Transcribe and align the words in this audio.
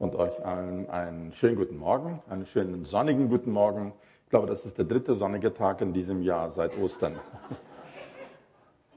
und 0.00 0.16
euch 0.16 0.44
allen 0.46 0.88
einen 0.88 1.30
schönen 1.34 1.56
guten 1.56 1.76
Morgen, 1.76 2.22
einen 2.30 2.46
schönen 2.46 2.86
sonnigen 2.86 3.28
guten 3.28 3.52
Morgen. 3.52 3.92
Ich 4.24 4.30
glaube, 4.30 4.46
das 4.46 4.64
ist 4.64 4.78
der 4.78 4.86
dritte 4.86 5.12
sonnige 5.12 5.52
Tag 5.52 5.82
in 5.82 5.92
diesem 5.92 6.22
Jahr 6.22 6.50
seit 6.50 6.76
Ostern. 6.78 7.20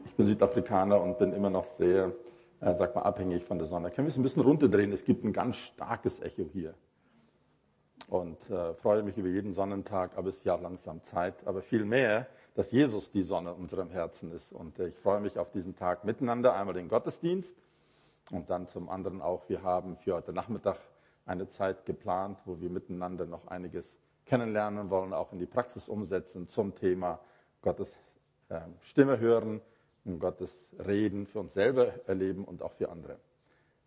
Ich 0.05 0.17
bin 0.17 0.27
Südafrikaner 0.27 1.01
und 1.01 1.17
bin 1.17 1.33
immer 1.33 1.49
noch 1.49 1.65
sehr, 1.79 2.11
äh, 2.59 2.75
sag 2.75 2.93
mal, 2.93 3.01
abhängig 3.01 3.45
von 3.45 3.57
der 3.57 3.65
Sonne. 3.65 3.89
Können 3.89 4.05
wir 4.05 4.11
es 4.11 4.17
ein 4.17 4.21
bisschen 4.21 4.43
runterdrehen? 4.43 4.91
Es 4.91 5.05
gibt 5.05 5.23
ein 5.23 5.33
ganz 5.33 5.55
starkes 5.55 6.21
Echo 6.21 6.43
hier. 6.53 6.75
Und 8.09 8.37
äh, 8.51 8.75
freue 8.75 9.01
mich 9.01 9.17
über 9.17 9.29
jeden 9.29 9.53
Sonnentag, 9.53 10.11
aber 10.15 10.29
es 10.29 10.35
ist 10.35 10.45
ja 10.45 10.55
langsam 10.55 11.03
Zeit. 11.05 11.33
Aber 11.45 11.63
viel 11.63 11.83
mehr, 11.83 12.27
dass 12.53 12.69
Jesus 12.71 13.09
die 13.09 13.23
Sonne 13.23 13.51
in 13.51 13.55
unserem 13.55 13.89
Herzen 13.89 14.31
ist. 14.33 14.51
Und 14.53 14.77
äh, 14.77 14.89
ich 14.89 14.95
freue 14.97 15.19
mich 15.19 15.39
auf 15.39 15.49
diesen 15.49 15.75
Tag 15.75 16.03
miteinander, 16.03 16.53
einmal 16.53 16.75
den 16.75 16.89
Gottesdienst 16.89 17.55
und 18.29 18.51
dann 18.51 18.67
zum 18.67 18.89
anderen 18.89 19.21
auch, 19.21 19.49
wir 19.49 19.63
haben 19.63 19.97
für 19.97 20.13
heute 20.13 20.31
Nachmittag 20.31 20.77
eine 21.25 21.49
Zeit 21.49 21.85
geplant, 21.85 22.37
wo 22.45 22.59
wir 22.59 22.69
miteinander 22.69 23.25
noch 23.25 23.47
einiges 23.47 23.95
kennenlernen 24.25 24.89
wollen, 24.89 25.13
auch 25.13 25.31
in 25.33 25.39
die 25.39 25.45
Praxis 25.45 25.87
umsetzen 25.87 26.49
zum 26.49 26.75
Thema 26.75 27.19
Gottes 27.61 27.93
äh, 28.49 28.59
Stimme 28.81 29.19
hören 29.19 29.61
und 30.05 30.19
Gottes 30.19 30.53
Reden 30.85 31.27
für 31.27 31.39
uns 31.39 31.53
selber 31.53 31.93
erleben 32.07 32.43
und 32.45 32.61
auch 32.61 32.73
für 32.73 32.89
andere. 32.89 33.17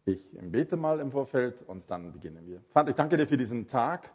Ich 0.05 0.23
bete 0.41 0.77
mal 0.77 1.01
im 1.01 1.11
Vorfeld 1.11 1.63
und 1.67 1.91
dann 1.91 2.13
beginnen 2.13 2.47
wir. 2.47 2.61
Vater, 2.71 2.91
ich 2.91 2.97
danke 2.97 3.17
dir 3.17 3.27
für 3.27 3.37
diesen 3.37 3.69
Tag. 3.69 4.11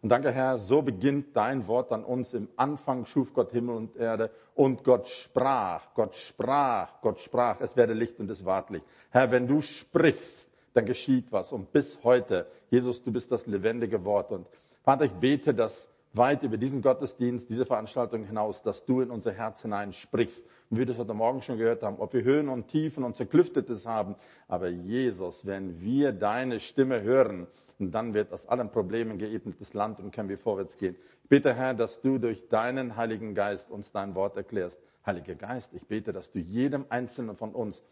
Und 0.00 0.08
danke, 0.08 0.32
Herr, 0.32 0.58
so 0.58 0.82
beginnt 0.82 1.36
dein 1.36 1.66
Wort 1.66 1.92
an 1.92 2.04
uns. 2.04 2.34
Im 2.34 2.48
Anfang 2.56 3.06
schuf 3.06 3.32
Gott 3.34 3.52
Himmel 3.52 3.76
und 3.76 3.96
Erde 3.96 4.30
und 4.54 4.82
Gott 4.82 5.08
sprach, 5.08 5.94
Gott 5.94 6.14
sprach, 6.16 7.00
Gott 7.00 7.20
sprach, 7.20 7.60
es 7.60 7.76
werde 7.76 7.92
Licht 7.92 8.18
und 8.18 8.30
es 8.30 8.44
ward 8.44 8.70
Licht. 8.70 8.84
Herr, 9.10 9.30
wenn 9.30 9.46
du 9.46 9.60
sprichst, 9.62 10.48
dann 10.74 10.86
geschieht 10.86 11.26
was. 11.30 11.52
Und 11.52 11.72
bis 11.72 11.98
heute, 12.02 12.46
Jesus, 12.70 13.02
du 13.02 13.12
bist 13.12 13.30
das 13.30 13.46
lebendige 13.46 14.04
Wort. 14.04 14.32
Und 14.32 14.46
Vater, 14.82 15.04
ich 15.04 15.12
bete, 15.12 15.54
dass 15.54 15.88
weit 16.14 16.42
über 16.42 16.56
diesen 16.56 16.82
Gottesdienst, 16.82 17.48
diese 17.48 17.64
Veranstaltung 17.64 18.24
hinaus, 18.24 18.62
dass 18.62 18.84
du 18.84 19.00
in 19.00 19.10
unser 19.10 19.32
Herz 19.32 19.62
hinein 19.62 19.92
sprichst. 19.92 20.44
Und 20.70 20.78
wir 20.78 20.86
das 20.86 20.98
heute 20.98 21.14
Morgen 21.14 21.42
schon 21.42 21.58
gehört 21.58 21.82
haben, 21.82 21.98
ob 21.98 22.12
wir 22.12 22.22
Höhen 22.22 22.48
und 22.48 22.68
Tiefen 22.68 23.04
und 23.04 23.16
Zerklüftetes 23.16 23.86
haben. 23.86 24.16
Aber 24.48 24.68
Jesus, 24.68 25.46
wenn 25.46 25.80
wir 25.80 26.12
deine 26.12 26.60
Stimme 26.60 27.02
hören, 27.02 27.46
dann 27.78 28.14
wird 28.14 28.32
aus 28.32 28.46
allen 28.46 28.70
Problemen 28.70 29.18
geebnetes 29.18 29.74
Land 29.74 29.98
und 29.98 30.12
können 30.12 30.28
wir 30.28 30.38
vorwärts 30.38 30.76
gehen. 30.76 30.96
Ich 31.24 31.28
bete, 31.28 31.54
Herr, 31.54 31.74
dass 31.74 32.00
du 32.00 32.18
durch 32.18 32.48
deinen 32.48 32.96
Heiligen 32.96 33.34
Geist 33.34 33.70
uns 33.70 33.90
dein 33.90 34.14
Wort 34.14 34.36
erklärst. 34.36 34.78
Heiliger 35.04 35.34
Geist, 35.34 35.70
ich 35.72 35.82
bete, 35.86 36.12
dass 36.12 36.30
du 36.30 36.38
jedem 36.38 36.84
Einzelnen 36.88 37.36
von 37.36 37.52
uns 37.52 37.82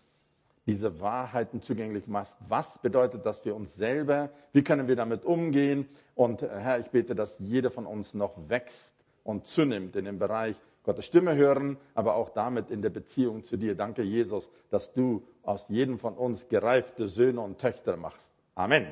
diese 0.71 1.01
Wahrheiten 1.01 1.63
zugänglich 1.63 2.07
machst. 2.07 2.37
Was 2.49 2.79
bedeutet 2.79 3.27
das 3.27 3.41
für 3.41 3.55
uns 3.55 3.75
selber? 3.75 4.31
Wie 4.53 4.63
können 4.63 4.87
wir 4.87 4.95
damit 4.95 5.25
umgehen? 5.25 5.89
Und 6.15 6.43
Herr, 6.43 6.79
ich 6.79 6.91
bete, 6.91 7.17
dass 7.17 7.37
jeder 7.41 7.73
von 7.73 7.87
uns 7.87 8.15
noch 8.15 8.49
wächst 8.49 8.93
und 9.25 9.49
zunimmt 9.49 9.97
in 9.97 10.05
dem 10.05 10.21
Bereich 10.21 10.55
Gottes 10.85 11.07
Stimme 11.07 11.35
hören, 11.35 11.77
aber 11.95 12.15
auch 12.15 12.31
damit 12.31 12.71
in 12.71 12.83
der 12.83 12.91
Beziehung 12.91 13.43
zu 13.45 13.57
dir. 13.57 13.75
Danke, 13.75 14.03
Jesus, 14.03 14.49
dass 14.71 14.93
du 14.93 15.25
aus 15.43 15.67
jedem 15.69 15.99
von 15.99 16.15
uns 16.15 16.47
gereifte 16.49 17.09
Söhne 17.09 17.41
und 17.41 17.59
Töchter 17.59 17.97
machst. 17.97 18.31
Amen. 18.55 18.87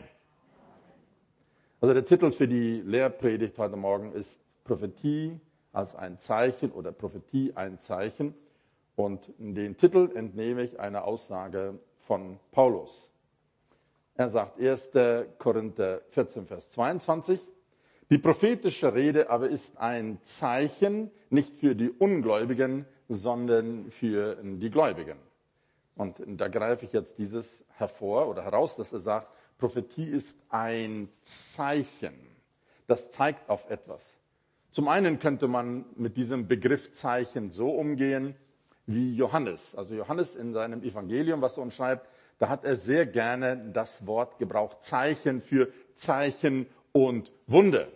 Also 1.80 1.94
der 1.94 2.04
Titel 2.04 2.32
für 2.32 2.48
die 2.48 2.82
Lehrpredigt 2.84 3.56
heute 3.56 3.76
Morgen 3.76 4.10
ist 4.10 4.36
Prophetie 4.64 5.38
als 5.72 5.94
ein 5.94 6.18
Zeichen 6.18 6.72
oder 6.72 6.90
Prophetie 6.90 7.52
ein 7.54 7.78
Zeichen. 7.78 8.34
Und 8.98 9.32
den 9.38 9.76
Titel 9.76 10.10
entnehme 10.16 10.64
ich 10.64 10.80
einer 10.80 11.04
Aussage 11.04 11.78
von 12.08 12.40
Paulus. 12.50 13.12
Er 14.16 14.28
sagt 14.28 14.60
1. 14.60 14.90
Korinther 15.38 16.00
14, 16.10 16.48
Vers 16.48 16.68
22, 16.70 17.38
die 18.10 18.18
prophetische 18.18 18.92
Rede 18.92 19.30
aber 19.30 19.50
ist 19.50 19.78
ein 19.78 20.18
Zeichen 20.24 21.12
nicht 21.30 21.60
für 21.60 21.76
die 21.76 21.90
Ungläubigen, 21.90 22.86
sondern 23.08 23.88
für 23.92 24.34
die 24.42 24.68
Gläubigen. 24.68 25.18
Und 25.94 26.16
da 26.26 26.48
greife 26.48 26.84
ich 26.84 26.92
jetzt 26.92 27.18
dieses 27.18 27.64
hervor 27.76 28.26
oder 28.26 28.42
heraus, 28.42 28.74
dass 28.74 28.92
er 28.92 28.98
sagt, 28.98 29.28
Prophetie 29.58 30.08
ist 30.08 30.36
ein 30.48 31.08
Zeichen. 31.54 32.18
Das 32.88 33.12
zeigt 33.12 33.48
auf 33.48 33.70
etwas. 33.70 34.18
Zum 34.72 34.88
einen 34.88 35.20
könnte 35.20 35.46
man 35.46 35.84
mit 35.94 36.16
diesem 36.16 36.48
Begriff 36.48 36.94
Zeichen 36.94 37.52
so 37.52 37.70
umgehen 37.70 38.34
wie 38.88 39.14
Johannes. 39.14 39.74
Also 39.76 39.94
Johannes 39.94 40.34
in 40.34 40.52
seinem 40.52 40.82
Evangelium, 40.82 41.40
was 41.40 41.56
er 41.56 41.62
uns 41.62 41.74
schreibt, 41.74 42.08
da 42.38 42.48
hat 42.48 42.64
er 42.64 42.76
sehr 42.76 43.06
gerne 43.06 43.70
das 43.72 44.06
Wort 44.06 44.38
gebraucht, 44.38 44.82
Zeichen 44.82 45.40
für 45.40 45.68
Zeichen 45.94 46.66
und 46.92 47.30
Wunder. 47.46 47.86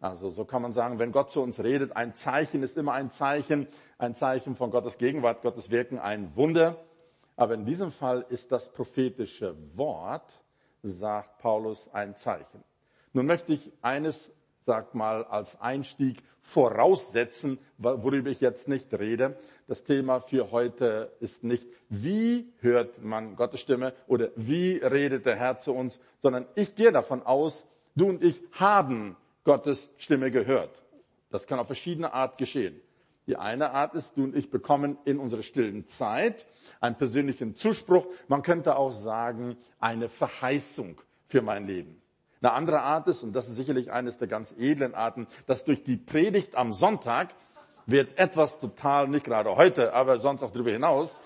Also 0.00 0.30
so 0.30 0.44
kann 0.44 0.62
man 0.62 0.72
sagen, 0.72 0.98
wenn 0.98 1.12
Gott 1.12 1.30
zu 1.30 1.42
uns 1.42 1.60
redet, 1.60 1.96
ein 1.96 2.14
Zeichen 2.14 2.62
ist 2.62 2.76
immer 2.76 2.92
ein 2.94 3.10
Zeichen, 3.10 3.68
ein 3.98 4.14
Zeichen 4.14 4.56
von 4.56 4.70
Gottes 4.70 4.98
Gegenwart, 4.98 5.42
Gottes 5.42 5.70
Wirken, 5.70 5.98
ein 5.98 6.34
Wunder. 6.34 6.76
Aber 7.36 7.54
in 7.54 7.64
diesem 7.64 7.92
Fall 7.92 8.24
ist 8.28 8.50
das 8.50 8.68
prophetische 8.72 9.54
Wort 9.74 10.24
sagt 10.82 11.38
Paulus, 11.38 11.88
ein 11.92 12.16
Zeichen. 12.16 12.62
Nun 13.12 13.26
möchte 13.26 13.52
ich 13.52 13.72
eines, 13.82 14.30
sag 14.64 14.94
mal, 14.94 15.24
als 15.24 15.60
Einstieg 15.60 16.22
voraussetzen, 16.48 17.58
worüber 17.76 18.30
ich 18.30 18.40
jetzt 18.40 18.68
nicht 18.68 18.92
rede. 18.94 19.36
Das 19.66 19.84
Thema 19.84 20.20
für 20.20 20.50
heute 20.50 21.12
ist 21.20 21.44
nicht, 21.44 21.66
wie 21.90 22.50
hört 22.60 23.02
man 23.04 23.36
Gottes 23.36 23.60
Stimme 23.60 23.92
oder 24.06 24.30
wie 24.34 24.78
redet 24.78 25.26
der 25.26 25.36
Herr 25.36 25.58
zu 25.58 25.74
uns, 25.74 26.00
sondern 26.22 26.46
ich 26.54 26.74
gehe 26.74 26.90
davon 26.90 27.22
aus, 27.22 27.66
du 27.96 28.08
und 28.08 28.24
ich 28.24 28.40
haben 28.52 29.16
Gottes 29.44 29.90
Stimme 29.98 30.30
gehört. 30.30 30.70
Das 31.30 31.46
kann 31.46 31.58
auf 31.58 31.66
verschiedene 31.66 32.14
Art 32.14 32.38
geschehen. 32.38 32.80
Die 33.26 33.36
eine 33.36 33.72
Art 33.72 33.94
ist, 33.94 34.16
du 34.16 34.24
und 34.24 34.34
ich 34.34 34.50
bekommen 34.50 34.96
in 35.04 35.18
unserer 35.18 35.42
stillen 35.42 35.86
Zeit 35.86 36.46
einen 36.80 36.96
persönlichen 36.96 37.56
Zuspruch. 37.56 38.06
Man 38.26 38.40
könnte 38.40 38.76
auch 38.76 38.94
sagen, 38.94 39.58
eine 39.80 40.08
Verheißung 40.08 40.98
für 41.26 41.42
mein 41.42 41.66
Leben. 41.66 42.00
Eine 42.40 42.52
andere 42.52 42.82
Art 42.82 43.08
ist, 43.08 43.22
und 43.22 43.32
das 43.32 43.48
ist 43.48 43.56
sicherlich 43.56 43.90
eines 43.90 44.18
der 44.18 44.28
ganz 44.28 44.54
edlen 44.58 44.94
Arten, 44.94 45.26
dass 45.46 45.64
durch 45.64 45.82
die 45.82 45.96
Predigt 45.96 46.54
am 46.54 46.72
Sonntag 46.72 47.34
wird 47.86 48.18
etwas 48.18 48.58
total, 48.60 49.08
nicht 49.08 49.24
gerade 49.24 49.56
heute, 49.56 49.92
aber 49.92 50.18
sonst 50.18 50.42
auch 50.42 50.52
darüber 50.52 50.70
hinaus, 50.70 51.16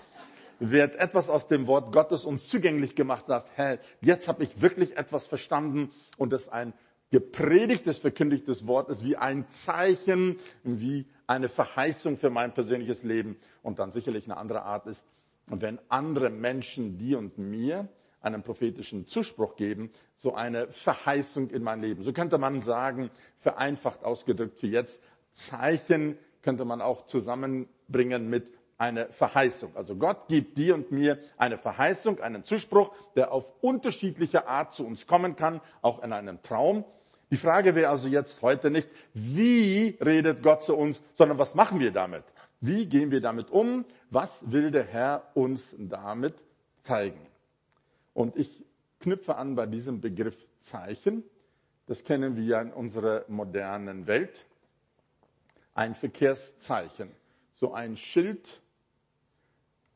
wird 0.59 0.95
etwas 0.95 1.29
aus 1.29 1.47
dem 1.47 1.67
Wort 1.67 1.91
Gottes 1.91 2.25
uns 2.25 2.47
zugänglich 2.47 2.95
gemacht, 2.95 3.25
sagt, 3.25 3.51
Herr, 3.55 3.79
jetzt 4.01 4.27
habe 4.27 4.43
ich 4.43 4.61
wirklich 4.61 4.97
etwas 4.97 5.27
verstanden 5.27 5.91
und 6.17 6.31
es 6.33 6.47
ein 6.49 6.73
gepredigtes, 7.11 7.99
verkündigtes 7.99 8.65
Wort 8.65 8.89
ist 8.89 9.03
wie 9.03 9.17
ein 9.17 9.47
Zeichen, 9.49 10.37
wie 10.63 11.05
eine 11.27 11.47
Verheißung 11.47 12.17
für 12.17 12.31
mein 12.31 12.53
persönliches 12.53 13.03
Leben. 13.03 13.37
Und 13.61 13.77
dann 13.77 13.91
sicherlich 13.91 14.25
eine 14.25 14.37
andere 14.37 14.63
Art 14.63 14.87
ist, 14.87 15.05
wenn 15.45 15.79
andere 15.89 16.29
Menschen 16.31 16.97
dir 16.97 17.19
und 17.19 17.37
mir 17.37 17.87
einen 18.23 18.41
prophetischen 18.41 19.07
Zuspruch 19.07 19.55
geben, 19.55 19.91
so 20.17 20.33
eine 20.33 20.67
Verheißung 20.67 21.49
in 21.49 21.61
mein 21.61 21.81
Leben. 21.81 22.03
So 22.03 22.13
könnte 22.13 22.37
man 22.37 22.61
sagen, 22.61 23.11
vereinfacht 23.41 24.03
ausgedrückt 24.03 24.57
für 24.57 24.67
jetzt, 24.67 24.99
Zeichen 25.33 26.17
könnte 26.41 26.65
man 26.65 26.81
auch 26.81 27.05
zusammenbringen 27.07 28.29
mit 28.29 28.51
einer 28.77 29.07
Verheißung. 29.07 29.75
Also 29.75 29.95
Gott 29.95 30.27
gibt 30.27 30.57
dir 30.57 30.75
und 30.75 30.91
mir 30.91 31.19
eine 31.37 31.57
Verheißung, 31.57 32.19
einen 32.21 32.43
Zuspruch, 32.43 32.93
der 33.15 33.31
auf 33.31 33.49
unterschiedliche 33.61 34.47
Art 34.47 34.73
zu 34.73 34.85
uns 34.85 35.05
kommen 35.05 35.35
kann, 35.35 35.61
auch 35.81 36.01
in 36.03 36.11
einem 36.11 36.41
Traum. 36.41 36.85
Die 37.31 37.37
Frage 37.37 37.75
wäre 37.75 37.89
also 37.89 38.07
jetzt 38.07 38.41
heute 38.41 38.71
nicht, 38.71 38.89
wie 39.13 39.97
redet 40.03 40.43
Gott 40.43 40.63
zu 40.63 40.75
uns, 40.75 41.01
sondern 41.17 41.37
was 41.37 41.55
machen 41.55 41.79
wir 41.79 41.91
damit? 41.91 42.23
Wie 42.61 42.85
gehen 42.85 43.11
wir 43.11 43.21
damit 43.21 43.49
um? 43.51 43.85
Was 44.09 44.31
will 44.41 44.71
der 44.71 44.85
Herr 44.85 45.23
uns 45.33 45.67
damit 45.77 46.35
zeigen? 46.83 47.19
Und 48.13 48.35
ich 48.35 48.65
knüpfe 48.99 49.35
an 49.35 49.55
bei 49.55 49.65
diesem 49.65 50.01
Begriff 50.01 50.37
Zeichen. 50.61 51.23
Das 51.87 52.03
kennen 52.03 52.35
wir 52.35 52.43
ja 52.43 52.61
in 52.61 52.71
unserer 52.71 53.25
modernen 53.27 54.07
Welt. 54.07 54.45
Ein 55.73 55.95
Verkehrszeichen. 55.95 57.11
So 57.55 57.73
ein 57.73 57.97
Schild. 57.97 58.61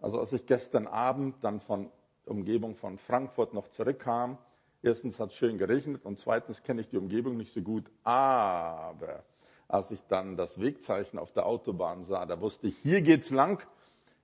Also 0.01 0.19
als 0.19 0.33
ich 0.33 0.45
gestern 0.45 0.88
Abend 0.88 1.36
dann 1.44 1.59
von 1.59 1.89
Umgebung 2.25 2.75
von 2.75 2.97
Frankfurt 2.97 3.53
noch 3.53 3.69
zurückkam, 3.69 4.38
Erstens 4.83 5.19
hat 5.19 5.31
es 5.31 5.36
schön 5.36 5.57
geregnet 5.57 6.06
und 6.06 6.19
zweitens 6.19 6.62
kenne 6.63 6.81
ich 6.81 6.89
die 6.89 6.97
Umgebung 6.97 7.36
nicht 7.36 7.53
so 7.53 7.62
gut. 7.62 7.86
Aber 8.03 9.24
als 9.68 9.92
ich 9.92 10.00
dann 10.07 10.38
das 10.38 10.59
Wegzeichen 10.59 11.18
auf 11.19 11.31
der 11.31 11.45
Autobahn 11.45 12.03
sah, 12.03 12.25
da 12.25 12.39
wusste 12.39 12.68
ich, 12.68 12.77
hier 12.77 13.01
geht's 13.01 13.31
lang. 13.31 13.65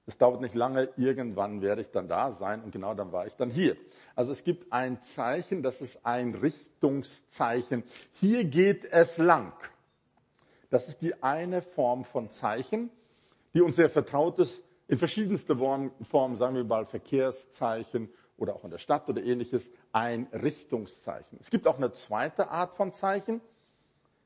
Es 0.05 0.17
dauert 0.17 0.41
nicht 0.41 0.53
lange, 0.53 0.89
irgendwann 0.97 1.61
werde 1.61 1.81
ich 1.81 1.91
dann 1.91 2.09
da 2.09 2.33
sein 2.33 2.61
und 2.61 2.71
genau 2.71 2.93
dann 2.93 3.11
war 3.13 3.25
ich 3.25 3.35
dann 3.35 3.49
hier. 3.49 3.77
Also 4.15 4.33
es 4.33 4.43
gibt 4.43 4.73
ein 4.73 5.01
Zeichen, 5.01 5.63
das 5.63 5.79
ist 5.79 6.05
ein 6.05 6.35
Richtungszeichen. 6.35 7.83
Hier 8.19 8.43
geht 8.43 8.85
es 8.91 9.17
lang. 9.17 9.53
Das 10.69 10.89
ist 10.89 11.01
die 11.01 11.23
eine 11.23 11.61
Form 11.61 12.03
von 12.03 12.29
Zeichen, 12.31 12.89
die 13.53 13.61
uns 13.61 13.77
sehr 13.77 13.89
vertraut 13.89 14.39
ist, 14.39 14.61
in 14.89 14.97
verschiedenste 14.97 15.55
Formen, 15.55 16.35
sagen 16.37 16.55
wir 16.55 16.63
mal 16.65 16.85
Verkehrszeichen 16.85 18.09
oder 18.37 18.55
auch 18.55 18.65
in 18.65 18.71
der 18.71 18.79
Stadt 18.79 19.07
oder 19.07 19.23
ähnliches 19.23 19.69
ein 19.93 20.27
Richtungszeichen. 20.33 21.37
Es 21.39 21.49
gibt 21.49 21.65
auch 21.65 21.77
eine 21.77 21.93
zweite 21.93 22.49
Art 22.49 22.75
von 22.75 22.93
Zeichen. 22.93 23.39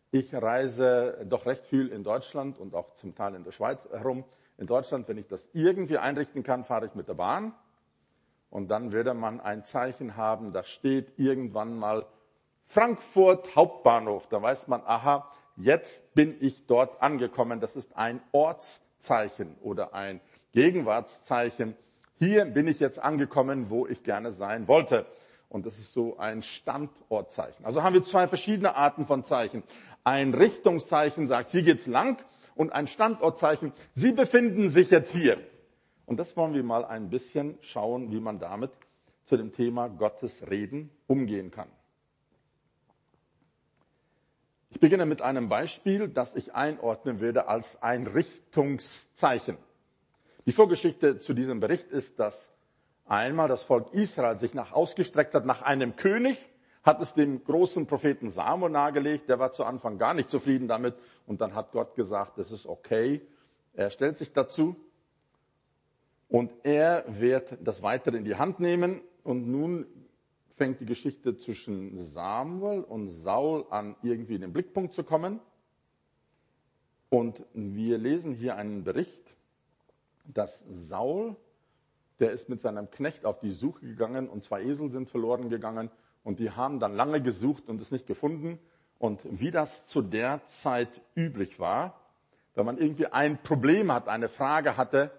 Ich 0.09 0.33
reise 0.33 1.25
doch 1.29 1.45
recht 1.45 1.65
viel 1.65 1.89
in 1.89 2.03
Deutschland 2.03 2.57
und 2.57 2.73
auch 2.73 2.95
zum 2.95 3.13
Teil 3.13 3.35
in 3.35 3.43
der 3.43 3.51
Schweiz 3.51 3.87
herum. 3.91 4.23
In 4.57 4.67
Deutschland, 4.67 5.07
wenn 5.07 5.17
ich 5.17 5.27
das 5.27 5.47
irgendwie 5.53 5.97
einrichten 5.97 6.43
kann, 6.43 6.63
fahre 6.63 6.87
ich 6.87 6.95
mit 6.95 7.07
der 7.07 7.13
Bahn. 7.13 7.53
Und 8.49 8.69
dann 8.69 8.91
würde 8.91 9.13
man 9.13 9.39
ein 9.39 9.65
Zeichen 9.65 10.15
haben, 10.15 10.53
da 10.53 10.63
steht 10.63 11.19
irgendwann 11.19 11.77
mal 11.77 12.05
Frankfurt 12.67 13.55
Hauptbahnhof. 13.55 14.27
Da 14.27 14.41
weiß 14.41 14.67
man, 14.67 14.81
aha, 14.85 15.29
jetzt 15.55 16.13
bin 16.13 16.35
ich 16.39 16.65
dort 16.65 17.01
angekommen. 17.01 17.59
Das 17.59 17.75
ist 17.75 17.95
ein 17.95 18.21
Ortszeichen 18.31 19.55
oder 19.61 19.93
ein 19.93 20.21
Gegenwartszeichen. 20.53 21.75
Hier 22.19 22.45
bin 22.45 22.67
ich 22.67 22.79
jetzt 22.79 22.99
angekommen, 22.99 23.69
wo 23.69 23.85
ich 23.85 24.03
gerne 24.03 24.31
sein 24.31 24.67
wollte. 24.67 25.05
Und 25.49 25.65
das 25.65 25.77
ist 25.77 25.93
so 25.93 26.17
ein 26.17 26.41
Standortzeichen. 26.41 27.63
Also 27.63 27.83
haben 27.83 27.93
wir 27.93 28.03
zwei 28.03 28.27
verschiedene 28.27 28.75
Arten 28.75 29.05
von 29.05 29.23
Zeichen. 29.23 29.63
Ein 30.03 30.33
Richtungszeichen 30.33 31.27
sagt, 31.27 31.51
hier 31.51 31.63
geht's 31.63 31.85
lang. 31.85 32.17
Und 32.57 32.73
ein 32.73 32.87
Standortzeichen, 32.87 33.71
Sie 33.93 34.11
befinden 34.11 34.69
sich 34.69 34.89
jetzt 34.89 35.11
hier. 35.11 35.37
Und 36.07 36.17
das 36.17 36.35
wollen 36.35 36.53
wir 36.53 36.63
mal 36.63 36.83
ein 36.83 37.09
bisschen 37.09 37.57
schauen, 37.61 38.11
wie 38.11 38.19
man 38.19 38.39
damit 38.39 38.71
zu 39.25 39.37
dem 39.37 39.51
Thema 39.51 39.89
Gottes 39.89 40.49
Reden 40.49 40.89
umgehen 41.05 41.51
kann. 41.51 41.69
Ich 44.71 44.79
beginne 44.79 45.05
mit 45.05 45.21
einem 45.21 45.49
Beispiel, 45.49 46.07
das 46.07 46.35
ich 46.35 46.55
einordnen 46.55 47.19
würde 47.19 47.47
als 47.47 47.81
ein 47.81 48.07
Richtungszeichen. 48.07 49.57
Die 50.45 50.51
Vorgeschichte 50.51 51.19
zu 51.19 51.33
diesem 51.33 51.59
Bericht 51.59 51.89
ist, 51.89 52.19
dass 52.19 52.49
einmal 53.05 53.47
das 53.47 53.63
Volk 53.63 53.93
Israel 53.93 54.39
sich 54.39 54.53
nach 54.53 54.71
ausgestreckt 54.71 55.33
hat 55.33 55.45
nach 55.45 55.61
einem 55.61 55.95
König, 55.95 56.37
hat 56.87 57.01
es 57.01 57.13
dem 57.13 57.43
großen 57.43 57.85
Propheten 57.85 58.29
Samuel 58.29 58.71
nahegelegt, 58.71 59.27
der 59.27 59.39
war 59.39 59.51
zu 59.51 59.65
Anfang 59.65 59.97
gar 59.97 60.13
nicht 60.13 60.31
zufrieden 60.31 60.69
damit 60.69 60.95
und 61.25 61.41
dann 61.41 61.53
hat 61.53 61.73
Gott 61.73 61.95
gesagt, 61.95 62.37
das 62.37 62.49
ist 62.49 62.65
okay. 62.65 63.21
Er 63.73 63.89
stellt 63.89 64.17
sich 64.17 64.31
dazu 64.31 64.77
und 66.29 66.49
er 66.63 67.03
wird 67.05 67.57
das 67.61 67.83
weitere 67.83 68.15
in 68.15 68.23
die 68.23 68.37
Hand 68.37 68.61
nehmen 68.61 69.01
und 69.25 69.49
nun 69.49 69.85
fängt 70.55 70.79
die 70.79 70.85
Geschichte 70.85 71.35
zwischen 71.35 72.01
Samuel 72.01 72.83
und 72.83 73.09
Saul 73.09 73.65
an, 73.69 73.97
irgendwie 74.01 74.35
in 74.35 74.41
den 74.41 74.53
Blickpunkt 74.53 74.93
zu 74.93 75.03
kommen. 75.03 75.41
Und 77.09 77.43
wir 77.53 77.97
lesen 77.97 78.33
hier 78.33 78.55
einen 78.55 78.85
Bericht, 78.85 79.35
dass 80.25 80.63
Saul, 80.69 81.35
der 82.21 82.31
ist 82.31 82.47
mit 82.47 82.61
seinem 82.61 82.89
Knecht 82.89 83.25
auf 83.25 83.41
die 83.41 83.51
Suche 83.51 83.85
gegangen 83.85 84.29
und 84.29 84.45
zwei 84.45 84.63
Esel 84.63 84.89
sind 84.89 85.09
verloren 85.09 85.49
gegangen 85.49 85.91
und 86.27 86.39
die 86.39 86.51
haben 86.51 86.81
dann 86.81 86.93
lange 86.93 87.21
gesucht 87.21 87.69
und 87.69 87.79
es 87.79 87.89
nicht 87.89 88.05
gefunden. 88.05 88.59
Und 88.99 89.21
wie 89.23 89.49
das 89.49 89.87
zu 89.87 90.01
der 90.01 90.45
Zeit 90.47 90.89
üblich 91.15 91.57
war, 91.57 92.01
wenn 92.53 92.65
man 92.65 92.77
irgendwie 92.77 93.05
ein 93.05 93.41
Problem 93.41 93.93
hat, 93.93 94.09
eine 94.09 94.27
Frage 94.27 94.75
hatte, 94.75 95.09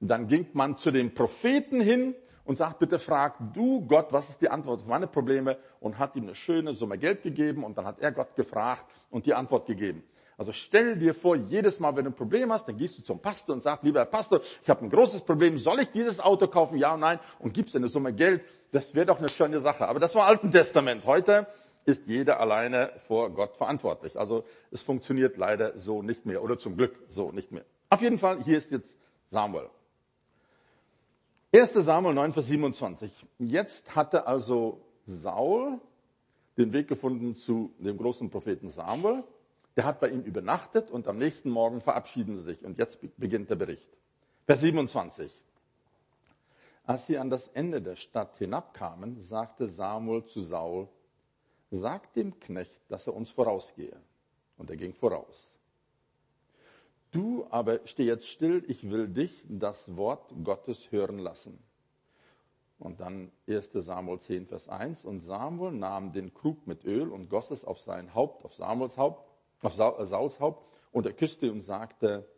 dann 0.00 0.26
ging 0.26 0.46
man 0.54 0.78
zu 0.78 0.90
dem 0.90 1.12
Propheten 1.12 1.82
hin 1.82 2.14
und 2.44 2.56
sagt, 2.56 2.78
bitte 2.78 2.98
frag 2.98 3.34
du 3.54 3.86
Gott, 3.86 4.12
was 4.12 4.28
ist 4.28 4.40
die 4.40 4.48
Antwort 4.48 4.80
auf 4.80 4.86
meine 4.86 5.06
Probleme? 5.06 5.56
Und 5.80 5.98
hat 5.98 6.14
ihm 6.16 6.24
eine 6.24 6.34
schöne 6.34 6.74
Summe 6.74 6.98
Geld 6.98 7.22
gegeben 7.22 7.64
und 7.64 7.76
dann 7.76 7.86
hat 7.86 8.00
er 8.00 8.12
Gott 8.12 8.34
gefragt 8.36 8.86
und 9.10 9.26
die 9.26 9.34
Antwort 9.34 9.66
gegeben. 9.66 10.04
Also 10.36 10.52
stell 10.52 10.96
dir 10.96 11.14
vor, 11.14 11.36
jedes 11.36 11.78
Mal, 11.78 11.94
wenn 11.96 12.04
du 12.04 12.10
ein 12.10 12.14
Problem 12.14 12.52
hast, 12.52 12.66
dann 12.66 12.76
gehst 12.76 12.98
du 12.98 13.02
zum 13.02 13.20
Pastor 13.20 13.54
und 13.54 13.62
sagst, 13.62 13.84
lieber 13.84 14.00
Herr 14.00 14.06
Pastor, 14.06 14.40
ich 14.62 14.68
habe 14.68 14.84
ein 14.84 14.90
großes 14.90 15.20
Problem, 15.22 15.58
soll 15.58 15.80
ich 15.80 15.90
dieses 15.90 16.18
Auto 16.18 16.48
kaufen? 16.48 16.76
Ja 16.76 16.94
und 16.94 17.00
nein? 17.00 17.20
Und 17.38 17.54
gibst 17.54 17.76
eine 17.76 17.88
Summe 17.88 18.12
Geld. 18.12 18.42
Das 18.72 18.94
wäre 18.94 19.06
doch 19.06 19.18
eine 19.18 19.28
schöne 19.28 19.60
Sache. 19.60 19.86
Aber 19.86 20.00
das 20.00 20.14
war 20.14 20.26
Alten 20.26 20.50
Testament. 20.50 21.04
Heute 21.06 21.46
ist 21.84 22.02
jeder 22.06 22.40
alleine 22.40 22.90
vor 23.06 23.30
Gott 23.30 23.56
verantwortlich. 23.56 24.18
Also 24.18 24.44
es 24.70 24.82
funktioniert 24.82 25.36
leider 25.36 25.78
so 25.78 26.02
nicht 26.02 26.26
mehr 26.26 26.42
oder 26.42 26.58
zum 26.58 26.76
Glück 26.76 26.98
so 27.08 27.30
nicht 27.30 27.52
mehr. 27.52 27.64
Auf 27.90 28.02
jeden 28.02 28.18
Fall, 28.18 28.42
hier 28.42 28.58
ist 28.58 28.70
jetzt 28.72 28.98
Samuel. 29.30 29.68
1 31.54 31.72
Samuel 31.72 32.14
9, 32.14 32.32
Vers 32.32 32.46
27. 32.46 33.12
Jetzt 33.38 33.94
hatte 33.94 34.26
also 34.26 34.80
Saul 35.06 35.78
den 36.56 36.72
Weg 36.72 36.88
gefunden 36.88 37.36
zu 37.36 37.72
dem 37.78 37.96
großen 37.96 38.28
Propheten 38.28 38.70
Samuel. 38.70 39.22
Der 39.76 39.84
hat 39.84 40.00
bei 40.00 40.08
ihm 40.08 40.22
übernachtet 40.22 40.90
und 40.90 41.06
am 41.06 41.16
nächsten 41.16 41.50
Morgen 41.50 41.80
verabschieden 41.80 42.38
sie 42.38 42.42
sich. 42.42 42.64
Und 42.64 42.76
jetzt 42.76 42.98
beginnt 43.18 43.50
der 43.50 43.54
Bericht. 43.54 43.88
Vers 44.46 44.62
27. 44.62 45.30
Als 46.86 47.06
sie 47.06 47.18
an 47.18 47.30
das 47.30 47.46
Ende 47.46 47.80
der 47.80 47.94
Stadt 47.94 48.36
hinabkamen, 48.38 49.20
sagte 49.20 49.68
Samuel 49.68 50.24
zu 50.24 50.40
Saul, 50.40 50.88
sag 51.70 52.12
dem 52.14 52.40
Knecht, 52.40 52.80
dass 52.88 53.06
er 53.06 53.14
uns 53.14 53.30
vorausgehe. 53.30 53.94
Und 54.58 54.70
er 54.70 54.76
ging 54.76 54.92
voraus. 54.92 55.53
Du 57.14 57.46
aber 57.48 57.78
steh 57.84 58.02
jetzt 58.02 58.26
still, 58.26 58.64
ich 58.66 58.90
will 58.90 59.06
dich 59.06 59.44
das 59.48 59.96
Wort 59.96 60.34
Gottes 60.42 60.90
hören 60.90 61.20
lassen. 61.20 61.62
Und 62.80 62.98
dann 62.98 63.30
1 63.46 63.70
Samuel 63.72 64.18
10, 64.18 64.48
Vers 64.48 64.68
1. 64.68 65.04
Und 65.04 65.20
Samuel 65.20 65.70
nahm 65.70 66.12
den 66.12 66.34
Krug 66.34 66.66
mit 66.66 66.84
Öl 66.84 67.08
und 67.10 67.30
goss 67.30 67.52
es 67.52 67.64
auf 67.64 67.78
sein 67.78 68.16
Haupt, 68.16 68.44
auf 68.44 68.52
Samuels 68.56 68.96
Haupt, 68.96 69.24
auf 69.62 69.78
äh, 69.78 70.04
Sauls 70.04 70.40
Haupt, 70.40 70.66
und 70.90 71.06
er 71.06 71.12
küsste 71.12 71.52
und 71.52 71.60
sagte, 71.60 72.28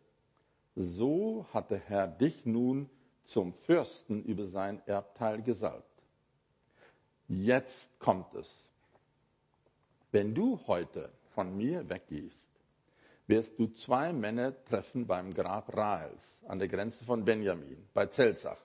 so 0.75 1.47
hat 1.55 1.71
der 1.71 1.79
Herr 1.79 2.07
dich 2.07 2.45
nun 2.45 2.91
zum 3.25 3.55
Fürsten 3.55 4.23
über 4.25 4.45
sein 4.45 4.83
Erbteil 4.85 5.41
gesalbt. 5.41 6.03
Jetzt 7.29 7.99
kommt 7.99 8.35
es. 8.35 8.63
Wenn 10.13 10.35
du 10.35 10.61
heute 10.67 11.11
von 11.35 11.57
mir 11.57 11.89
weggehst, 11.89 12.47
wirst 13.27 13.59
du 13.59 13.67
zwei 13.69 14.13
Männer 14.13 14.53
treffen 14.65 15.07
beim 15.07 15.35
Grab 15.35 15.77
Rahels 15.77 16.35
an 16.47 16.59
der 16.59 16.69
Grenze 16.69 17.05
von 17.05 17.25
Benjamin, 17.25 17.79
bei 17.93 18.07
Zelzach. 18.07 18.59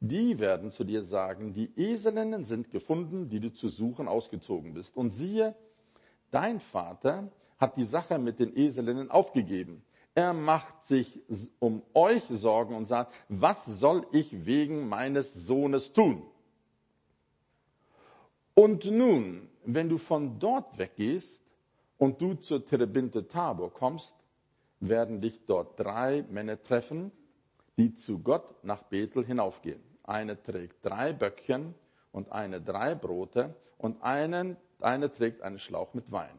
Die 0.00 0.38
werden 0.38 0.70
zu 0.70 0.84
dir 0.84 1.02
sagen, 1.02 1.52
die 1.52 1.72
Eselinnen 1.76 2.44
sind 2.44 2.70
gefunden, 2.70 3.28
die 3.28 3.40
du 3.40 3.52
zu 3.52 3.68
suchen 3.68 4.06
ausgezogen 4.06 4.74
bist. 4.74 4.96
Und 4.96 5.10
siehe, 5.10 5.56
dein 6.30 6.60
Vater 6.60 7.30
hat 7.58 7.76
die 7.76 7.84
Sache 7.84 8.18
mit 8.18 8.38
den 8.38 8.56
Eselinnen 8.56 9.10
aufgegeben. 9.10 9.82
Er 10.14 10.32
macht 10.34 10.84
sich 10.84 11.20
um 11.58 11.82
euch 11.94 12.24
Sorgen 12.30 12.74
und 12.74 12.86
sagt, 12.86 13.12
was 13.28 13.64
soll 13.66 14.06
ich 14.12 14.46
wegen 14.46 14.88
meines 14.88 15.34
Sohnes 15.34 15.92
tun? 15.92 16.22
Und 18.54 18.84
nun, 18.84 19.48
wenn 19.64 19.88
du 19.88 19.98
von 19.98 20.38
dort 20.40 20.78
weggehst, 20.78 21.40
und 21.98 22.20
du 22.22 22.34
zur 22.34 22.64
Terebinte 22.64 23.28
Tabor 23.28 23.72
kommst, 23.72 24.14
werden 24.80 25.20
dich 25.20 25.44
dort 25.44 25.78
drei 25.78 26.24
Männer 26.30 26.62
treffen, 26.62 27.12
die 27.76 27.94
zu 27.94 28.20
Gott 28.20 28.54
nach 28.62 28.82
Bethel 28.84 29.24
hinaufgehen. 29.24 29.82
Eine 30.04 30.42
trägt 30.42 30.84
drei 30.84 31.12
Böckchen 31.12 31.74
und 32.12 32.32
eine 32.32 32.60
drei 32.60 32.94
Brote 32.94 33.54
und 33.76 34.02
einen, 34.02 34.56
eine 34.80 35.12
trägt 35.12 35.42
einen 35.42 35.58
Schlauch 35.58 35.94
mit 35.94 36.10
Wein. 36.10 36.38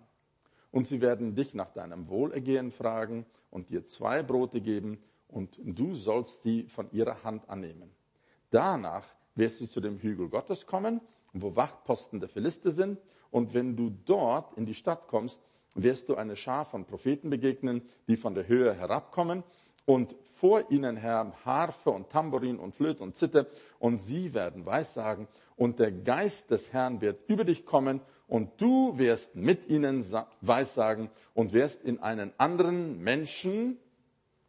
Und 0.71 0.87
sie 0.87 1.01
werden 1.01 1.35
dich 1.35 1.53
nach 1.53 1.71
deinem 1.71 2.09
Wohlergehen 2.09 2.71
fragen 2.71 3.25
und 3.51 3.69
dir 3.69 3.87
zwei 3.87 4.23
Brote 4.23 4.61
geben 4.61 5.01
und 5.27 5.57
du 5.61 5.93
sollst 5.93 6.45
die 6.45 6.63
von 6.63 6.91
ihrer 6.91 7.23
Hand 7.23 7.49
annehmen. 7.49 7.91
Danach 8.49 9.05
wirst 9.35 9.61
du 9.61 9.67
zu 9.67 9.79
dem 9.79 9.99
Hügel 9.99 10.29
Gottes 10.29 10.65
kommen, 10.65 11.01
wo 11.33 11.55
Wachtposten 11.55 12.19
der 12.19 12.29
Philister 12.29 12.71
sind. 12.71 12.99
Und 13.31 13.53
wenn 13.53 13.75
du 13.75 13.91
dort 14.05 14.57
in 14.57 14.65
die 14.65 14.73
Stadt 14.73 15.07
kommst, 15.07 15.39
wirst 15.83 16.09
du 16.09 16.15
eine 16.15 16.36
Schar 16.36 16.65
von 16.65 16.86
Propheten 16.86 17.29
begegnen, 17.29 17.81
die 18.07 18.17
von 18.17 18.36
der 18.36 18.48
Höhe 18.48 18.74
herabkommen 18.74 19.43
und 19.86 20.15
vor 20.36 20.71
ihnen 20.71 20.98
Herr 20.98 21.33
Harfe 21.43 21.89
und 21.89 22.09
Tambourin 22.09 22.59
und 22.59 22.75
Flöte 22.75 23.03
und 23.03 23.17
Zitte 23.17 23.48
und 23.79 24.00
sie 24.00 24.33
werden 24.33 24.65
Weissagen 24.65 25.27
und 25.55 25.79
der 25.79 25.91
Geist 25.91 26.51
des 26.51 26.71
Herrn 26.71 27.01
wird 27.01 27.27
über 27.27 27.43
dich 27.43 27.65
kommen 27.65 28.00
und 28.27 28.62
du 28.62 28.98
wirst 28.98 29.36
mit 29.36 29.67
ihnen 29.67 30.05
Weissagen 30.41 31.09
und 31.33 31.51
wirst 31.51 31.83
in 31.83 32.00
einen 32.00 32.31
anderen 32.38 33.01
Menschen 33.01 33.77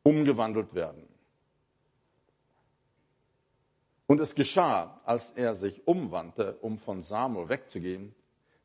umgewandelt 0.03 0.75
werden. 0.75 1.09
Und 4.07 4.21
es 4.21 4.35
geschah, 4.35 5.01
als 5.05 5.31
er 5.37 5.55
sich 5.55 5.87
umwandte, 5.87 6.59
um 6.61 6.79
von 6.79 7.03
Samuel 7.03 7.49
wegzugehen, 7.49 8.15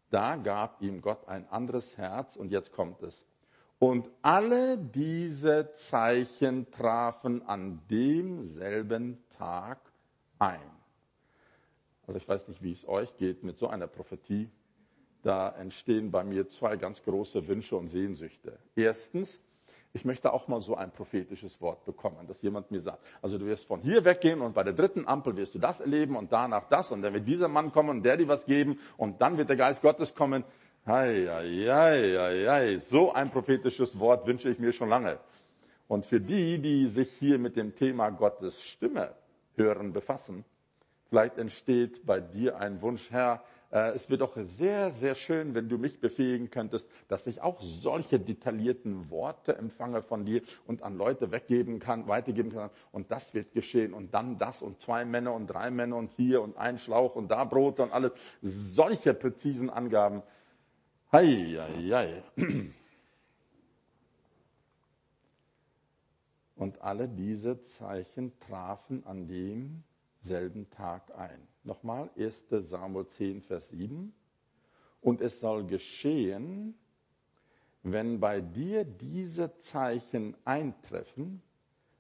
da 0.09 0.35
gab 0.35 0.81
ihm 0.81 1.01
Gott 1.01 1.27
ein 1.27 1.47
anderes 1.49 1.97
Herz 1.97 2.35
und 2.35 2.51
jetzt 2.51 2.71
kommt 2.71 3.01
es. 3.01 3.25
Und 3.79 4.09
alle 4.21 4.77
diese 4.77 5.73
Zeichen 5.73 6.71
trafen 6.71 7.45
an 7.45 7.81
demselben 7.89 9.23
Tag 9.37 9.79
ein. 10.39 10.71
Also 12.07 12.17
ich 12.17 12.27
weiß 12.27 12.47
nicht, 12.47 12.61
wie 12.61 12.71
es 12.71 12.87
euch 12.87 13.17
geht 13.17 13.43
mit 13.43 13.57
so 13.57 13.67
einer 13.67 13.87
Prophetie. 13.87 14.49
Da 15.23 15.49
entstehen 15.49 16.11
bei 16.11 16.23
mir 16.23 16.49
zwei 16.49 16.77
ganz 16.77 17.03
große 17.03 17.47
Wünsche 17.47 17.75
und 17.75 17.87
Sehnsüchte. 17.87 18.59
Erstens, 18.75 19.41
ich 19.95 20.03
möchte 20.03 20.33
auch 20.33 20.49
mal 20.49 20.61
so 20.61 20.75
ein 20.75 20.91
prophetisches 20.91 21.61
Wort 21.61 21.85
bekommen, 21.85 22.27
dass 22.27 22.41
jemand 22.41 22.69
mir 22.69 22.81
sagt, 22.81 22.99
also 23.21 23.37
du 23.37 23.45
wirst 23.45 23.65
von 23.65 23.79
hier 23.79 24.03
weggehen 24.03 24.41
und 24.41 24.53
bei 24.53 24.61
der 24.61 24.73
dritten 24.73 25.07
Ampel 25.07 25.37
wirst 25.37 25.55
du 25.55 25.59
das 25.59 25.79
erleben 25.79 26.17
und 26.17 26.33
danach 26.33 26.67
das 26.67 26.91
und 26.91 27.01
dann 27.01 27.13
wird 27.13 27.25
dieser 27.25 27.47
Mann 27.47 27.71
kommen 27.71 27.89
und 27.89 28.03
der 28.03 28.17
dir 28.17 28.27
was 28.27 28.45
geben 28.45 28.77
und 28.97 29.21
dann 29.21 29.37
wird 29.37 29.47
der 29.47 29.55
Geist 29.55 29.81
Gottes 29.81 30.13
kommen. 30.13 30.43
Hei, 30.85 31.27
hei, 31.29 31.65
hei, 31.69 32.45
hei. 32.45 32.77
So 32.79 33.13
ein 33.13 33.31
prophetisches 33.31 33.97
Wort 33.97 34.27
wünsche 34.27 34.49
ich 34.49 34.59
mir 34.59 34.73
schon 34.73 34.89
lange. 34.89 35.17
Und 35.87 36.05
für 36.05 36.19
die, 36.19 36.59
die 36.59 36.87
sich 36.87 37.09
hier 37.17 37.39
mit 37.39 37.55
dem 37.55 37.73
Thema 37.73 38.09
Gottes 38.09 38.61
Stimme 38.61 39.13
hören 39.55 39.93
befassen, 39.93 40.43
vielleicht 41.07 41.37
entsteht 41.37 42.05
bei 42.05 42.19
dir 42.19 42.57
ein 42.57 42.81
Wunsch, 42.81 43.11
Herr, 43.11 43.41
es 43.75 44.09
wird 44.09 44.21
doch 44.21 44.37
sehr, 44.37 44.91
sehr 44.91 45.15
schön, 45.15 45.53
wenn 45.53 45.67
du 45.67 45.77
mich 45.77 45.99
befähigen 45.99 46.49
könntest, 46.49 46.89
dass 47.09 47.27
ich 47.27 47.41
auch 47.41 47.61
solche 47.61 48.21
detaillierten 48.21 49.09
Worte 49.09 49.57
empfange 49.57 50.01
von 50.01 50.25
dir 50.25 50.41
und 50.65 50.81
an 50.81 50.95
Leute 50.95 51.31
weggeben 51.31 51.79
kann, 51.79 52.07
weitergeben 52.07 52.53
kann. 52.53 52.69
Und 52.93 53.11
das 53.11 53.33
wird 53.33 53.51
geschehen. 53.51 53.93
Und 53.93 54.13
dann 54.13 54.37
das 54.37 54.61
und 54.61 54.81
zwei 54.81 55.03
Männer 55.03 55.33
und 55.33 55.47
drei 55.47 55.71
Männer 55.71 55.97
und 55.97 56.11
hier 56.11 56.41
und 56.41 56.57
ein 56.57 56.77
Schlauch 56.77 57.15
und 57.15 57.27
da 57.29 57.43
Brote 57.43 57.83
und 57.83 57.91
alles. 57.91 58.13
Solche 58.41 59.13
präzisen 59.13 59.69
Angaben. 59.69 60.23
Hei, 61.11 61.57
hei, 61.57 61.89
hei. 61.91 62.23
Und 66.55 66.81
alle 66.81 67.09
diese 67.09 67.61
Zeichen 67.63 68.31
trafen 68.39 69.05
an 69.05 69.27
demselben 70.25 70.67
Tag 70.71 71.15
ein. 71.17 71.47
Nochmal, 71.63 72.09
1 72.17 72.45
Samuel 72.67 73.07
10, 73.07 73.43
Vers 73.43 73.69
7. 73.69 74.11
Und 75.01 75.21
es 75.21 75.39
soll 75.39 75.65
geschehen, 75.65 76.73
wenn 77.83 78.19
bei 78.19 78.41
dir 78.41 78.85
diese 78.85 79.55
Zeichen 79.59 80.35
eintreffen, 80.43 81.43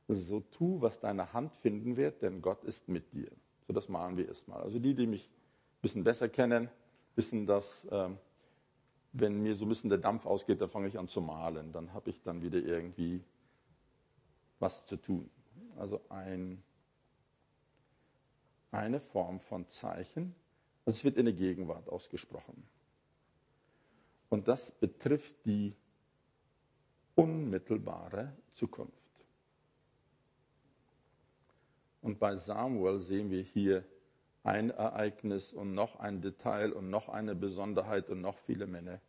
so 0.07 0.39
tu, 0.39 0.81
was 0.81 0.99
deine 0.99 1.33
Hand 1.33 1.53
finden 1.53 1.97
wird, 1.97 2.23
denn 2.23 2.41
Gott 2.41 2.63
ist 2.63 2.89
mit 2.89 3.13
dir. 3.13 3.29
So, 3.67 3.73
das 3.73 3.89
malen 3.89 4.17
wir 4.17 4.27
erstmal. 4.27 4.61
Also 4.61 4.79
die, 4.79 4.95
die 4.95 5.05
mich 5.05 5.27
ein 5.27 5.81
bisschen 5.81 6.03
besser 6.03 6.27
kennen, 6.27 6.69
wissen, 7.15 7.45
dass 7.45 7.85
äh, 7.85 8.09
wenn 9.13 9.43
mir 9.43 9.55
so 9.55 9.65
ein 9.65 9.69
bisschen 9.69 9.91
der 9.91 9.99
Dampf 9.99 10.25
ausgeht, 10.25 10.61
dann 10.61 10.69
fange 10.69 10.87
ich 10.87 10.97
an 10.97 11.07
zu 11.07 11.21
malen. 11.21 11.71
Dann 11.71 11.93
habe 11.93 12.09
ich 12.09 12.23
dann 12.23 12.41
wieder 12.41 12.57
irgendwie 12.57 13.23
was 14.57 14.83
zu 14.85 14.97
tun. 14.97 15.29
Also 15.77 16.01
ein 16.09 16.63
eine 18.75 18.99
Form 18.99 19.39
von 19.39 19.67
Zeichen. 19.69 20.35
Also 20.85 20.97
es 20.97 21.03
wird 21.03 21.17
in 21.17 21.25
der 21.25 21.33
Gegenwart 21.33 21.89
ausgesprochen. 21.89 22.63
Und 24.29 24.47
das 24.47 24.71
betrifft 24.71 25.35
die 25.45 25.73
unmittelbare 27.15 28.33
Zukunft. 28.53 28.93
Und 32.01 32.19
bei 32.19 32.35
Samuel 32.35 32.99
sehen 32.99 33.31
wir 33.31 33.41
hier 33.41 33.83
ein 34.43 34.69
Ereignis 34.69 35.53
und 35.53 35.73
noch 35.73 35.99
ein 35.99 36.21
Detail 36.21 36.71
und 36.71 36.89
noch 36.89 37.09
eine 37.09 37.33
Besonderheit 37.33 38.09
und 38.09 38.21
noch 38.21 38.37
viele 38.45 38.67
Männer. 38.67 38.99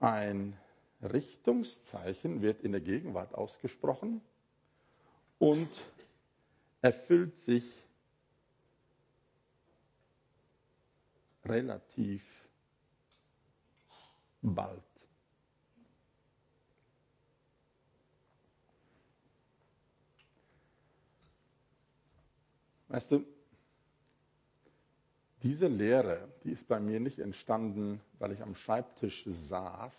Ein 0.00 0.56
Richtungszeichen 1.02 2.40
wird 2.40 2.62
in 2.62 2.72
der 2.72 2.80
Gegenwart 2.80 3.34
ausgesprochen 3.34 4.22
und 5.38 5.68
erfüllt 6.84 7.40
sich 7.40 7.64
relativ 11.46 12.22
bald. 14.42 14.82
Weißt 22.88 23.10
du, 23.12 23.24
diese 25.42 25.68
Lehre, 25.68 26.28
die 26.44 26.50
ist 26.50 26.68
bei 26.68 26.80
mir 26.80 27.00
nicht 27.00 27.18
entstanden, 27.18 28.02
weil 28.18 28.32
ich 28.32 28.42
am 28.42 28.54
Schreibtisch 28.54 29.24
saß 29.24 29.94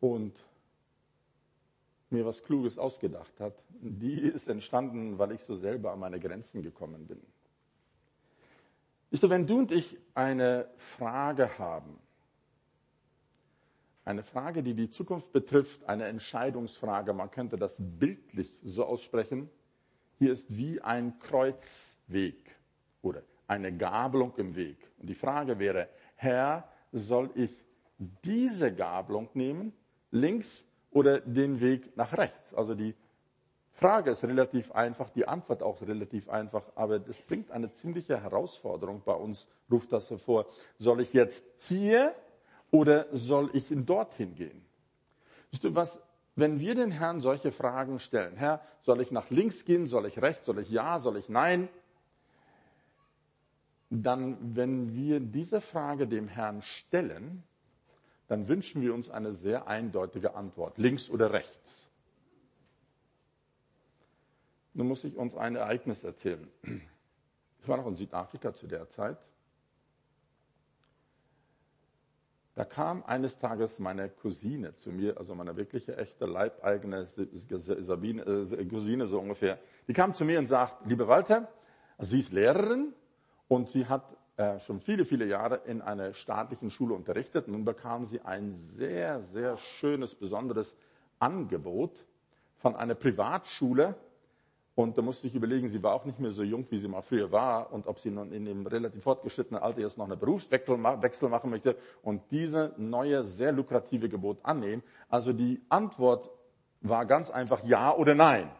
und 0.00 0.36
mir 2.10 2.24
was 2.24 2.42
Kluges 2.42 2.78
ausgedacht 2.78 3.40
hat, 3.40 3.54
die 3.80 4.20
ist 4.20 4.48
entstanden, 4.48 5.18
weil 5.18 5.32
ich 5.32 5.42
so 5.42 5.56
selber 5.56 5.92
an 5.92 6.00
meine 6.00 6.20
Grenzen 6.20 6.62
gekommen 6.62 7.06
bin. 7.06 7.20
Siehst 9.10 9.22
du, 9.22 9.30
wenn 9.30 9.46
du 9.46 9.58
und 9.58 9.72
ich 9.72 9.98
eine 10.14 10.68
Frage 10.76 11.58
haben, 11.58 11.98
eine 14.04 14.22
Frage, 14.22 14.62
die 14.62 14.74
die 14.74 14.90
Zukunft 14.90 15.32
betrifft, 15.32 15.88
eine 15.88 16.04
Entscheidungsfrage, 16.04 17.12
man 17.12 17.30
könnte 17.30 17.56
das 17.56 17.76
bildlich 17.78 18.58
so 18.62 18.84
aussprechen, 18.84 19.50
hier 20.18 20.32
ist 20.32 20.56
wie 20.56 20.80
ein 20.80 21.18
Kreuzweg 21.18 22.56
oder 23.02 23.22
eine 23.48 23.76
Gabelung 23.76 24.34
im 24.36 24.54
Weg. 24.54 24.78
Und 24.98 25.08
die 25.08 25.14
Frage 25.14 25.58
wäre, 25.58 25.88
Herr, 26.14 26.68
soll 26.92 27.30
ich 27.34 27.64
diese 27.98 28.72
Gabelung 28.72 29.28
nehmen, 29.34 29.72
links 30.10 30.64
oder 30.96 31.20
den 31.20 31.60
Weg 31.60 31.94
nach 31.94 32.16
rechts. 32.16 32.54
Also 32.54 32.74
die 32.74 32.94
Frage 33.72 34.12
ist 34.12 34.24
relativ 34.24 34.72
einfach, 34.72 35.10
die 35.10 35.28
Antwort 35.28 35.62
auch 35.62 35.82
relativ 35.82 36.30
einfach, 36.30 36.62
aber 36.74 37.06
es 37.06 37.18
bringt 37.18 37.50
eine 37.50 37.70
ziemliche 37.74 38.22
Herausforderung 38.22 39.02
bei 39.04 39.12
uns, 39.12 39.46
ruft 39.70 39.92
das 39.92 40.08
hervor. 40.08 40.46
Soll 40.78 41.02
ich 41.02 41.12
jetzt 41.12 41.44
hier 41.68 42.14
oder 42.70 43.04
soll 43.12 43.50
ich 43.52 43.66
dorthin 43.68 44.34
gehen? 44.34 44.64
Wisst 45.50 45.64
du 45.64 45.74
was? 45.74 46.00
Wenn 46.34 46.60
wir 46.60 46.74
den 46.74 46.92
Herrn 46.92 47.20
solche 47.20 47.52
Fragen 47.52 48.00
stellen, 48.00 48.34
Herr, 48.36 48.62
soll 48.80 49.02
ich 49.02 49.10
nach 49.10 49.28
links 49.28 49.66
gehen, 49.66 49.86
soll 49.86 50.06
ich 50.06 50.22
rechts, 50.22 50.46
soll 50.46 50.60
ich 50.60 50.70
ja, 50.70 50.98
soll 50.98 51.18
ich 51.18 51.28
nein? 51.28 51.68
Dann, 53.90 54.38
wenn 54.56 54.94
wir 54.94 55.20
diese 55.20 55.60
Frage 55.60 56.06
dem 56.06 56.28
Herrn 56.28 56.62
stellen, 56.62 57.42
dann 58.28 58.48
wünschen 58.48 58.82
wir 58.82 58.94
uns 58.94 59.08
eine 59.08 59.32
sehr 59.32 59.68
eindeutige 59.68 60.34
Antwort, 60.34 60.78
links 60.78 61.08
oder 61.10 61.32
rechts. 61.32 61.86
Nun 64.74 64.88
muss 64.88 65.04
ich 65.04 65.16
uns 65.16 65.34
ein 65.36 65.56
Ereignis 65.56 66.04
erzählen. 66.04 66.46
Ich 67.62 67.68
war 67.68 67.78
noch 67.78 67.86
in 67.86 67.96
Südafrika 67.96 68.54
zu 68.54 68.66
der 68.66 68.88
Zeit. 68.90 69.18
Da 72.54 72.64
kam 72.64 73.02
eines 73.04 73.38
Tages 73.38 73.78
meine 73.78 74.08
Cousine 74.08 74.76
zu 74.76 74.90
mir, 74.90 75.18
also 75.18 75.34
meine 75.34 75.56
wirkliche, 75.56 75.96
echte, 75.96 76.24
leibeigene 76.24 77.06
Sabine, 77.06 78.22
äh, 78.22 78.64
Cousine 78.64 79.06
so 79.06 79.20
ungefähr. 79.20 79.58
Die 79.88 79.92
kam 79.92 80.14
zu 80.14 80.24
mir 80.24 80.38
und 80.38 80.46
sagt, 80.46 80.86
liebe 80.86 81.06
Walter, 81.06 81.48
sie 81.98 82.20
ist 82.20 82.32
Lehrerin 82.32 82.94
und 83.48 83.68
sie 83.68 83.86
hat 83.86 84.04
äh, 84.36 84.60
schon 84.60 84.80
viele, 84.80 85.04
viele 85.04 85.24
Jahre 85.24 85.62
in 85.64 85.80
einer 85.80 86.12
staatlichen 86.12 86.70
Schule 86.70 86.94
unterrichtet. 86.94 87.48
Nun 87.48 87.64
bekam 87.64 88.04
sie 88.04 88.20
ein 88.20 88.58
sehr, 88.72 89.22
sehr 89.22 89.56
schönes, 89.56 90.14
besonderes 90.14 90.74
Angebot 91.18 91.92
von 92.58 92.76
einer 92.76 92.94
Privatschule. 92.94 93.94
Und 94.74 94.98
da 94.98 95.02
musste 95.02 95.26
ich 95.26 95.34
überlegen, 95.34 95.70
sie 95.70 95.82
war 95.82 95.94
auch 95.94 96.04
nicht 96.04 96.20
mehr 96.20 96.30
so 96.30 96.42
jung, 96.42 96.66
wie 96.68 96.78
sie 96.78 96.86
mal 96.86 97.00
früher 97.00 97.32
war 97.32 97.72
und 97.72 97.86
ob 97.86 97.98
sie 97.98 98.10
nun 98.10 98.30
in 98.30 98.44
dem 98.44 98.66
relativ 98.66 99.02
fortgeschrittenen 99.02 99.62
Alter 99.62 99.80
jetzt 99.80 99.96
noch 99.96 100.04
einen 100.04 100.18
Berufswechsel 100.18 100.76
machen 100.76 101.48
möchte 101.48 101.76
und 102.02 102.20
diese 102.30 102.74
neue, 102.76 103.24
sehr 103.24 103.52
lukrative 103.52 104.10
Gebot 104.10 104.38
annehmen. 104.42 104.82
Also 105.08 105.32
die 105.32 105.62
Antwort 105.70 106.30
war 106.82 107.06
ganz 107.06 107.30
einfach 107.30 107.64
Ja 107.64 107.94
oder 107.94 108.14
Nein 108.14 108.50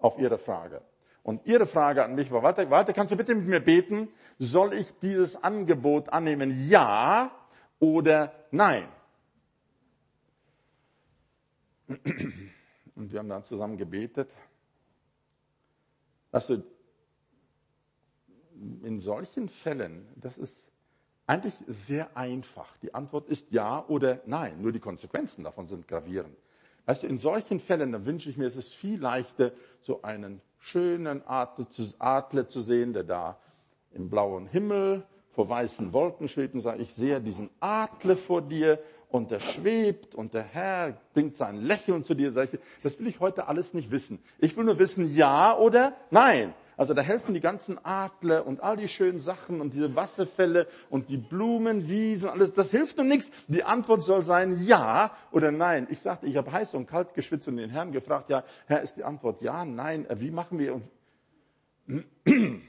auf 0.00 0.18
ihre 0.18 0.36
Frage. 0.36 0.82
Und 1.22 1.46
Ihre 1.46 1.66
Frage 1.66 2.04
an 2.04 2.14
mich 2.14 2.30
war, 2.32 2.42
warte, 2.42 2.68
warte, 2.70 2.92
kannst 2.92 3.12
du 3.12 3.16
bitte 3.16 3.34
mit 3.34 3.46
mir 3.46 3.60
beten? 3.60 4.08
Soll 4.38 4.74
ich 4.74 4.92
dieses 5.00 5.42
Angebot 5.42 6.08
annehmen? 6.08 6.68
Ja 6.68 7.30
oder 7.78 8.32
nein? 8.50 8.88
Und 11.86 13.12
wir 13.12 13.18
haben 13.18 13.28
dann 13.28 13.44
zusammen 13.44 13.76
gebetet. 13.76 14.30
Also 16.32 16.62
in 18.82 18.98
solchen 18.98 19.48
Fällen, 19.48 20.08
das 20.16 20.38
ist 20.38 20.56
eigentlich 21.26 21.54
sehr 21.66 22.16
einfach. 22.16 22.76
Die 22.78 22.94
Antwort 22.94 23.28
ist 23.28 23.50
ja 23.50 23.84
oder 23.86 24.20
nein. 24.26 24.60
Nur 24.60 24.72
die 24.72 24.80
Konsequenzen 24.80 25.44
davon 25.44 25.68
sind 25.68 25.86
gravierend. 25.86 26.36
Weißt 26.86 27.04
du, 27.04 27.06
in 27.06 27.18
solchen 27.18 27.60
Fällen, 27.60 27.92
da 27.92 28.04
wünsche 28.04 28.28
ich 28.28 28.36
mir, 28.36 28.46
es 28.46 28.56
ist 28.56 28.74
viel 28.74 29.00
leichter, 29.00 29.52
so 29.82 30.02
einen 30.02 30.40
schönen 30.62 31.22
Adler 31.26 32.48
zu 32.48 32.60
sehen, 32.60 32.92
der 32.92 33.04
da 33.04 33.38
im 33.92 34.08
blauen 34.08 34.46
Himmel 34.46 35.04
vor 35.32 35.48
weißen 35.48 35.92
Wolken 35.92 36.28
schwebt 36.28 36.54
und 36.54 36.60
sagt, 36.60 36.80
ich 36.80 36.94
sehe 36.94 37.20
diesen 37.20 37.50
Adler 37.60 38.16
vor 38.16 38.42
dir 38.42 38.78
und 39.10 39.30
der 39.30 39.40
schwebt 39.40 40.14
und 40.14 40.34
der 40.34 40.42
Herr 40.44 40.96
bringt 41.12 41.36
sein 41.36 41.56
Lächeln 41.56 42.04
zu 42.04 42.14
dir. 42.14 42.32
Das 42.32 42.98
will 42.98 43.06
ich 43.06 43.20
heute 43.20 43.48
alles 43.48 43.74
nicht 43.74 43.90
wissen. 43.90 44.20
Ich 44.38 44.56
will 44.56 44.64
nur 44.64 44.78
wissen, 44.78 45.14
ja 45.14 45.56
oder 45.56 45.94
nein. 46.10 46.54
Also 46.76 46.94
da 46.94 47.02
helfen 47.02 47.34
die 47.34 47.40
ganzen 47.40 47.78
Adler 47.84 48.46
und 48.46 48.62
all 48.62 48.76
die 48.76 48.88
schönen 48.88 49.20
Sachen 49.20 49.60
und 49.60 49.74
diese 49.74 49.94
Wasserfälle 49.94 50.66
und 50.88 51.08
die 51.08 51.18
Blumenwiesen 51.18 52.28
und 52.28 52.34
alles. 52.34 52.54
Das 52.54 52.70
hilft 52.70 52.96
nur 52.96 53.06
nichts. 53.06 53.30
Die 53.48 53.62
Antwort 53.62 54.02
soll 54.02 54.24
sein 54.24 54.62
ja 54.64 55.14
oder 55.30 55.52
nein. 55.52 55.86
Ich 55.90 56.00
sagte, 56.00 56.26
ich 56.26 56.36
habe 56.36 56.50
heiß 56.50 56.74
und 56.74 56.86
kalt 56.86 57.14
geschwitzt 57.14 57.46
und 57.48 57.56
den 57.56 57.70
Herrn 57.70 57.92
gefragt, 57.92 58.30
ja, 58.30 58.42
Herr, 58.66 58.82
ist 58.82 58.96
die 58.96 59.04
Antwort 59.04 59.42
ja, 59.42 59.64
nein, 59.64 60.06
wie 60.16 60.30
machen 60.30 60.58
wir 60.58 60.74
uns? 60.74 60.88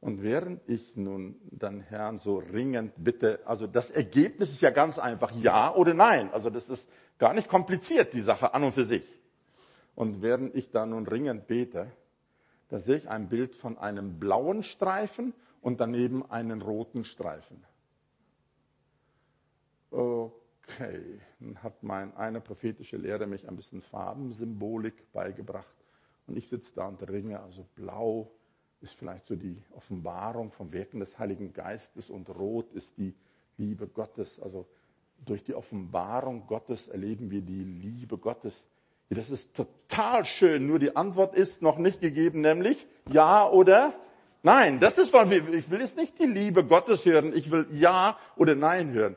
Und 0.00 0.22
während 0.22 0.66
ich 0.66 0.96
nun 0.96 1.36
dann 1.50 1.80
Herrn 1.80 2.20
so 2.20 2.38
ringend 2.38 2.94
bitte, 2.96 3.40
also 3.44 3.66
das 3.66 3.90
Ergebnis 3.90 4.50
ist 4.50 4.62
ja 4.62 4.70
ganz 4.70 4.98
einfach, 4.98 5.30
ja 5.32 5.74
oder 5.74 5.92
nein. 5.92 6.30
Also 6.32 6.48
das 6.48 6.70
ist 6.70 6.88
gar 7.18 7.34
nicht 7.34 7.48
kompliziert, 7.48 8.14
die 8.14 8.22
Sache 8.22 8.54
an 8.54 8.64
und 8.64 8.72
für 8.72 8.84
sich. 8.84 9.19
Und 10.00 10.22
während 10.22 10.54
ich 10.54 10.70
da 10.70 10.86
nun 10.86 11.06
ringend 11.06 11.46
bete, 11.46 11.92
da 12.70 12.78
sehe 12.78 12.96
ich 12.96 13.10
ein 13.10 13.28
Bild 13.28 13.54
von 13.54 13.76
einem 13.76 14.18
blauen 14.18 14.62
Streifen 14.62 15.34
und 15.60 15.78
daneben 15.78 16.24
einen 16.30 16.62
roten 16.62 17.04
Streifen. 17.04 17.62
Okay, 19.90 21.20
dann 21.38 21.62
hat 21.62 21.82
mein 21.82 22.16
eine 22.16 22.40
prophetische 22.40 22.96
Lehrer 22.96 23.26
mich 23.26 23.46
ein 23.46 23.56
bisschen 23.56 23.82
Farbensymbolik 23.82 25.12
beigebracht. 25.12 25.76
Und 26.26 26.38
ich 26.38 26.48
sitze 26.48 26.72
da 26.74 26.88
und 26.88 27.06
ringe, 27.06 27.38
also 27.38 27.66
blau, 27.74 28.30
ist 28.80 28.94
vielleicht 28.94 29.26
so 29.26 29.36
die 29.36 29.62
Offenbarung 29.72 30.50
vom 30.50 30.72
Wirken 30.72 31.00
des 31.00 31.18
Heiligen 31.18 31.52
Geistes 31.52 32.08
und 32.08 32.30
rot 32.30 32.72
ist 32.72 32.96
die 32.96 33.14
Liebe 33.58 33.86
Gottes. 33.86 34.40
Also 34.40 34.66
durch 35.26 35.44
die 35.44 35.54
Offenbarung 35.54 36.46
Gottes 36.46 36.88
erleben 36.88 37.30
wir 37.30 37.42
die 37.42 37.64
Liebe 37.64 38.16
Gottes. 38.16 38.66
Das 39.12 39.28
ist 39.28 39.54
total 39.54 40.24
schön, 40.24 40.68
nur 40.68 40.78
die 40.78 40.94
Antwort 40.94 41.34
ist 41.34 41.62
noch 41.62 41.78
nicht 41.78 42.00
gegeben, 42.00 42.42
nämlich 42.42 42.86
ja 43.10 43.50
oder 43.50 43.92
nein. 44.44 44.78
Das 44.78 44.98
ist, 44.98 45.12
was 45.12 45.28
ich 45.32 45.70
will 45.70 45.80
jetzt 45.80 45.96
nicht 45.96 46.16
die 46.20 46.26
Liebe 46.26 46.64
Gottes 46.64 47.04
hören, 47.04 47.32
ich 47.34 47.50
will 47.50 47.66
ja 47.72 48.16
oder 48.36 48.54
nein 48.54 48.92
hören. 48.92 49.16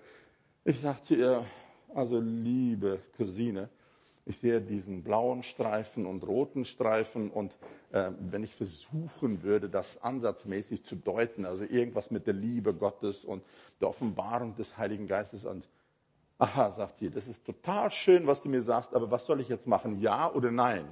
Ich 0.65 0.81
sage 0.81 1.03
zu 1.03 1.15
ihr, 1.15 1.45
also 1.93 2.19
liebe 2.19 3.01
Cousine, 3.17 3.69
ich 4.25 4.39
sehe 4.39 4.61
diesen 4.61 5.03
blauen 5.03 5.43
Streifen 5.43 6.07
und 6.07 6.25
roten 6.25 6.65
Streifen 6.65 7.29
und 7.29 7.51
äh, 7.91 8.09
wenn 8.19 8.43
ich 8.43 8.55
versuchen 8.55 9.43
würde, 9.43 9.69
das 9.69 10.01
ansatzmäßig 10.01 10.85
zu 10.85 10.95
deuten, 10.95 11.45
also 11.45 11.65
irgendwas 11.65 12.09
mit 12.09 12.25
der 12.25 12.33
Liebe 12.33 12.73
Gottes 12.73 13.23
und 13.23 13.43
der 13.79 13.89
Offenbarung 13.89 14.55
des 14.55 14.75
Heiligen 14.75 15.05
Geistes 15.05 15.45
und 15.45 15.67
aha, 16.37 16.71
sagt 16.71 16.99
sie, 16.99 17.09
das 17.09 17.27
ist 17.27 17.45
total 17.45 17.91
schön, 17.91 18.27
was 18.27 18.41
du 18.41 18.49
mir 18.49 18.61
sagst, 18.61 18.93
aber 18.93 19.09
was 19.11 19.25
soll 19.25 19.39
ich 19.39 19.49
jetzt 19.49 19.67
machen, 19.67 19.99
ja 19.99 20.31
oder 20.31 20.51
nein? 20.51 20.85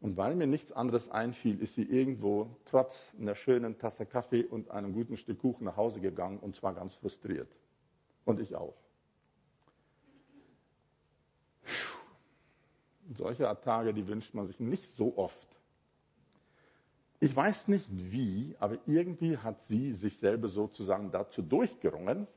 Und 0.00 0.16
weil 0.16 0.36
mir 0.36 0.46
nichts 0.46 0.70
anderes 0.70 1.10
einfiel, 1.10 1.60
ist 1.60 1.74
sie 1.74 1.82
irgendwo 1.82 2.56
trotz 2.66 3.12
einer 3.18 3.34
schönen 3.34 3.78
Tasse 3.78 4.06
Kaffee 4.06 4.44
und 4.44 4.70
einem 4.70 4.92
guten 4.92 5.16
Stück 5.16 5.40
Kuchen 5.40 5.64
nach 5.64 5.76
Hause 5.76 6.00
gegangen 6.00 6.38
und 6.38 6.54
zwar 6.54 6.72
ganz 6.72 6.94
frustriert. 6.94 7.48
Und 8.24 8.40
ich 8.40 8.54
auch. 8.54 8.76
Solche 13.16 13.44
Tage, 13.62 13.92
die 13.92 14.06
wünscht 14.06 14.34
man 14.34 14.46
sich 14.46 14.60
nicht 14.60 14.96
so 14.96 15.16
oft. 15.16 15.48
Ich 17.20 17.34
weiß 17.34 17.66
nicht 17.66 17.88
wie, 17.90 18.54
aber 18.60 18.78
irgendwie 18.86 19.38
hat 19.38 19.60
sie 19.62 19.92
sich 19.92 20.18
selber 20.18 20.46
sozusagen 20.46 21.10
dazu 21.10 21.42
durchgerungen 21.42 22.28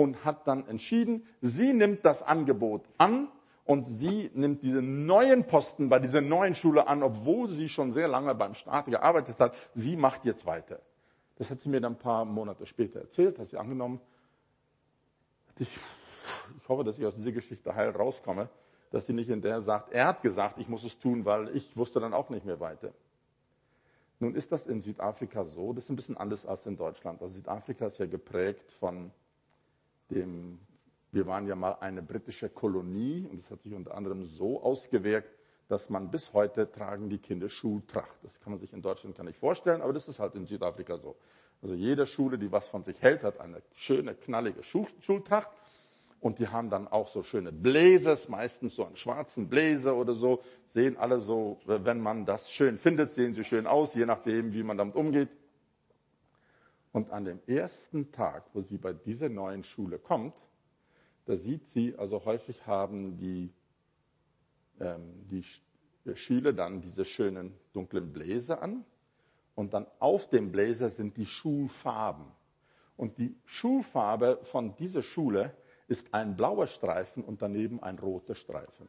und 0.00 0.24
hat 0.24 0.46
dann 0.48 0.66
entschieden, 0.66 1.26
sie 1.42 1.74
nimmt 1.74 2.06
das 2.06 2.22
Angebot 2.22 2.88
an 2.96 3.28
und 3.66 3.86
sie 3.86 4.30
nimmt 4.32 4.62
diesen 4.62 5.04
neuen 5.04 5.44
Posten 5.46 5.90
bei 5.90 5.98
dieser 5.98 6.22
neuen 6.22 6.54
Schule 6.54 6.88
an, 6.88 7.02
obwohl 7.02 7.48
sie 7.48 7.68
schon 7.68 7.92
sehr 7.92 8.08
lange 8.08 8.34
beim 8.34 8.54
Staat 8.54 8.86
gearbeitet 8.86 9.38
hat. 9.38 9.54
Sie 9.74 9.96
macht 9.96 10.24
jetzt 10.24 10.46
weiter. 10.46 10.80
Das 11.36 11.50
hat 11.50 11.60
sie 11.60 11.68
mir 11.68 11.80
dann 11.80 11.92
ein 11.92 11.98
paar 11.98 12.24
Monate 12.24 12.64
später 12.66 13.00
erzählt, 13.00 13.38
hat 13.38 13.48
sie 13.48 13.58
angenommen. 13.58 14.00
Ich, 15.58 15.68
ich 15.68 16.68
hoffe, 16.68 16.84
dass 16.84 16.98
ich 16.98 17.04
aus 17.04 17.14
dieser 17.14 17.32
Geschichte 17.32 17.74
heil 17.74 17.90
rauskomme 17.90 18.48
dass 18.92 19.06
sie 19.06 19.12
nicht 19.12 19.30
in 19.30 19.40
der 19.40 19.60
sagt, 19.60 19.92
er 19.92 20.08
hat 20.08 20.20
gesagt, 20.20 20.58
ich 20.58 20.68
muss 20.68 20.82
es 20.82 20.98
tun, 20.98 21.24
weil 21.24 21.54
ich 21.54 21.76
wusste 21.76 22.00
dann 22.00 22.12
auch 22.12 22.28
nicht 22.28 22.44
mehr 22.44 22.58
weiter. 22.58 22.92
Nun 24.18 24.34
ist 24.34 24.50
das 24.50 24.66
in 24.66 24.80
Südafrika 24.80 25.44
so, 25.44 25.72
das 25.72 25.84
ist 25.84 25.90
ein 25.90 25.96
bisschen 25.96 26.16
anders 26.16 26.44
als 26.44 26.66
in 26.66 26.76
Deutschland. 26.76 27.22
Also 27.22 27.34
Südafrika 27.34 27.86
ist 27.86 27.98
ja 27.98 28.06
geprägt 28.06 28.72
von 28.72 29.12
dem, 30.10 30.58
wir 31.12 31.26
waren 31.26 31.46
ja 31.46 31.54
mal 31.54 31.78
eine 31.80 32.02
britische 32.02 32.48
Kolonie 32.48 33.26
und 33.30 33.40
das 33.40 33.50
hat 33.50 33.62
sich 33.62 33.74
unter 33.74 33.94
anderem 33.94 34.24
so 34.24 34.62
ausgewirkt, 34.62 35.36
dass 35.68 35.88
man 35.88 36.10
bis 36.10 36.32
heute 36.32 36.70
tragen 36.70 37.08
die 37.08 37.18
Kinder 37.18 37.48
Schultracht. 37.48 38.18
Das 38.22 38.40
kann 38.40 38.52
man 38.52 38.60
sich 38.60 38.72
in 38.72 38.82
Deutschland 38.82 39.16
gar 39.16 39.24
nicht 39.24 39.38
vorstellen, 39.38 39.82
aber 39.82 39.92
das 39.92 40.08
ist 40.08 40.18
halt 40.18 40.34
in 40.34 40.46
Südafrika 40.46 40.98
so. 40.98 41.16
Also 41.62 41.74
jede 41.74 42.06
Schule, 42.06 42.38
die 42.38 42.50
was 42.50 42.68
von 42.68 42.82
sich 42.82 43.00
hält, 43.02 43.22
hat 43.22 43.38
eine 43.40 43.62
schöne, 43.74 44.14
knallige 44.14 44.62
Schultracht 44.62 45.50
und 46.20 46.38
die 46.38 46.48
haben 46.48 46.70
dann 46.70 46.88
auch 46.88 47.08
so 47.08 47.22
schöne 47.22 47.52
Blazers, 47.52 48.28
meistens 48.28 48.74
so 48.74 48.84
einen 48.84 48.96
schwarzen 48.96 49.48
Blazer 49.48 49.96
oder 49.96 50.14
so. 50.14 50.42
Sehen 50.68 50.96
alle 50.96 51.20
so, 51.20 51.58
wenn 51.64 52.00
man 52.00 52.26
das 52.26 52.50
schön 52.50 52.76
findet, 52.76 53.12
sehen 53.12 53.32
sie 53.32 53.44
schön 53.44 53.66
aus, 53.66 53.94
je 53.94 54.06
nachdem, 54.06 54.52
wie 54.52 54.62
man 54.62 54.76
damit 54.76 54.96
umgeht. 54.96 55.28
Und 56.92 57.10
an 57.10 57.24
dem 57.24 57.40
ersten 57.46 58.10
Tag, 58.10 58.44
wo 58.52 58.62
sie 58.62 58.78
bei 58.78 58.92
dieser 58.92 59.28
neuen 59.28 59.62
Schule 59.62 59.98
kommt, 59.98 60.34
da 61.26 61.36
sieht 61.36 61.68
sie, 61.68 61.94
also 61.96 62.24
häufig 62.24 62.66
haben 62.66 63.16
die, 63.16 63.52
ähm, 64.80 65.28
die 65.30 65.44
Schüler 66.14 66.52
dann 66.52 66.80
diese 66.80 67.04
schönen 67.04 67.54
dunklen 67.72 68.12
Bläser 68.12 68.62
an 68.62 68.84
und 69.54 69.74
dann 69.74 69.86
auf 70.00 70.28
dem 70.28 70.50
Bläser 70.50 70.88
sind 70.88 71.16
die 71.16 71.26
Schulfarben. 71.26 72.26
Und 72.96 73.18
die 73.18 73.36
Schulfarbe 73.46 74.40
von 74.42 74.74
dieser 74.76 75.02
Schule 75.02 75.54
ist 75.86 76.12
ein 76.12 76.36
blauer 76.36 76.66
Streifen 76.66 77.22
und 77.22 77.42
daneben 77.42 77.82
ein 77.82 77.98
roter 77.98 78.34
Streifen. 78.34 78.88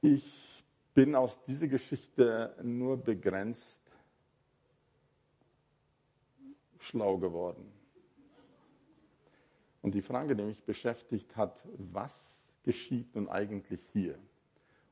Ich 0.00 0.37
bin 0.98 1.14
aus 1.14 1.40
dieser 1.44 1.68
Geschichte 1.68 2.56
nur 2.60 2.96
begrenzt 2.96 3.80
schlau 6.80 7.18
geworden. 7.18 7.72
Und 9.80 9.94
die 9.94 10.02
Frage, 10.02 10.34
die 10.34 10.42
mich 10.42 10.60
beschäftigt 10.64 11.36
hat, 11.36 11.62
was 11.76 12.12
geschieht 12.64 13.14
nun 13.14 13.28
eigentlich 13.28 13.80
hier? 13.92 14.18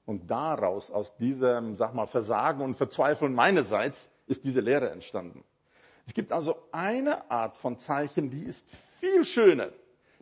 Und 0.04 0.30
daraus, 0.30 0.92
aus 0.92 1.16
diesem, 1.16 1.74
sag 1.74 1.92
mal, 1.92 2.06
Versagen 2.06 2.62
und 2.62 2.74
Verzweifeln 2.74 3.34
meinerseits, 3.34 4.08
ist 4.28 4.44
diese 4.44 4.60
Lehre 4.60 4.90
entstanden. 4.90 5.42
Es 6.06 6.14
gibt 6.14 6.30
also 6.30 6.68
eine 6.70 7.28
Art 7.28 7.56
von 7.56 7.80
Zeichen, 7.80 8.30
die 8.30 8.44
ist 8.44 8.70
viel 9.00 9.24
schöner. 9.24 9.70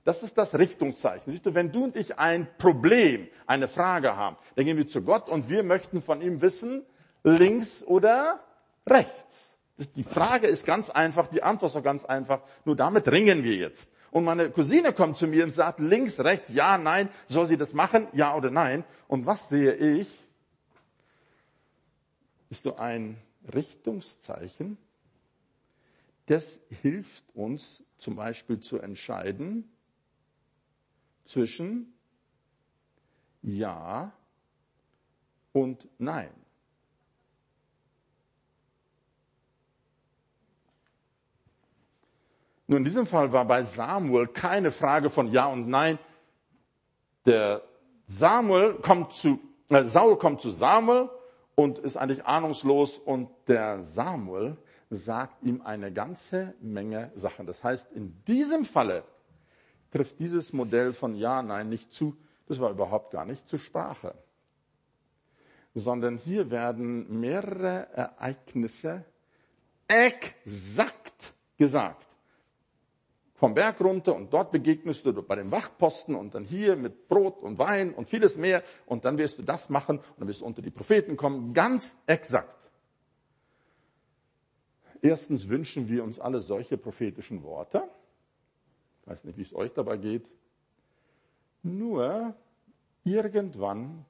Das 0.05 0.23
ist 0.23 0.37
das 0.37 0.55
Richtungszeichen. 0.55 1.33
Siehst 1.33 1.47
du, 1.47 1.55
wenn 1.55 1.73
du 1.73 1.85
und 1.85 1.97
ich 1.97 2.19
ein 2.19 2.47
Problem, 2.59 3.27
eine 3.47 3.69
Frage 3.69 4.17
haben, 4.17 4.37
dann 4.55 4.67
gehen 4.67 4.77
wir 4.77 4.87
zu 4.87 5.03
Gott 5.03 5.29
und 5.29 5.49
wir 5.49 5.63
möchten 5.63 6.03
von 6.03 6.21
ihm 6.21 6.43
wissen, 6.43 6.85
links 7.23 7.83
oder 7.83 8.41
rechts. 8.87 9.57
Die 9.97 10.05
Frage 10.05 10.47
ist 10.47 10.67
ganz 10.67 10.91
einfach, 10.91 11.27
die 11.29 11.43
Antwort 11.43 11.73
ist 11.73 11.77
auch 11.77 11.83
ganz 11.83 12.05
einfach, 12.05 12.43
nur 12.67 12.77
damit 12.77 13.09
ringen 13.09 13.43
wir 13.43 13.57
jetzt. 13.57 13.91
Und 14.11 14.25
meine 14.25 14.51
Cousine 14.51 14.93
kommt 14.93 15.17
zu 15.17 15.27
mir 15.27 15.43
und 15.43 15.55
sagt, 15.55 15.81
links, 15.81 16.21
rechts, 16.21 16.51
ja, 16.51 16.79
nein, 16.79 17.09
soll 17.27 17.47
sie 17.47 17.57
das 17.57 17.73
machen, 17.73 18.07
ja 18.13 18.37
oder 18.37 18.51
nein? 18.51 18.85
Und 19.09 19.27
was 19.27 19.49
sehe 19.49 19.75
ich? 19.75 20.09
Ist 22.51 22.67
du 22.67 22.75
ein 22.75 23.17
Richtungszeichen? 23.53 24.77
Das 26.27 26.61
hilft 26.83 27.25
uns 27.35 27.83
zum 27.99 28.17
Beispiel 28.17 28.61
zu 28.61 28.79
entscheiden 28.79 29.69
zwischen 31.25 31.95
Ja 33.43 34.13
und 35.53 35.89
Nein. 35.99 36.31
Nun, 42.67 42.79
in 42.79 42.85
diesem 42.85 43.07
Fall 43.07 43.33
war 43.33 43.45
bei 43.45 43.63
Samuel 43.63 44.27
keine 44.27 44.73
Frage 44.73 45.11
von 45.11 45.29
Ja 45.31 45.47
und 45.47 45.69
Nein. 45.69 45.99
Der 47.27 47.63
Samuel 48.07 48.75
kommt 48.75 49.13
zu, 49.13 49.39
äh, 49.69 49.85
Saul 49.85 50.17
kommt 50.19 50.41
zu 50.41 50.51
Samuel 50.51 51.11
und 51.55 51.79
ist 51.79 51.97
eigentlich 51.97 52.25
ahnungslos 52.25 52.99
und 52.99 53.29
der 53.49 53.83
Samuel 53.83 54.57
sagt 54.91 55.43
ihm 55.43 55.63
eine 55.63 55.93
ganze 55.93 56.55
Menge 56.61 57.13
Sachen. 57.15 57.47
Das 57.47 57.63
heißt, 57.63 57.93
in 57.93 58.23
diesem 58.25 58.65
Falle 58.65 59.05
trifft 59.95 60.19
dieses 60.19 60.53
Modell 60.53 60.93
von 60.93 61.15
Ja, 61.15 61.41
Nein 61.43 61.69
nicht 61.69 61.93
zu. 61.93 62.17
Das 62.49 62.59
war 62.59 62.71
überhaupt 62.71 63.13
gar 63.13 63.25
nicht 63.25 63.49
zur 63.49 63.61
Sprache. 63.61 64.15
Sondern 65.73 66.17
hier 66.17 66.51
werden 66.51 67.21
mehrere 67.21 67.89
Ereignisse 67.95 69.05
exakt 69.87 71.35
gesagt. 71.57 72.07
vom 73.35 73.53
Berg 73.53 73.81
runter 73.81 74.15
und 74.15 74.33
dort 74.33 74.53
begegnest 74.53 75.05
du 75.05 75.13
bei 75.23 75.37
dem 75.37 75.51
Wachtposten 75.51 76.15
und 76.15 76.35
dann 76.35 76.45
hier 76.45 76.77
mit 76.77 77.09
Brot 77.09 77.43
und 77.43 77.59
Wein 77.59 77.93
und 77.93 78.09
vieles 78.09 78.39
mehr 78.39 78.63
und 78.87 79.05
dann 79.05 79.19
wirst 79.19 79.39
du 79.39 79.43
das 79.43 79.69
machen 79.69 79.99
und 79.99 80.21
dann 80.21 80.29
wirst 80.29 80.41
du 80.41 80.47
unter 80.47 80.63
die 80.63 80.71
Propheten 80.71 81.17
kommen. 81.17 81.53
Ganz 81.53 81.99
exakt. 82.07 82.71
Erstens 85.03 85.49
wünschen 85.49 85.89
wir 85.89 86.05
uns 86.05 86.19
alle 86.19 86.41
solche 86.41 86.79
prophetischen 86.79 87.43
Worte. 87.43 87.83
Weiß 89.07 89.25
nicht, 89.25 89.37
wie 89.37 89.43
es 89.43 89.55
euch 89.55 89.73
dabei 89.73 89.97
geht. 89.97 90.27
Nur 91.63 92.35
irgendwann 93.05 94.05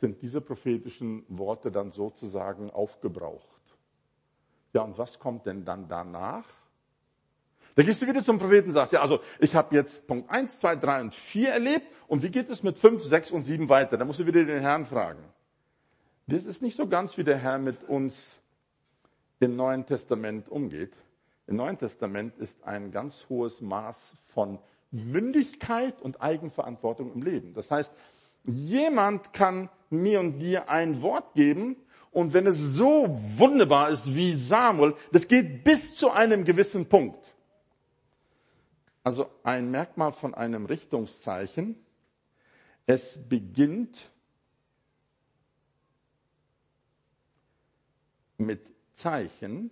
sind 0.00 0.20
diese 0.22 0.40
prophetischen 0.40 1.24
Worte 1.28 1.70
dann 1.70 1.92
sozusagen 1.92 2.70
aufgebraucht. 2.70 3.60
Ja, 4.72 4.82
und 4.82 4.98
was 4.98 5.18
kommt 5.18 5.46
denn 5.46 5.64
dann 5.64 5.88
danach? 5.88 6.44
Da 7.74 7.82
gehst 7.82 8.00
du 8.00 8.06
wieder 8.06 8.22
zum 8.22 8.38
Propheten 8.38 8.68
und 8.68 8.74
sagst, 8.74 8.92
ja, 8.92 9.02
also 9.02 9.20
ich 9.38 9.54
habe 9.54 9.74
jetzt 9.74 10.06
Punkt 10.06 10.30
1, 10.30 10.60
2, 10.60 10.76
3 10.76 11.00
und 11.02 11.14
4 11.14 11.50
erlebt 11.50 11.86
und 12.08 12.22
wie 12.22 12.30
geht 12.30 12.48
es 12.48 12.62
mit 12.62 12.78
5, 12.78 13.04
6 13.04 13.30
und 13.32 13.44
7 13.44 13.68
weiter? 13.68 13.98
Da 13.98 14.04
musst 14.04 14.20
du 14.20 14.26
wieder 14.26 14.44
den 14.44 14.60
Herrn 14.60 14.86
fragen. 14.86 15.22
Das 16.26 16.44
ist 16.44 16.62
nicht 16.62 16.76
so 16.76 16.86
ganz, 16.88 17.16
wie 17.18 17.24
der 17.24 17.36
Herr 17.36 17.58
mit 17.58 17.84
uns 17.84 18.38
im 19.40 19.56
Neuen 19.56 19.84
Testament 19.86 20.48
umgeht. 20.48 20.92
Im 21.46 21.56
Neuen 21.56 21.78
Testament 21.78 22.36
ist 22.38 22.64
ein 22.64 22.90
ganz 22.90 23.26
hohes 23.28 23.60
Maß 23.60 24.12
von 24.34 24.58
Mündigkeit 24.90 26.00
und 26.02 26.20
Eigenverantwortung 26.20 27.12
im 27.12 27.22
Leben. 27.22 27.54
Das 27.54 27.70
heißt, 27.70 27.92
jemand 28.44 29.32
kann 29.32 29.68
mir 29.90 30.20
und 30.20 30.38
dir 30.38 30.68
ein 30.68 31.02
Wort 31.02 31.34
geben 31.34 31.76
und 32.10 32.32
wenn 32.32 32.46
es 32.46 32.58
so 32.58 33.06
wunderbar 33.36 33.90
ist 33.90 34.14
wie 34.14 34.34
Samuel, 34.34 34.94
das 35.12 35.28
geht 35.28 35.64
bis 35.64 35.94
zu 35.94 36.10
einem 36.10 36.44
gewissen 36.44 36.86
Punkt. 36.88 37.36
Also 39.04 39.30
ein 39.44 39.70
Merkmal 39.70 40.12
von 40.12 40.34
einem 40.34 40.66
Richtungszeichen, 40.66 41.76
es 42.86 43.18
beginnt 43.28 44.10
mit 48.38 48.66
Zeichen 48.94 49.70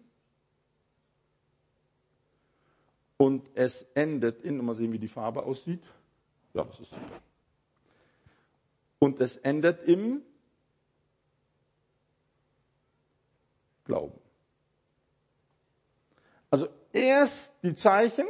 und 3.16 3.48
es 3.54 3.82
endet 3.94 4.42
in, 4.42 4.64
mal 4.64 4.74
sehen, 4.74 4.92
wie 4.92 4.98
die 4.98 5.08
Farbe 5.08 5.42
aussieht. 5.44 5.82
Ja, 6.52 6.64
das 6.64 6.80
ist 6.80 6.90
super. 6.90 7.20
Und 8.98 9.20
es 9.20 9.36
endet 9.36 9.86
im 9.86 10.22
Glauben. 13.84 14.18
Also 16.50 16.68
erst 16.92 17.52
die 17.62 17.74
Zeichen, 17.74 18.26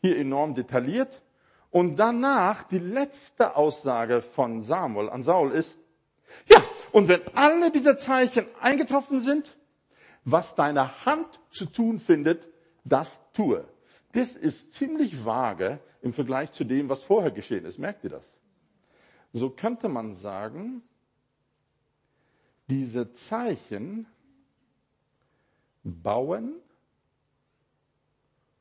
hier 0.00 0.16
enorm 0.16 0.54
detailliert, 0.54 1.22
und 1.70 1.96
danach 1.96 2.62
die 2.62 2.78
letzte 2.78 3.56
Aussage 3.56 4.22
von 4.22 4.62
Samuel 4.62 5.10
an 5.10 5.24
Saul 5.24 5.50
ist, 5.50 5.76
ja, 6.48 6.62
und 6.92 7.08
wenn 7.08 7.22
alle 7.34 7.72
diese 7.72 7.96
Zeichen 7.98 8.46
eingetroffen 8.60 9.18
sind, 9.20 9.56
was 10.24 10.54
deine 10.54 11.04
Hand 11.04 11.40
zu 11.50 11.66
tun 11.66 11.98
findet, 11.98 12.48
das 12.84 13.18
tue. 13.32 13.64
Das 14.14 14.36
ist 14.36 14.72
ziemlich 14.74 15.24
vage 15.24 15.80
im 16.00 16.12
Vergleich 16.12 16.52
zu 16.52 16.64
dem, 16.64 16.88
was 16.88 17.02
vorher 17.02 17.32
geschehen 17.32 17.64
ist. 17.64 17.78
Merkt 17.78 18.04
ihr 18.04 18.10
das? 18.10 18.24
So 19.32 19.50
könnte 19.50 19.88
man 19.88 20.14
sagen, 20.14 20.82
diese 22.68 23.12
Zeichen 23.12 24.06
bauen 25.82 26.54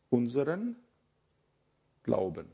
unseren 0.09 0.75
Glauben, 2.01 2.51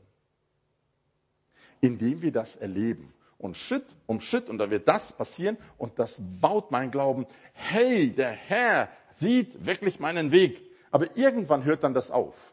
indem 1.80 2.20
wir 2.20 2.32
das 2.32 2.56
erleben. 2.56 3.12
Und 3.38 3.56
Schritt 3.56 3.86
um 4.06 4.20
Schritt, 4.20 4.50
und 4.50 4.58
da 4.58 4.70
wird 4.70 4.86
das 4.86 5.14
passieren, 5.14 5.56
und 5.78 5.98
das 5.98 6.20
baut 6.20 6.70
mein 6.70 6.90
Glauben. 6.90 7.26
Hey, 7.54 8.10
der 8.10 8.32
Herr 8.32 8.90
sieht 9.14 9.64
wirklich 9.64 9.98
meinen 9.98 10.30
Weg. 10.32 10.60
Aber 10.90 11.16
irgendwann 11.16 11.64
hört 11.64 11.82
dann 11.82 11.94
das 11.94 12.10
auf. 12.10 12.52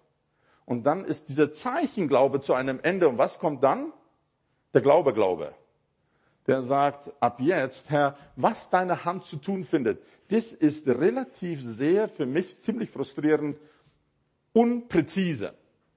Und 0.67 0.83
dann 0.83 1.05
ist 1.05 1.29
dieser 1.29 1.53
Zeichenglaube 1.53 2.41
zu 2.41 2.53
einem 2.53 2.81
Ende. 2.83 3.07
Und 3.07 3.17
was 3.17 3.39
kommt 3.39 3.63
dann? 3.63 3.93
Der 4.73 4.81
Glaube, 4.81 5.13
Glaube. 5.13 5.55
Der 6.45 6.61
sagt, 6.61 7.09
ab 7.21 7.39
jetzt, 7.39 7.89
Herr, 7.89 8.17
was 8.35 8.69
deine 8.69 9.05
Hand 9.05 9.23
zu 9.23 9.37
tun 9.37 9.63
findet, 9.63 10.03
das 10.27 10.51
ist 10.51 10.85
relativ 10.87 11.61
sehr 11.63 12.09
für 12.09 12.25
mich 12.25 12.61
ziemlich 12.63 12.91
frustrierend, 12.91 13.57
unpräzise. 14.51 15.53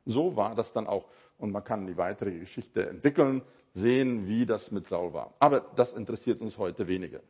So 0.07 0.37
war 0.37 0.55
das 0.55 0.73
dann 0.73 0.87
auch. 0.87 1.09
Und 1.37 1.51
man 1.51 1.65
kann 1.65 1.89
die 1.89 1.97
weitere 1.97 2.39
Geschichte 2.39 2.89
entwickeln, 2.89 3.43
sehen, 3.75 4.29
wie 4.29 4.47
das 4.47 4.71
mit 4.71 4.87
Saul 4.87 5.13
war. 5.13 5.35
Aber 5.41 5.61
das 5.75 5.95
interessiert 5.95 6.41
uns 6.41 6.59
heute 6.59 6.87
weniger. 6.87 7.21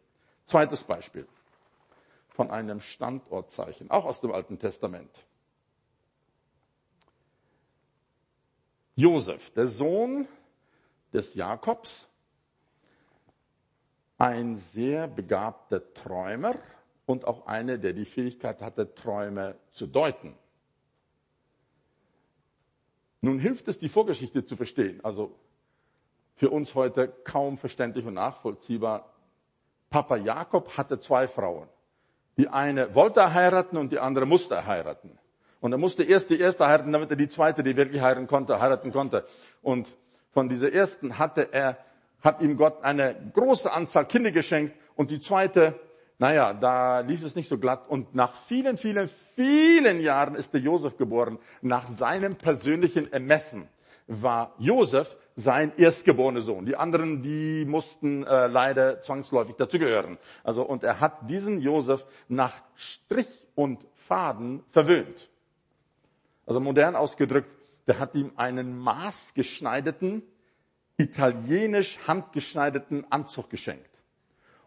Zweites 0.47 0.85
Beispiel 0.85 1.27
von 2.29 2.51
einem 2.51 2.81
Standortzeichen, 2.81 3.91
auch 3.91 4.05
aus 4.05 4.21
dem 4.21 4.31
Alten 4.31 4.59
Testament. 4.59 5.11
Josef, 8.97 9.51
der 9.51 9.67
Sohn 9.67 10.27
des 11.13 11.35
Jakobs, 11.35 12.07
ein 14.19 14.57
sehr 14.57 15.09
begabter 15.09 15.95
Träumer 15.95 16.55
und 17.07 17.27
auch 17.27 17.47
einer, 17.47 17.79
der 17.79 17.95
die 17.95 18.05
Fähigkeit 18.05 18.61
hatte, 18.61 18.95
Träume 18.95 19.57
zu 19.71 19.87
deuten. 19.87 20.35
Nun 23.23 23.39
hilft 23.39 23.69
es, 23.69 23.79
die 23.79 23.89
Vorgeschichte 23.89 24.45
zu 24.45 24.57
verstehen. 24.57 25.03
Also 25.05 25.35
für 26.37 26.51
uns 26.51 26.75
heute 26.75 27.09
kaum 27.09 27.59
verständlich 27.59 28.07
und 28.07 28.15
nachvollziehbar. 28.15 29.13
Papa 29.91 30.17
Jakob 30.17 30.77
hatte 30.77 31.01
zwei 31.01 31.29
Frauen. 31.29 31.69
Die 32.39 32.49
eine 32.49 32.95
wollte 32.95 33.35
heiraten 33.35 33.77
und 33.77 33.93
die 33.93 33.99
andere 33.99 34.25
musste 34.25 34.65
heiraten. 34.67 35.19
Und 35.61 35.73
er 35.73 35.79
musste 35.79 36.03
erst 36.03 36.31
die 36.31 36.41
erste 36.41 36.67
heiraten, 36.67 36.93
damit 36.93 37.11
er 37.11 37.17
die 37.17 37.29
zweite, 37.29 37.63
die 37.63 37.77
wirklich 37.77 38.01
heiraten 38.01 38.27
konnte, 38.27 38.61
heiraten 38.61 38.93
konnte. 38.93 39.27
Und 39.63 39.95
von 40.33 40.49
dieser 40.49 40.73
ersten 40.73 41.19
hatte 41.19 41.53
er, 41.53 41.77
hat 42.23 42.41
ihm 42.41 42.57
Gott 42.57 42.83
eine 42.83 43.15
große 43.35 43.71
Anzahl 43.71 44.07
Kinder 44.07 44.31
geschenkt 44.31 44.75
und 44.97 45.11
die 45.11 45.21
zweite, 45.21 45.79
naja, 46.19 46.55
da 46.55 47.01
lief 47.01 47.23
es 47.23 47.35
nicht 47.35 47.49
so 47.49 47.59
glatt. 47.59 47.89
Und 47.89 48.15
nach 48.15 48.33
vielen, 48.47 48.79
vielen, 48.79 49.11
vielen 49.37 50.01
Jahren 50.01 50.35
ist 50.35 50.55
der 50.55 50.61
Josef 50.61 50.97
geboren. 50.97 51.39
Nach 51.61 51.89
seinem 51.91 52.37
persönlichen 52.37 53.13
Ermessen 53.13 53.69
war 54.07 54.55
Josef 54.59 55.17
sein 55.37 55.73
erstgeborener 55.77 56.43
Sohn. 56.43 56.67
Die 56.67 56.77
anderen, 56.77 57.23
die 57.23 57.65
mussten 57.67 58.27
äh, 58.27 58.47
leider 58.47 59.03
zwangsläufig 59.03 59.57
dazugehören. 59.57 60.19
Also 60.43 60.63
und 60.63 60.85
er 60.85 61.01
hat 61.01 61.29
diesen 61.29 61.61
Josef 61.61 62.05
nach 62.29 62.53
Strich 62.77 63.29
und 63.55 63.87
Faden 64.07 64.63
verwöhnt 64.71 65.30
also 66.47 66.61
modern 66.61 66.97
ausgedrückt, 66.97 67.51
der 67.87 67.99
hat 67.99 68.15
ihm 68.15 68.33
einen 68.37 68.79
maßgeschneiderten, 68.79 70.23
italienisch 70.97 71.99
handgeschneiderten 72.07 73.11
Anzug 73.11 73.51
geschenkt. 73.51 73.91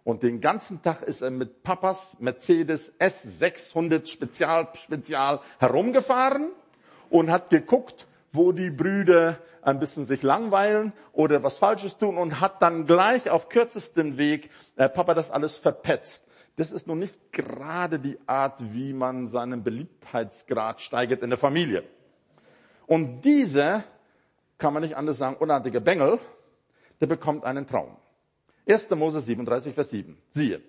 Und 0.04 0.24
den 0.24 0.42
ganzen 0.42 0.82
Tag 0.82 1.04
ist 1.04 1.22
er 1.22 1.32
mit 1.32 1.64
Papas 1.64 2.18
Mercedes 2.20 2.92
S600 3.00 4.06
Spezial, 4.08 4.68
Spezial 4.76 5.40
herumgefahren 5.60 6.52
und 7.10 7.32
hat 7.32 7.50
geguckt, 7.50 8.08
wo 8.34 8.52
die 8.52 8.70
Brüder 8.70 9.38
ein 9.62 9.80
bisschen 9.80 10.06
sich 10.06 10.24
langweilen 10.24 10.92
oder 11.14 11.44
was 11.44 11.58
Falsches 11.58 11.98
tun 11.98 12.18
und 12.18 12.42
hat 12.42 12.62
dann 12.62 12.86
gleich 12.86 13.30
auf 13.30 13.48
kürzestem 13.48 14.18
Weg 14.18 14.50
äh, 14.76 14.90
Papa 14.90 15.14
das 15.14 15.32
alles 15.32 15.56
verpetzt 15.56 16.24
das 16.56 16.72
ist 16.72 16.88
noch 16.88 16.96
nicht 16.96 17.32
gerade 17.32 18.00
die 18.00 18.18
Art, 18.28 18.74
wie 18.74 18.94
man 18.94 19.28
seinen 19.28 19.64
Beliebtheitsgrad 19.64 20.82
steigert 20.82 21.24
in 21.24 21.30
der 21.30 21.40
Familie. 21.40 21.84
Und 22.86 23.22
dieser, 23.22 23.84
kann 24.58 24.74
man 24.74 24.84
nicht 24.84 24.96
anders 24.96 25.18
sagen, 25.18 25.36
unartige 25.38 25.82
Bengel, 25.82 26.20
der 27.02 27.08
bekommt 27.08 27.44
einen 27.44 27.66
Traum. 27.66 27.98
1. 28.70 28.90
Mose 28.92 29.22
37, 29.22 29.74
Vers 29.74 29.90
7. 29.90 30.18
Siehe, 30.32 30.62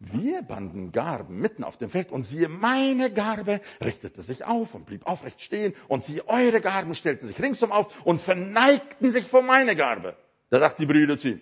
wir 0.00 0.42
banden 0.42 0.92
Garben 0.92 1.40
mitten 1.40 1.64
auf 1.64 1.76
dem 1.76 1.90
Feld 1.90 2.12
und 2.12 2.22
siehe, 2.22 2.48
meine 2.48 3.10
Garbe 3.10 3.60
richtete 3.82 4.22
sich 4.22 4.44
auf 4.44 4.74
und 4.74 4.86
blieb 4.86 5.06
aufrecht 5.06 5.42
stehen 5.42 5.74
und 5.88 6.04
siehe, 6.04 6.28
eure 6.28 6.60
Garben 6.60 6.94
stellten 6.94 7.26
sich 7.26 7.42
ringsum 7.42 7.72
auf 7.72 8.06
und 8.06 8.20
verneigten 8.20 9.10
sich 9.10 9.24
vor 9.24 9.42
meine 9.42 9.74
Garbe. 9.74 10.16
Da 10.50 10.60
sagt 10.60 10.78
die 10.78 10.86
Brüder 10.86 11.18
zu 11.18 11.30
ihm, 11.30 11.40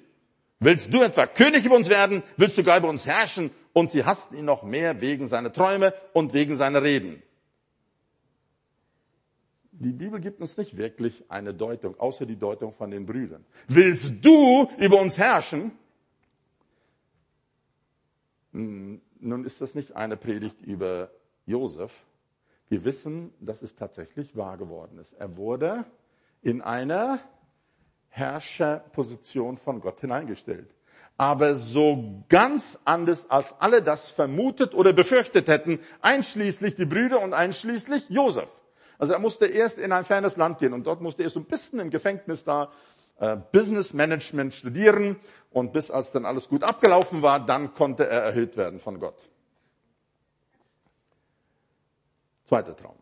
Willst 0.58 0.92
du 0.92 1.02
etwa 1.02 1.26
König 1.26 1.64
über 1.64 1.76
uns 1.76 1.88
werden? 1.88 2.22
Willst 2.36 2.56
du 2.56 2.64
gar 2.64 2.78
über 2.78 2.88
uns 2.88 3.06
herrschen? 3.06 3.50
Und 3.72 3.90
sie 3.90 4.04
hassten 4.04 4.36
ihn 4.36 4.46
noch 4.46 4.62
mehr 4.62 5.00
wegen 5.00 5.28
seiner 5.28 5.52
Träume 5.52 5.92
und 6.14 6.32
wegen 6.32 6.56
seiner 6.56 6.82
Reden. 6.82 7.22
Die 9.72 9.92
Bibel 9.92 10.18
gibt 10.20 10.40
uns 10.40 10.56
nicht 10.56 10.78
wirklich 10.78 11.24
eine 11.28 11.52
Deutung, 11.52 12.00
außer 12.00 12.24
die 12.24 12.38
Deutung 12.38 12.72
von 12.72 12.90
den 12.90 13.04
Brüdern. 13.04 13.44
Willst 13.68 14.24
du 14.24 14.70
über 14.78 14.98
uns 14.98 15.18
herrschen? 15.18 15.72
Hm, 18.52 19.02
nun 19.20 19.44
ist 19.44 19.60
das 19.60 19.74
nicht 19.74 19.94
eine 19.94 20.16
Predigt 20.16 20.62
über 20.62 21.10
Josef. 21.44 21.92
Wir 22.70 22.84
wissen, 22.84 23.34
dass 23.40 23.60
es 23.60 23.74
tatsächlich 23.74 24.34
wahr 24.34 24.56
geworden 24.56 24.98
ist. 24.98 25.12
Er 25.12 25.36
wurde 25.36 25.84
in 26.40 26.62
eine 26.62 27.20
Herrscherposition 28.16 29.58
von 29.58 29.80
Gott 29.80 30.00
hineingestellt. 30.00 30.70
Aber 31.18 31.54
so 31.54 32.22
ganz 32.30 32.78
anders, 32.84 33.30
als 33.30 33.54
alle 33.58 33.82
das 33.82 34.08
vermutet 34.08 34.74
oder 34.74 34.94
befürchtet 34.94 35.48
hätten, 35.48 35.80
einschließlich 36.00 36.74
die 36.76 36.86
Brüder 36.86 37.20
und 37.20 37.34
einschließlich 37.34 38.08
Josef. 38.08 38.50
Also 38.98 39.12
er 39.12 39.18
musste 39.18 39.46
erst 39.46 39.78
in 39.78 39.92
ein 39.92 40.04
fernes 40.06 40.36
Land 40.36 40.58
gehen 40.58 40.72
und 40.72 40.84
dort 40.86 41.02
musste 41.02 41.22
er 41.22 41.30
so 41.30 41.40
ein 41.40 41.44
bisschen 41.44 41.78
im 41.78 41.90
Gefängnis 41.90 42.42
da 42.42 42.72
äh, 43.18 43.36
Business 43.52 43.92
Management 43.92 44.54
studieren 44.54 45.16
und 45.50 45.74
bis 45.74 45.90
als 45.90 46.10
dann 46.12 46.24
alles 46.24 46.48
gut 46.48 46.64
abgelaufen 46.64 47.20
war, 47.20 47.44
dann 47.44 47.74
konnte 47.74 48.08
er 48.08 48.22
erhöht 48.22 48.56
werden 48.56 48.80
von 48.80 48.98
Gott. 48.98 49.18
Zweiter 52.48 52.74
Traum. 52.74 52.96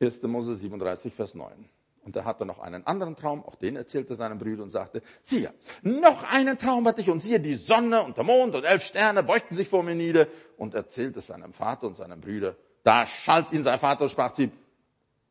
1. 0.00 0.22
Mose 0.22 0.54
37, 0.54 1.12
Vers 1.12 1.34
9. 1.34 1.68
Und 2.06 2.14
er 2.14 2.24
hatte 2.24 2.46
noch 2.46 2.60
einen 2.60 2.86
anderen 2.86 3.16
Traum, 3.16 3.44
auch 3.44 3.56
den 3.56 3.74
erzählte 3.74 4.14
seinem 4.14 4.38
Brüder 4.38 4.62
und 4.62 4.70
sagte, 4.70 5.02
siehe, 5.24 5.52
noch 5.82 6.22
einen 6.22 6.56
Traum 6.56 6.86
hatte 6.86 7.00
ich 7.00 7.10
und 7.10 7.20
siehe, 7.20 7.40
die 7.40 7.56
Sonne 7.56 8.00
und 8.04 8.16
der 8.16 8.22
Mond 8.22 8.54
und 8.54 8.64
elf 8.64 8.84
Sterne 8.84 9.24
beugten 9.24 9.56
sich 9.56 9.68
vor 9.68 9.82
mir 9.82 9.96
nieder 9.96 10.28
und 10.56 10.74
erzählte 10.74 11.18
es 11.18 11.26
seinem 11.26 11.52
Vater 11.52 11.88
und 11.88 11.96
seinem 11.96 12.20
Brüder. 12.20 12.54
Da 12.84 13.06
schalt 13.06 13.50
ihn 13.50 13.64
sein 13.64 13.80
Vater 13.80 14.04
und 14.04 14.10
sprach 14.10 14.32
zu 14.32 14.44
ihm, 14.44 14.52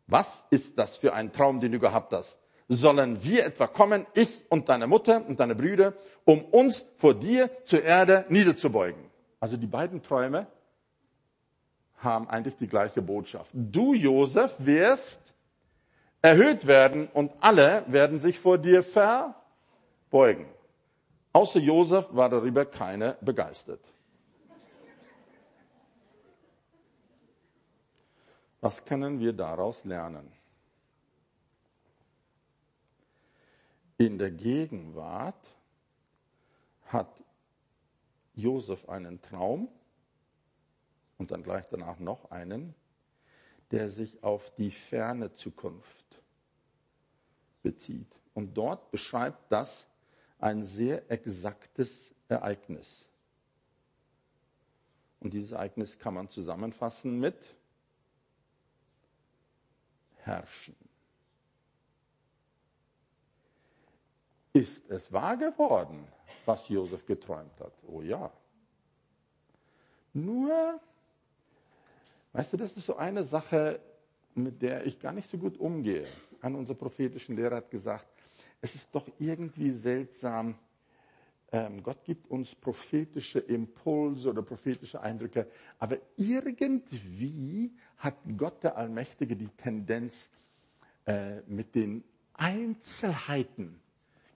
was 0.08 0.28
ist 0.50 0.78
das 0.78 0.98
für 0.98 1.14
ein 1.14 1.32
Traum, 1.32 1.62
den 1.62 1.72
du 1.72 1.80
gehabt 1.80 2.12
hast? 2.12 2.38
Sollen 2.68 3.24
wir 3.24 3.46
etwa 3.46 3.68
kommen, 3.68 4.06
ich 4.14 4.44
und 4.50 4.68
deine 4.68 4.86
Mutter 4.86 5.26
und 5.26 5.40
deine 5.40 5.56
Brüder, 5.56 5.94
um 6.26 6.44
uns 6.44 6.86
vor 6.98 7.14
dir 7.14 7.50
zur 7.64 7.84
Erde 7.84 8.26
niederzubeugen? 8.28 9.02
Also 9.40 9.56
die 9.56 9.68
beiden 9.68 10.04
Träume 10.04 10.48
haben 12.00 12.28
eigentlich 12.28 12.58
die 12.58 12.68
gleiche 12.68 13.02
Botschaft. 13.02 13.52
Du, 13.54 13.94
Josef, 13.94 14.56
wirst 14.58 15.25
erhöht 16.26 16.66
werden 16.66 17.08
und 17.10 17.32
alle 17.40 17.86
werden 17.88 18.20
sich 18.20 18.40
vor 18.40 18.58
dir 18.58 18.82
verbeugen. 18.82 20.48
Außer 21.34 21.60
Josef 21.60 22.08
war 22.12 22.30
darüber 22.30 22.66
keine 22.66 23.16
begeistert. 23.22 23.82
Was 28.60 28.84
können 28.86 29.20
wir 29.20 29.34
daraus 29.34 29.84
lernen? 29.84 30.32
In 33.98 34.18
der 34.18 34.32
Gegenwart 34.32 35.46
hat 36.88 37.22
Josef 38.34 38.90
einen 38.90 39.22
Traum 39.22 39.68
und 41.20 41.30
dann 41.30 41.44
gleich 41.44 41.66
danach 41.70 42.00
noch 42.00 42.32
einen, 42.32 42.74
der 43.70 43.90
sich 43.90 44.24
auf 44.24 44.52
die 44.56 44.72
ferne 44.72 45.32
Zukunft 45.34 46.05
bezieht. 47.66 48.08
Und 48.36 48.56
dort 48.56 48.92
beschreibt 48.92 49.52
das 49.52 49.88
ein 50.40 50.64
sehr 50.64 51.10
exaktes 51.12 52.12
Ereignis. 52.30 53.06
Und 55.20 55.34
dieses 55.34 55.52
Ereignis 55.52 55.98
kann 55.98 56.14
man 56.14 56.30
zusammenfassen 56.30 57.20
mit 57.20 57.36
Herrschen. 60.18 60.76
Ist 64.54 64.88
es 64.90 65.12
wahr 65.12 65.38
geworden, 65.38 66.08
was 66.46 66.70
Josef 66.70 67.04
geträumt 67.08 67.60
hat? 67.60 67.74
Oh 67.88 68.02
ja. 68.02 68.32
Nur, 70.14 70.80
weißt 72.34 72.54
du, 72.54 72.58
das 72.58 72.78
ist 72.78 72.86
so 72.86 72.96
eine 72.96 73.24
Sache, 73.24 73.80
mit 74.36 74.62
der 74.62 74.86
ich 74.86 75.00
gar 75.00 75.14
nicht 75.14 75.30
so 75.30 75.40
gut 75.40 75.58
umgehe. 75.58 76.08
Einer 76.46 76.60
unserer 76.60 76.78
prophetischen 76.78 77.36
Lehrer 77.36 77.56
hat 77.56 77.72
gesagt, 77.72 78.06
es 78.62 78.76
ist 78.76 78.94
doch 78.94 79.08
irgendwie 79.18 79.72
seltsam, 79.72 80.54
ähm, 81.52 81.82
Gott 81.82 82.04
gibt 82.04 82.30
uns 82.30 82.54
prophetische 82.54 83.40
Impulse 83.40 84.30
oder 84.30 84.44
prophetische 84.44 85.02
Eindrücke, 85.02 85.48
aber 85.80 85.98
irgendwie 86.18 87.74
hat 87.98 88.14
Gott 88.38 88.64
der 88.64 88.78
Allmächtige 88.78 89.36
die 89.36 89.48
Tendenz, 89.48 90.30
äh, 91.08 91.42
mit 91.48 91.74
den 91.74 92.04
Einzelheiten 92.36 93.80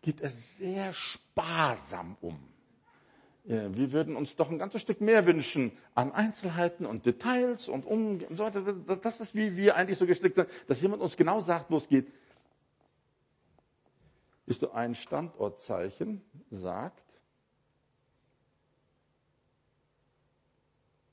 geht 0.02 0.20
er 0.22 0.32
sehr 0.32 0.92
sparsam 0.94 2.18
um. 2.22 2.40
Wir 3.46 3.92
würden 3.92 4.16
uns 4.16 4.36
doch 4.36 4.52
ein 4.52 4.60
ganzes 4.60 4.82
Stück 4.82 5.02
mehr 5.02 5.26
wünschen 5.26 5.72
an 5.96 6.12
Einzelheiten 6.12 6.86
und 6.86 7.06
Details 7.06 7.68
und 7.68 7.86
um 7.86 8.22
und 8.22 8.38
so 8.38 8.44
weiter. 8.44 8.62
Das 8.98 9.20
ist 9.20 9.34
wie 9.34 9.56
wir 9.56 9.76
eigentlich 9.76 9.98
so 9.98 10.06
gestrickt 10.06 10.36
sind, 10.36 10.50
dass 10.68 10.82
jemand 10.82 11.02
uns 11.02 11.18
genau 11.18 11.40
sagt, 11.40 11.72
wo 11.72 11.78
es 11.78 11.88
geht. 11.88 12.12
Ist 14.46 14.62
du 14.62 14.72
ein 14.72 14.94
Standortzeichen 14.94 16.22
sagt, 16.52 17.04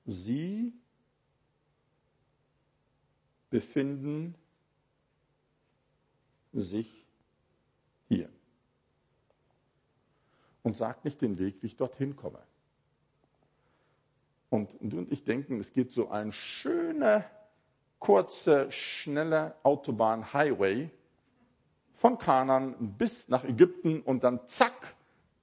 Sie 0.08 0.72
befinden 3.50 4.36
sich 6.52 7.06
hier 8.08 8.30
und 10.66 10.76
sagt 10.76 11.04
nicht 11.04 11.22
den 11.22 11.38
Weg, 11.38 11.62
wie 11.62 11.68
ich 11.68 11.76
dorthin 11.76 12.16
komme. 12.16 12.40
Und 14.50 14.68
du 14.80 14.98
und 14.98 15.12
ich 15.12 15.22
denken, 15.22 15.60
es 15.60 15.72
geht 15.72 15.92
so 15.92 16.08
ein 16.08 16.32
schöner, 16.32 17.24
kurzer, 18.00 18.72
schneller 18.72 19.54
Autobahn-Highway 19.62 20.90
von 21.94 22.18
Kanan 22.18 22.74
bis 22.98 23.28
nach 23.28 23.44
Ägypten 23.44 24.00
und 24.00 24.24
dann 24.24 24.40
zack, 24.48 24.96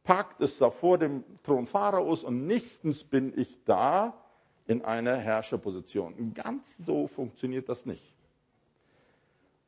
parkt 0.04 0.42
es 0.42 0.58
da 0.58 0.70
vor 0.70 0.98
dem 0.98 1.24
Thron 1.42 1.68
Pharaos 1.68 2.26
und 2.26 2.46
nächstens 2.46 3.06
bin 3.06 3.32
ich 3.40 3.64
da 3.64 4.22
in 4.68 4.84
einer 4.84 5.16
Herrscherposition. 5.16 6.34
Ganz 6.34 6.76
so 6.80 7.08
funktioniert 7.08 7.70
das 7.70 7.86
nicht. 7.86 8.14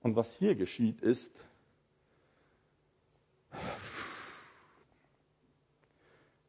Und 0.01 0.17
was 0.17 0.33
hier 0.33 0.55
geschieht 0.55 0.99
ist, 0.99 1.31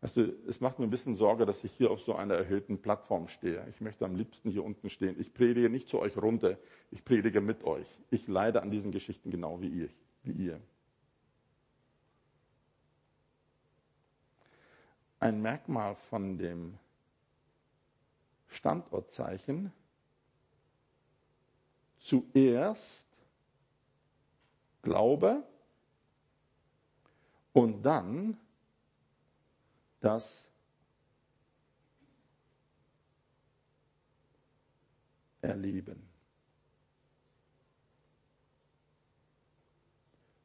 Weißt 0.06 0.18
du, 0.18 0.32
es 0.46 0.60
macht 0.60 0.78
mir 0.78 0.84
ein 0.84 0.90
bisschen 0.90 1.16
Sorge, 1.16 1.46
dass 1.46 1.64
ich 1.64 1.72
hier 1.72 1.90
auf 1.90 2.00
so 2.00 2.14
einer 2.14 2.34
erhöhten 2.34 2.80
Plattform 2.80 3.26
stehe. 3.26 3.66
Ich 3.70 3.80
möchte 3.80 4.04
am 4.04 4.14
liebsten 4.14 4.52
hier 4.52 4.62
unten 4.62 4.88
stehen. 4.88 5.18
Ich 5.18 5.34
predige 5.34 5.68
nicht 5.68 5.88
zu 5.88 5.98
euch 5.98 6.16
runter, 6.16 6.58
ich 6.92 7.04
predige 7.04 7.40
mit 7.40 7.64
euch. 7.64 7.88
Ich 8.10 8.28
leide 8.28 8.62
an 8.62 8.70
diesen 8.70 8.92
Geschichten 8.92 9.32
genau 9.32 9.60
wie 9.60 9.66
ihr. 9.66 9.88
Wie 10.22 10.30
ihr. 10.30 10.60
Ein 15.18 15.42
Merkmal 15.42 15.96
von 15.96 16.38
dem 16.38 16.78
Standortzeichen 18.46 19.72
zuerst 21.98 23.08
Glaube 24.82 25.42
und 27.52 27.82
dann 27.82 28.38
das 30.06 30.46
erleben. 35.42 36.00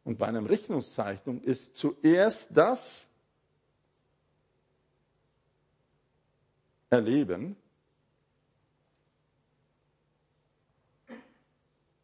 Und 0.03 0.17
bei 0.17 0.27
einer 0.27 0.49
Rechnungszeichnung 0.49 1.41
ist 1.43 1.77
zuerst 1.77 2.49
das 2.57 3.07
Erleben 6.89 7.55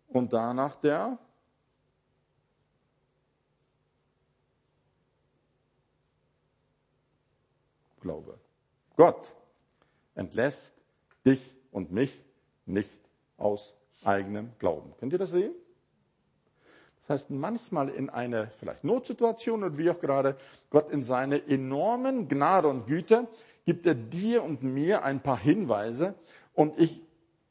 und 0.08 0.32
danach 0.32 0.76
der 0.80 1.18
Glaube. 8.08 8.40
Gott 8.98 9.34
entlässt 10.16 10.74
dich 11.26 11.42
und 11.72 11.92
mich 11.92 12.20
nicht 12.66 13.00
aus 13.38 13.74
eigenem 14.04 14.52
Glauben. 14.60 14.94
Könnt 15.00 15.14
ihr 15.14 15.20
das 15.20 15.32
sehen? 15.32 15.54
Das 17.08 17.22
heißt, 17.22 17.30
manchmal 17.30 17.90
in 17.90 18.10
einer 18.10 18.48
vielleicht 18.60 18.84
Notsituation 18.84 19.64
oder 19.64 19.78
wie 19.78 19.90
auch 19.90 20.02
gerade, 20.02 20.36
Gott 20.70 20.92
in 20.92 21.04
seine 21.04 21.48
enormen 21.48 22.28
Gnade 22.28 22.68
und 22.68 22.88
Güte 22.88 23.28
gibt 23.66 23.86
er 23.86 23.96
dir 23.96 24.44
und 24.44 24.64
mir 24.64 25.04
ein 25.04 25.22
paar 25.22 25.40
Hinweise 25.40 26.16
und 26.54 26.78
ich 26.80 27.02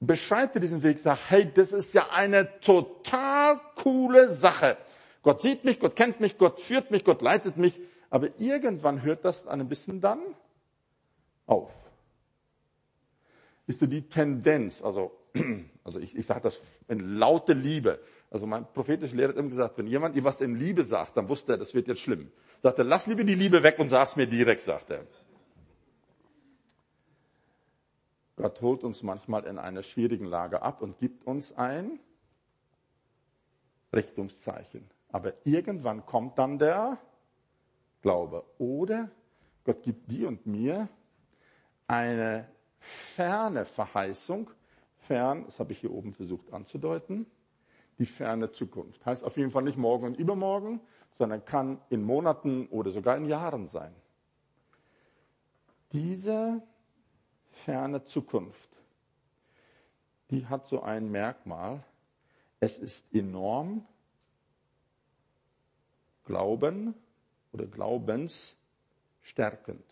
beschreite 0.00 0.60
diesen 0.60 0.82
Weg, 0.82 0.98
sage, 0.98 1.20
hey, 1.28 1.50
das 1.54 1.72
ist 1.72 1.94
ja 1.94 2.08
eine 2.10 2.60
total 2.60 3.60
coole 3.76 4.28
Sache. 4.28 4.76
Gott 5.22 5.40
sieht 5.40 5.64
mich, 5.64 5.80
Gott 5.80 5.96
kennt 5.96 6.20
mich, 6.20 6.36
Gott 6.38 6.60
führt 6.60 6.90
mich, 6.90 7.04
Gott 7.04 7.22
leitet 7.22 7.56
mich, 7.56 7.78
aber 8.10 8.28
irgendwann 8.38 9.02
hört 9.02 9.24
das 9.24 9.46
ein 9.46 9.68
bisschen 9.68 10.00
dann 10.00 10.20
auf. 11.46 11.72
Ist 13.66 13.80
du 13.82 13.86
die 13.86 14.08
Tendenz, 14.08 14.82
also 14.82 15.12
also 15.84 15.98
ich, 15.98 16.16
ich 16.16 16.26
sage 16.26 16.42
das 16.42 16.60
in 16.88 17.16
laute 17.16 17.52
Liebe. 17.52 18.00
Also 18.30 18.46
mein 18.46 18.66
prophetischer 18.72 19.16
Lehrer 19.16 19.30
hat 19.30 19.36
immer 19.36 19.48
gesagt, 19.48 19.78
wenn 19.78 19.86
jemand 19.86 20.16
ihm 20.16 20.24
was 20.24 20.40
in 20.40 20.56
Liebe 20.56 20.84
sagt, 20.84 21.16
dann 21.16 21.28
wusste 21.28 21.52
er, 21.52 21.58
das 21.58 21.74
wird 21.74 21.88
jetzt 21.88 22.00
schlimm. 22.00 22.30
Sagt 22.62 22.78
er, 22.78 22.84
lass 22.84 23.06
lieber 23.06 23.24
die 23.24 23.34
Liebe 23.34 23.62
weg 23.62 23.78
und 23.78 23.88
sag's 23.88 24.16
mir 24.16 24.26
direkt, 24.26 24.62
sagt 24.62 24.90
er. 24.90 25.06
Gott 28.36 28.60
holt 28.60 28.84
uns 28.84 29.02
manchmal 29.02 29.44
in 29.46 29.58
einer 29.58 29.82
schwierigen 29.82 30.26
Lage 30.26 30.62
ab 30.62 30.82
und 30.82 30.98
gibt 30.98 31.26
uns 31.26 31.52
ein 31.56 31.98
Richtungszeichen. 33.94 34.90
Aber 35.10 35.32
irgendwann 35.44 36.04
kommt 36.04 36.38
dann 36.38 36.58
der 36.58 36.98
Glaube. 38.02 38.44
Oder 38.58 39.10
Gott 39.64 39.82
gibt 39.82 40.10
dir 40.10 40.28
und 40.28 40.46
mir 40.46 40.88
eine 41.86 42.48
ferne 42.78 43.64
Verheißung. 43.64 44.50
Fern, 44.98 45.44
das 45.46 45.60
habe 45.60 45.72
ich 45.72 45.80
hier 45.80 45.92
oben 45.92 46.12
versucht 46.12 46.52
anzudeuten, 46.52 47.26
die 47.98 48.06
ferne 48.06 48.52
Zukunft. 48.52 49.04
Heißt 49.06 49.24
auf 49.24 49.36
jeden 49.36 49.50
Fall 49.50 49.62
nicht 49.62 49.78
morgen 49.78 50.06
und 50.06 50.18
übermorgen, 50.18 50.80
sondern 51.14 51.44
kann 51.44 51.80
in 51.90 52.02
Monaten 52.02 52.66
oder 52.68 52.90
sogar 52.90 53.16
in 53.16 53.26
Jahren 53.26 53.68
sein. 53.68 53.94
Diese 55.92 56.62
ferne 57.64 58.04
Zukunft, 58.04 58.70
die 60.30 60.46
hat 60.46 60.66
so 60.66 60.82
ein 60.82 61.10
Merkmal. 61.10 61.82
Es 62.58 62.78
ist 62.78 63.04
enorm 63.14 63.86
Glauben 66.24 66.94
oder 67.52 67.66
glaubensstärkend. 67.66 69.84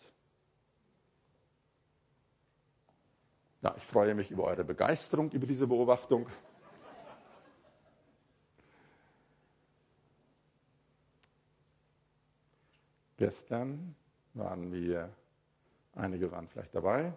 Ja, 3.65 3.73
ich 3.75 3.83
freue 3.83 4.13
mich 4.13 4.29
über 4.29 4.43
eure 4.43 4.63
Begeisterung 4.63 5.31
über 5.31 5.47
diese 5.47 5.65
Beobachtung. 5.65 6.27
Gestern 13.17 13.95
waren 14.35 14.71
wir, 14.71 15.09
einige 15.95 16.31
waren 16.31 16.47
vielleicht 16.47 16.75
dabei, 16.75 17.11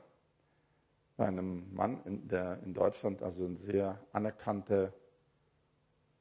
bei 1.19 1.27
einem 1.27 1.67
Mann, 1.75 2.01
der 2.27 2.63
in 2.63 2.73
Deutschland 2.73 3.23
also 3.23 3.45
eine 3.45 3.59
sehr 3.59 4.01
anerkannte 4.13 4.95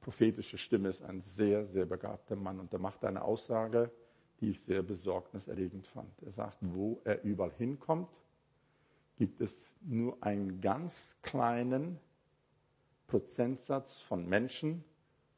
prophetische 0.01 0.57
Stimme 0.57 0.89
ist, 0.89 1.03
ein 1.03 1.21
sehr, 1.21 1.65
sehr 1.65 1.85
begabter 1.85 2.35
Mann. 2.35 2.59
Und 2.59 2.73
er 2.73 2.79
macht 2.79 3.05
eine 3.05 3.21
Aussage, 3.21 3.91
die 4.41 4.49
ich 4.49 4.59
sehr 4.59 4.83
besorgniserregend 4.83 5.87
fand. 5.87 6.21
Er 6.21 6.33
sagt, 6.33 6.57
wo 6.59 6.99
er 7.05 7.23
überall 7.23 7.53
hinkommt, 7.57 8.09
gibt 9.17 9.41
es 9.41 9.75
nur 9.81 10.21
einen 10.23 10.61
ganz 10.61 11.17
kleinen 11.21 11.99
Prozentsatz 13.07 14.01
von 14.01 14.27
Menschen, 14.27 14.83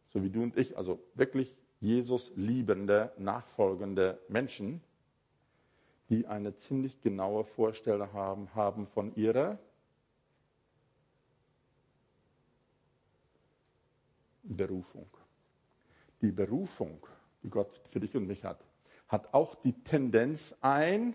so 0.09 0.21
wie 0.21 0.29
du 0.29 0.43
und 0.43 0.57
ich, 0.57 0.77
also 0.77 0.99
wirklich 1.15 1.55
Jesus 1.79 2.31
liebende, 2.35 3.13
nachfolgende 3.17 4.19
Menschen, 4.27 4.81
die 6.09 6.27
eine 6.27 6.55
ziemlich 6.57 7.01
genaue 7.01 7.45
Vorstellung 7.45 8.11
haben, 8.13 8.53
haben 8.53 8.85
von 8.85 9.15
ihrer 9.15 9.59
Berufung. 14.43 15.09
Die 16.21 16.31
Berufung, 16.31 17.05
die 17.43 17.49
Gott 17.49 17.79
für 17.91 17.99
dich 17.99 18.15
und 18.15 18.27
mich 18.27 18.43
hat, 18.43 18.65
hat 19.07 19.33
auch 19.33 19.55
die 19.55 19.83
Tendenz, 19.83 20.55
ein 20.61 21.13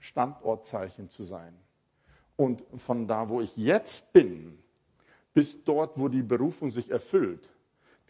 Standortzeichen 0.00 1.08
zu 1.08 1.22
sein. 1.22 1.54
Und 2.36 2.64
von 2.76 3.06
da, 3.06 3.28
wo 3.28 3.40
ich 3.40 3.56
jetzt 3.56 4.12
bin, 4.12 4.58
bis 5.32 5.62
dort, 5.64 5.98
wo 5.98 6.08
die 6.08 6.22
Berufung 6.22 6.70
sich 6.70 6.90
erfüllt, 6.90 7.48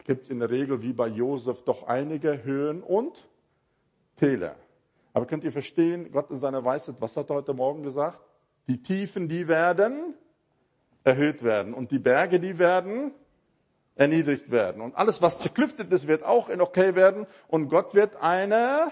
gibt 0.05 0.23
es 0.23 0.29
in 0.29 0.39
der 0.39 0.49
Regel 0.49 0.81
wie 0.81 0.93
bei 0.93 1.07
Josef 1.07 1.63
doch 1.63 1.83
einige 1.83 2.43
Höhen 2.43 2.81
und 2.81 3.27
Täler. 4.15 4.55
Aber 5.13 5.25
könnt 5.25 5.43
ihr 5.43 5.51
verstehen, 5.51 6.11
Gott 6.11 6.31
in 6.31 6.37
seiner 6.37 6.63
Weisheit, 6.63 6.95
was 6.99 7.15
hat 7.17 7.29
er 7.29 7.35
heute 7.35 7.53
Morgen 7.53 7.83
gesagt? 7.83 8.19
Die 8.67 8.81
Tiefen, 8.81 9.27
die 9.27 9.47
werden 9.47 10.15
erhöht 11.03 11.43
werden 11.43 11.73
und 11.73 11.91
die 11.91 11.99
Berge, 11.99 12.39
die 12.39 12.57
werden 12.57 13.11
erniedrigt 13.95 14.49
werden. 14.49 14.81
Und 14.81 14.95
alles, 14.95 15.21
was 15.21 15.39
zerklüftet 15.39 15.91
ist, 15.91 16.07
wird 16.07 16.23
auch 16.23 16.49
in 16.49 16.61
okay 16.61 16.95
werden 16.95 17.27
und 17.47 17.69
Gott 17.69 17.93
wird 17.93 18.15
eine 18.15 18.91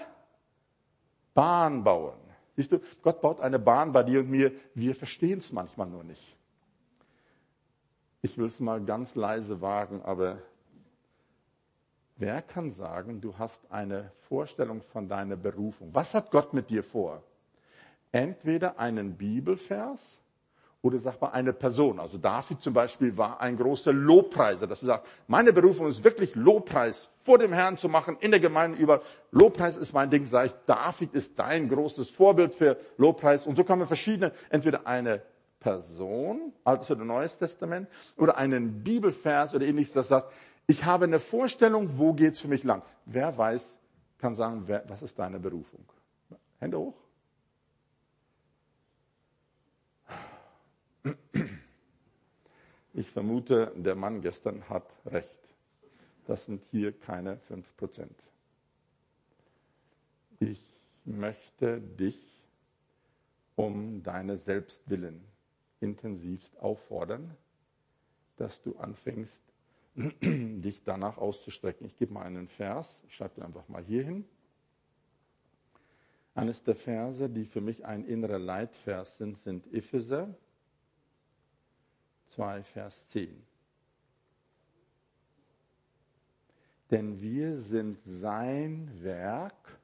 Bahn 1.34 1.82
bauen. 1.82 2.18
Siehst 2.60 2.72
du, 2.72 2.80
Gott 3.00 3.22
baut 3.22 3.40
eine 3.40 3.58
Bahn 3.58 3.90
bei 3.90 4.02
dir 4.02 4.20
und 4.20 4.28
mir. 4.28 4.52
Wir 4.74 4.94
verstehen 4.94 5.38
es 5.38 5.50
manchmal 5.50 5.88
nur 5.88 6.04
nicht. 6.04 6.36
Ich 8.20 8.36
will 8.36 8.48
es 8.48 8.60
mal 8.60 8.84
ganz 8.84 9.14
leise 9.14 9.62
wagen, 9.62 10.02
aber 10.02 10.42
wer 12.16 12.42
kann 12.42 12.70
sagen, 12.70 13.22
du 13.22 13.38
hast 13.38 13.62
eine 13.72 14.12
Vorstellung 14.28 14.82
von 14.82 15.08
deiner 15.08 15.36
Berufung? 15.36 15.88
Was 15.94 16.12
hat 16.12 16.30
Gott 16.30 16.52
mit 16.52 16.68
dir 16.68 16.84
vor? 16.84 17.22
Entweder 18.12 18.78
einen 18.78 19.16
Bibelvers 19.16 20.19
oder 20.82 20.98
sag 20.98 21.20
mal 21.20 21.28
eine 21.28 21.52
Person. 21.52 22.00
Also 22.00 22.16
David 22.16 22.62
zum 22.62 22.72
Beispiel 22.72 23.16
war 23.16 23.40
ein 23.40 23.56
großer 23.56 23.92
Lobpreiser, 23.92 24.66
dass 24.66 24.82
er 24.82 24.86
sagt, 24.86 25.08
meine 25.26 25.52
Berufung 25.52 25.88
ist 25.88 26.02
wirklich 26.02 26.34
Lobpreis 26.34 27.10
vor 27.22 27.38
dem 27.38 27.52
Herrn 27.52 27.76
zu 27.76 27.88
machen, 27.88 28.16
in 28.20 28.30
der 28.30 28.40
Gemeinde 28.40 28.78
über. 28.78 29.02
Lobpreis 29.30 29.76
ist 29.76 29.92
mein 29.92 30.10
Ding, 30.10 30.24
sage 30.26 30.48
ich, 30.48 30.54
David 30.66 31.12
ist 31.12 31.38
dein 31.38 31.68
großes 31.68 32.08
Vorbild 32.10 32.54
für 32.54 32.78
Lobpreis. 32.96 33.46
Und 33.46 33.56
so 33.56 33.64
kann 33.64 33.78
man 33.78 33.86
verschiedene, 33.86 34.32
entweder 34.48 34.86
eine 34.86 35.22
Person, 35.60 36.54
Altes 36.64 36.90
oder 36.90 37.04
Neues 37.04 37.36
Testament, 37.36 37.86
oder 38.16 38.38
einen 38.38 38.82
Bibelvers 38.82 39.54
oder 39.54 39.66
ähnliches, 39.66 39.92
das 39.92 40.08
sagt, 40.08 40.32
ich 40.66 40.84
habe 40.84 41.04
eine 41.04 41.20
Vorstellung, 41.20 41.98
wo 41.98 42.14
geht's 42.14 42.40
für 42.40 42.48
mich 42.48 42.64
lang. 42.64 42.82
Wer 43.04 43.36
weiß, 43.36 43.78
kann 44.18 44.34
sagen, 44.34 44.62
wer, 44.66 44.84
was 44.88 45.02
ist 45.02 45.18
deine 45.18 45.38
Berufung? 45.38 45.84
Hände 46.58 46.78
hoch. 46.78 46.94
Ich 52.92 53.10
vermute, 53.10 53.72
der 53.76 53.94
Mann 53.94 54.20
gestern 54.20 54.68
hat 54.68 54.84
recht. 55.06 55.38
Das 56.26 56.44
sind 56.44 56.62
hier 56.70 56.92
keine 56.92 57.38
fünf 57.38 57.76
Prozent. 57.76 58.16
Ich 60.38 60.60
möchte 61.04 61.80
dich 61.80 62.18
um 63.56 64.02
deine 64.02 64.36
Selbstwillen 64.36 65.22
intensivst 65.80 66.58
auffordern, 66.58 67.36
dass 68.36 68.62
du 68.62 68.76
anfängst, 68.76 69.40
dich 69.94 70.82
danach 70.84 71.18
auszustrecken. 71.18 71.86
Ich 71.86 71.96
gebe 71.96 72.12
mal 72.12 72.24
einen 72.24 72.48
Vers, 72.48 73.02
ich 73.06 73.14
schreibe 73.14 73.36
den 73.36 73.44
einfach 73.44 73.68
mal 73.68 73.82
hier 73.82 74.02
hin. 74.02 74.24
Eines 76.34 76.62
der 76.62 76.74
Verse, 76.76 77.28
die 77.28 77.44
für 77.44 77.60
mich 77.60 77.84
ein 77.84 78.04
innerer 78.04 78.38
Leitvers 78.38 79.16
sind, 79.18 79.36
sind 79.36 79.72
Epheser 79.72 80.34
2, 82.30 82.62
Vers 82.62 83.06
10. 83.08 83.42
Denn 86.90 87.20
wir 87.20 87.56
sind 87.56 87.98
sein 88.04 88.90
Werk, 89.02 89.78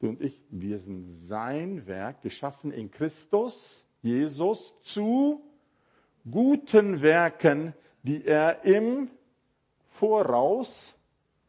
du 0.00 0.08
und 0.10 0.20
ich, 0.20 0.40
wir 0.50 0.78
sind 0.78 1.10
sein 1.10 1.86
Werk, 1.86 2.22
geschaffen 2.22 2.72
in 2.72 2.90
Christus, 2.90 3.84
Jesus, 4.02 4.74
zu 4.82 5.42
guten 6.30 7.00
Werken, 7.00 7.72
die 8.02 8.24
er 8.24 8.64
im 8.64 9.10
Voraus 9.88 10.94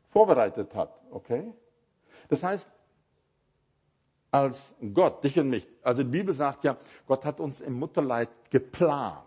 vorbereitet 0.10 0.73
hat. 0.73 1.01
Okay? 1.12 1.53
Das 2.29 2.43
heißt, 2.43 2.69
als 4.31 4.75
Gott, 4.93 5.23
dich 5.23 5.38
und 5.39 5.49
mich, 5.49 5.67
also 5.81 6.03
die 6.03 6.10
Bibel 6.10 6.34
sagt 6.34 6.63
ja, 6.63 6.77
Gott 7.08 7.25
hat 7.25 7.39
uns 7.39 7.62
im 7.62 7.73
Mutterleid 7.73 8.29
geplant. 8.49 9.25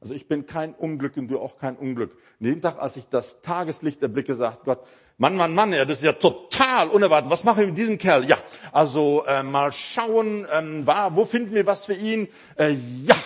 Also 0.00 0.14
ich 0.14 0.28
bin 0.28 0.46
kein 0.46 0.74
Unglück 0.74 1.16
und 1.16 1.28
du 1.28 1.40
auch 1.40 1.58
kein 1.58 1.76
Unglück. 1.76 2.16
jeden 2.38 2.62
Tag, 2.62 2.80
als 2.80 2.96
ich 2.96 3.08
das 3.08 3.42
Tageslicht 3.42 4.00
erblicke, 4.02 4.36
sagt 4.36 4.64
Gott, 4.64 4.80
Mann, 5.20 5.34
Mann, 5.34 5.52
Mann, 5.52 5.72
ja, 5.72 5.84
das 5.84 5.98
ist 5.98 6.04
ja 6.04 6.12
total 6.12 6.88
unerwartet. 6.88 7.28
Was 7.28 7.42
machen 7.42 7.58
wir 7.58 7.66
mit 7.66 7.78
diesem 7.78 7.98
Kerl? 7.98 8.24
Ja, 8.24 8.38
also 8.70 9.24
äh, 9.26 9.42
mal 9.42 9.72
schauen, 9.72 10.46
ähm, 10.52 10.86
war, 10.86 11.16
wo 11.16 11.24
finden 11.24 11.52
wir 11.54 11.66
was 11.66 11.86
für 11.86 11.94
ihn? 11.94 12.28
Äh, 12.56 12.76
ja, 13.04 13.16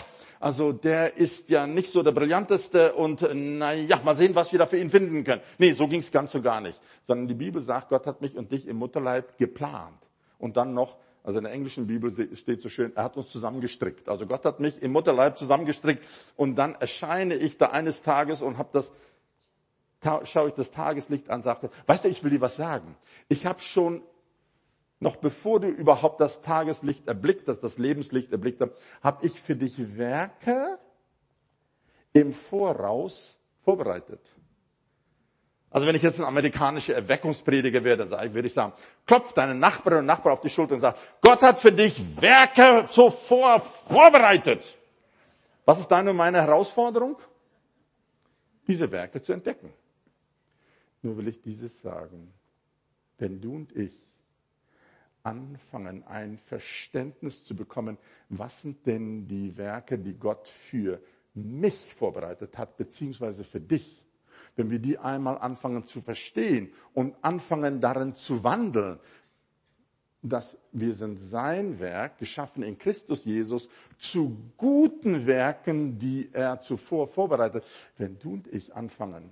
also 0.40 0.72
der 0.72 1.18
ist 1.18 1.50
ja 1.50 1.66
nicht 1.66 1.92
so 1.92 2.02
der 2.02 2.12
brillanteste 2.12 2.94
und 2.94 3.20
äh, 3.20 3.34
na 3.34 3.74
ja, 3.74 4.00
mal 4.02 4.16
sehen, 4.16 4.34
was 4.34 4.52
wir 4.52 4.58
da 4.58 4.64
für 4.64 4.78
ihn 4.78 4.88
finden 4.88 5.22
können. 5.22 5.42
Nee, 5.58 5.72
so 5.72 5.86
ging's 5.86 6.10
ganz 6.10 6.34
und 6.34 6.42
gar 6.42 6.62
nicht. 6.62 6.80
Sondern 7.06 7.28
die 7.28 7.34
Bibel 7.34 7.60
sagt, 7.60 7.90
Gott 7.90 8.06
hat 8.06 8.22
mich 8.22 8.38
und 8.38 8.50
dich 8.50 8.66
im 8.66 8.78
Mutterleib 8.78 9.36
geplant. 9.36 9.98
Und 10.38 10.56
dann 10.56 10.72
noch 10.72 10.96
also 11.22 11.38
in 11.38 11.44
der 11.44 11.52
englischen 11.52 11.86
Bibel 11.86 12.12
steht 12.34 12.62
so 12.62 12.68
schön, 12.68 12.92
er 12.96 13.04
hat 13.04 13.16
uns 13.16 13.28
zusammengestrickt. 13.28 14.08
Also 14.08 14.26
Gott 14.26 14.44
hat 14.44 14.60
mich 14.60 14.82
im 14.82 14.92
Mutterleib 14.92 15.38
zusammengestrickt 15.38 16.02
und 16.36 16.56
dann 16.56 16.74
erscheine 16.74 17.34
ich 17.34 17.58
da 17.58 17.66
eines 17.66 18.02
Tages 18.02 18.42
und 18.42 18.58
habe 18.58 18.70
das 18.72 18.90
schaue 20.24 20.48
ich 20.48 20.54
das 20.54 20.72
Tageslicht 20.72 21.30
an, 21.30 21.42
sagte, 21.42 21.70
weißt 21.86 22.02
du, 22.02 22.08
ich 22.08 22.24
will 22.24 22.32
dir 22.32 22.40
was 22.40 22.56
sagen. 22.56 22.96
Ich 23.28 23.46
habe 23.46 23.60
schon 23.60 24.02
noch 25.02 25.16
bevor 25.16 25.58
du 25.58 25.68
überhaupt 25.68 26.20
das 26.20 26.42
Tageslicht 26.42 27.08
erblickt 27.08 27.48
hast, 27.48 27.60
das 27.60 27.76
Lebenslicht 27.76 28.30
erblickt 28.30 28.60
hast, 28.60 28.72
habe 29.02 29.26
ich 29.26 29.40
für 29.40 29.56
dich 29.56 29.96
Werke 29.96 30.78
im 32.12 32.32
Voraus 32.32 33.36
vorbereitet. 33.64 34.20
Also 35.72 35.86
wenn 35.86 35.96
ich 35.96 36.02
jetzt 36.02 36.20
ein 36.20 36.26
amerikanischer 36.26 36.94
Erweckungsprediger 36.94 37.82
wäre, 37.82 38.06
dann 38.06 38.34
würde 38.34 38.46
ich 38.46 38.54
sagen, 38.54 38.74
klopf 39.06 39.32
deinen 39.32 39.58
Nachbarn 39.58 40.00
und 40.00 40.06
Nachbar 40.06 40.34
auf 40.34 40.42
die 40.42 40.50
Schulter 40.50 40.74
und 40.74 40.80
sag, 40.80 40.96
Gott 41.22 41.40
hat 41.40 41.58
für 41.58 41.72
dich 41.72 41.98
Werke 42.20 42.84
zuvor 42.88 43.60
vorbereitet. 43.88 44.78
Was 45.64 45.80
ist 45.80 45.88
deine 45.88 46.10
und 46.10 46.16
meine 46.16 46.42
Herausforderung? 46.42 47.16
Diese 48.66 48.90
Werke 48.90 49.22
zu 49.22 49.32
entdecken. 49.32 49.72
Nur 51.00 51.16
will 51.16 51.28
ich 51.28 51.40
dieses 51.40 51.80
sagen. 51.80 52.32
Wenn 53.18 53.40
du 53.40 53.54
und 53.54 53.74
ich 53.74 53.98
anfangen, 55.22 56.04
ein 56.06 56.36
Verständnis 56.36 57.44
zu 57.44 57.54
bekommen, 57.54 57.96
was 58.28 58.60
sind 58.60 58.86
denn 58.86 59.26
die 59.26 59.56
Werke, 59.56 59.98
die 59.98 60.14
Gott 60.14 60.48
für 60.48 61.00
mich 61.34 61.94
vorbereitet 61.94 62.58
hat, 62.58 62.76
beziehungsweise 62.76 63.44
für 63.44 63.60
dich, 63.60 64.01
wenn 64.56 64.70
wir 64.70 64.78
die 64.78 64.98
einmal 64.98 65.38
anfangen 65.38 65.86
zu 65.86 66.00
verstehen 66.00 66.72
und 66.94 67.14
anfangen 67.22 67.80
darin 67.80 68.14
zu 68.14 68.44
wandeln, 68.44 68.98
dass 70.22 70.56
wir 70.70 70.94
sind 70.94 71.18
sein 71.18 71.80
Werk, 71.80 72.18
geschaffen 72.18 72.62
in 72.62 72.78
Christus 72.78 73.24
Jesus, 73.24 73.68
zu 73.98 74.36
guten 74.56 75.26
Werken, 75.26 75.98
die 75.98 76.28
er 76.32 76.60
zuvor 76.60 77.08
vorbereitet. 77.08 77.64
Wenn 77.98 78.18
du 78.18 78.34
und 78.34 78.46
ich 78.48 78.74
anfangen, 78.74 79.30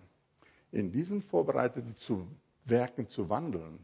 in 0.73 0.91
diesen 0.91 1.23
vorbereiteten 1.23 1.97
zu 1.97 2.27
Werken 2.65 3.09
zu 3.09 3.29
wandeln, 3.29 3.79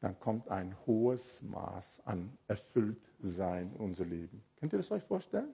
dann 0.00 0.18
kommt 0.20 0.48
ein 0.48 0.76
hohes 0.86 1.42
Maß 1.42 2.00
an 2.04 2.38
Erfülltsein 2.46 3.72
in 3.74 3.80
unser 3.80 4.04
Leben. 4.04 4.44
Könnt 4.60 4.72
ihr 4.72 4.78
das 4.78 4.90
euch 4.92 5.02
vorstellen? 5.02 5.52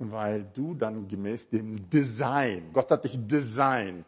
Weil 0.00 0.44
du 0.54 0.74
dann 0.74 1.06
gemäß 1.06 1.48
dem 1.48 1.88
Design, 1.90 2.72
Gott 2.72 2.90
hat 2.90 3.04
dich 3.04 3.18
designt. 3.26 4.06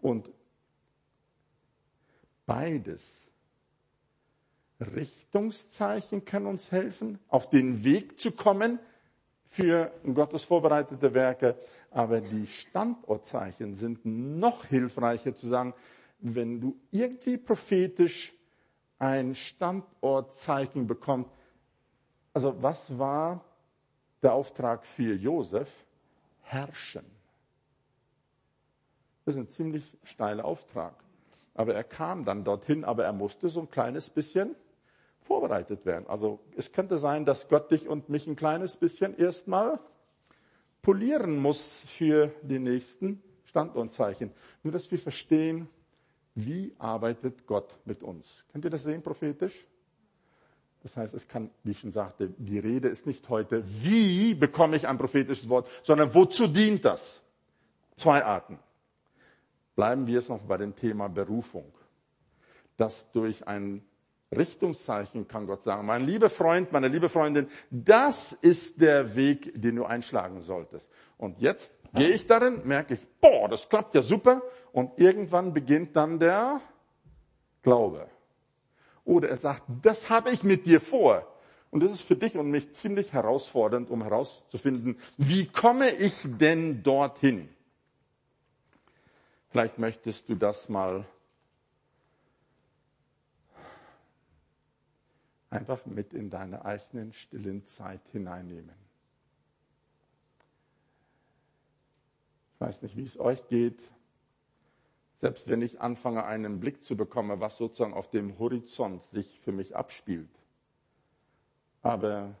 Und 0.00 0.30
beides, 2.44 3.02
Richtungszeichen 4.80 6.24
kann 6.24 6.46
uns 6.46 6.70
helfen, 6.70 7.18
auf 7.28 7.50
den 7.50 7.82
Weg 7.82 8.20
zu 8.20 8.32
kommen 8.32 8.78
für 9.48 9.90
Gottes 10.14 10.44
vorbereitete 10.44 11.14
Werke, 11.14 11.56
aber 11.90 12.20
die 12.20 12.46
Standortzeichen 12.46 13.74
sind 13.74 14.04
noch 14.04 14.66
hilfreicher 14.66 15.34
zu 15.34 15.48
sagen, 15.48 15.74
wenn 16.20 16.60
du 16.60 16.76
irgendwie 16.90 17.38
prophetisch 17.38 18.34
ein 18.98 19.34
Standortzeichen 19.34 20.86
bekommst. 20.86 21.30
Also 22.34 22.62
was 22.62 22.98
war 22.98 23.44
der 24.22 24.32
Auftrag 24.32 24.84
für 24.84 25.14
Josef, 25.14 25.68
herrschen. 26.42 27.04
Das 29.24 29.34
ist 29.34 29.40
ein 29.40 29.48
ziemlich 29.50 29.84
steiler 30.04 30.44
Auftrag. 30.44 30.94
Aber 31.54 31.74
er 31.74 31.84
kam 31.84 32.24
dann 32.24 32.44
dorthin, 32.44 32.84
aber 32.84 33.04
er 33.04 33.12
musste 33.12 33.48
so 33.48 33.60
ein 33.60 33.70
kleines 33.70 34.08
bisschen 34.10 34.56
vorbereitet 35.22 35.84
werden. 35.84 36.06
Also 36.08 36.40
es 36.56 36.72
könnte 36.72 36.98
sein, 36.98 37.24
dass 37.26 37.48
Gott 37.48 37.70
dich 37.70 37.88
und 37.88 38.08
mich 38.08 38.26
ein 38.26 38.36
kleines 38.36 38.76
bisschen 38.76 39.16
erstmal 39.16 39.78
polieren 40.80 41.36
muss 41.36 41.80
für 41.80 42.32
die 42.42 42.58
nächsten 42.58 43.22
Standortzeichen. 43.44 44.32
Nur 44.62 44.72
dass 44.72 44.90
wir 44.90 44.98
verstehen, 44.98 45.68
wie 46.34 46.74
arbeitet 46.78 47.46
Gott 47.46 47.76
mit 47.84 48.02
uns. 48.02 48.44
Könnt 48.52 48.64
ihr 48.64 48.70
das 48.70 48.84
sehen 48.84 49.02
prophetisch? 49.02 49.66
Das 50.82 50.96
heißt, 50.96 51.14
es 51.14 51.26
kann, 51.26 51.50
wie 51.64 51.72
ich 51.72 51.80
schon 51.80 51.92
sagte, 51.92 52.30
die 52.38 52.58
Rede 52.58 52.88
ist 52.88 53.06
nicht 53.06 53.28
heute, 53.28 53.64
wie 53.82 54.34
bekomme 54.34 54.76
ich 54.76 54.86
ein 54.86 54.98
prophetisches 54.98 55.48
Wort, 55.48 55.68
sondern 55.82 56.14
wozu 56.14 56.46
dient 56.46 56.84
das? 56.84 57.22
Zwei 57.96 58.24
Arten. 58.24 58.58
Bleiben 59.74 60.06
wir 60.06 60.14
jetzt 60.14 60.28
noch 60.28 60.42
bei 60.42 60.56
dem 60.56 60.76
Thema 60.76 61.08
Berufung. 61.08 61.72
Das 62.76 63.10
durch 63.10 63.46
ein 63.48 63.84
Richtungszeichen 64.30 65.26
kann 65.26 65.46
Gott 65.46 65.64
sagen, 65.64 65.86
mein 65.86 66.04
lieber 66.04 66.30
Freund, 66.30 66.70
meine 66.72 66.88
liebe 66.88 67.08
Freundin, 67.08 67.48
das 67.70 68.32
ist 68.40 68.80
der 68.80 69.16
Weg, 69.16 69.52
den 69.60 69.76
du 69.76 69.84
einschlagen 69.84 70.42
solltest. 70.42 70.88
Und 71.16 71.40
jetzt 71.40 71.72
gehe 71.94 72.10
ich 72.10 72.26
darin, 72.26 72.60
merke 72.64 72.94
ich, 72.94 73.06
boah, 73.20 73.48
das 73.48 73.68
klappt 73.68 73.94
ja 73.94 74.00
super. 74.00 74.42
Und 74.72 74.98
irgendwann 74.98 75.54
beginnt 75.54 75.96
dann 75.96 76.18
der 76.18 76.60
Glaube. 77.62 78.08
Oder 79.08 79.30
er 79.30 79.38
sagt, 79.38 79.62
das 79.80 80.10
habe 80.10 80.30
ich 80.32 80.42
mit 80.42 80.66
dir 80.66 80.82
vor. 80.82 81.26
Und 81.70 81.82
das 81.82 81.90
ist 81.92 82.02
für 82.02 82.14
dich 82.14 82.36
und 82.36 82.50
mich 82.50 82.74
ziemlich 82.74 83.14
herausfordernd, 83.14 83.88
um 83.88 84.02
herauszufinden, 84.02 85.00
wie 85.16 85.46
komme 85.46 85.88
ich 85.88 86.12
denn 86.24 86.82
dorthin? 86.82 87.48
Vielleicht 89.48 89.78
möchtest 89.78 90.28
du 90.28 90.34
das 90.34 90.68
mal 90.68 91.06
einfach 95.48 95.86
mit 95.86 96.12
in 96.12 96.28
deine 96.28 96.66
eigenen 96.66 97.14
stillen 97.14 97.66
Zeit 97.66 98.02
hineinnehmen. 98.12 98.76
Ich 102.54 102.60
weiß 102.60 102.82
nicht, 102.82 102.94
wie 102.94 103.04
es 103.04 103.18
euch 103.18 103.48
geht. 103.48 103.80
Selbst 105.20 105.48
wenn 105.48 105.62
ich 105.62 105.80
anfange, 105.80 106.24
einen 106.24 106.60
Blick 106.60 106.84
zu 106.84 106.96
bekommen, 106.96 107.40
was 107.40 107.56
sozusagen 107.56 107.94
auf 107.94 108.08
dem 108.08 108.38
Horizont 108.38 109.04
sich 109.10 109.40
für 109.40 109.52
mich 109.52 109.74
abspielt. 109.74 110.30
Aber 111.82 112.34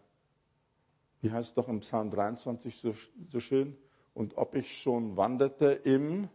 wie 1.20 1.32
heißt 1.32 1.50
es 1.50 1.54
doch 1.54 1.68
im 1.68 1.80
Psalm 1.80 2.10
23 2.10 2.76
so, 2.76 2.94
so 3.30 3.40
schön? 3.40 3.76
Und 4.14 4.36
ob 4.36 4.54
ich 4.54 4.80
schon 4.80 5.16
wanderte 5.16 5.72
im 5.72 6.28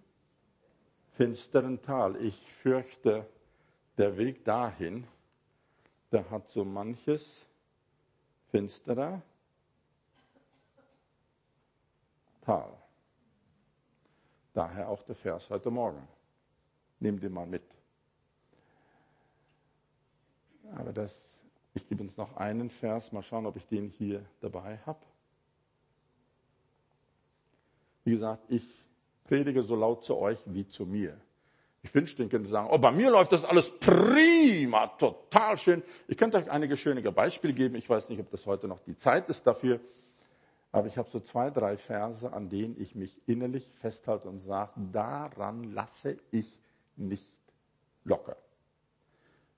finsteren 1.12 1.82
Tal, 1.82 2.18
ich 2.18 2.36
fürchte, 2.62 3.26
der 3.98 4.18
Weg 4.18 4.44
dahin, 4.44 5.06
der 6.12 6.30
hat 6.30 6.50
so 6.50 6.66
manches 6.66 7.46
finsterer 8.52 9.22
Tal. 12.42 12.74
Daher 14.54 14.90
auch 14.90 15.04
der 15.04 15.16
Vers 15.16 15.50
heute 15.50 15.72
Morgen. 15.72 16.08
Nimm 17.04 17.20
den 17.20 17.34
mal 17.34 17.46
mit. 17.46 17.64
Aber 20.74 20.94
das, 20.94 21.14
ich 21.74 21.86
gebe 21.86 22.02
uns 22.02 22.16
noch 22.16 22.38
einen 22.38 22.70
Vers, 22.70 23.12
mal 23.12 23.22
schauen, 23.22 23.46
ob 23.46 23.58
ich 23.58 23.68
den 23.68 23.90
hier 23.90 24.26
dabei 24.40 24.80
habe. 24.86 25.00
Wie 28.06 28.12
gesagt, 28.12 28.46
ich 28.48 28.64
predige 29.26 29.64
so 29.64 29.76
laut 29.76 30.06
zu 30.06 30.16
euch 30.16 30.40
wie 30.46 30.66
zu 30.66 30.86
mir. 30.86 31.20
Ich 31.82 31.94
wünschte, 31.94 32.24
ich 32.24 32.30
könnte 32.30 32.50
sagen, 32.50 32.70
oh, 32.72 32.78
bei 32.78 32.94
mir 32.94 33.12
läuft 33.12 33.34
das 33.34 33.44
alles 33.44 33.78
prima, 33.80 34.88
total 34.88 35.58
schön. 35.58 35.84
Ich 36.08 36.16
könnte 36.16 36.38
euch 36.38 36.50
einige 36.50 36.78
schöne 36.78 37.02
Beispiele 37.12 37.54
geben. 37.54 37.76
Ich 37.76 37.90
weiß 37.90 38.08
nicht, 38.08 38.22
ob 38.22 38.32
das 38.32 38.46
heute 38.46 38.70
noch 38.70 38.80
die 38.80 38.96
Zeit 38.96 39.28
ist 39.28 39.46
dafür. 39.46 39.82
Aber 40.72 40.88
ich 40.88 40.98
habe 40.98 41.10
so 41.10 41.20
zwei, 41.20 41.50
drei 41.50 41.76
Verse, 41.76 42.32
an 42.32 42.48
denen 42.48 42.80
ich 42.80 42.96
mich 42.96 43.14
innerlich 43.28 43.70
festhalte 43.82 44.30
und 44.30 44.40
sage, 44.40 44.72
daran 44.94 45.74
lasse 45.74 46.18
ich 46.32 46.63
nicht 46.96 47.32
locker. 48.04 48.38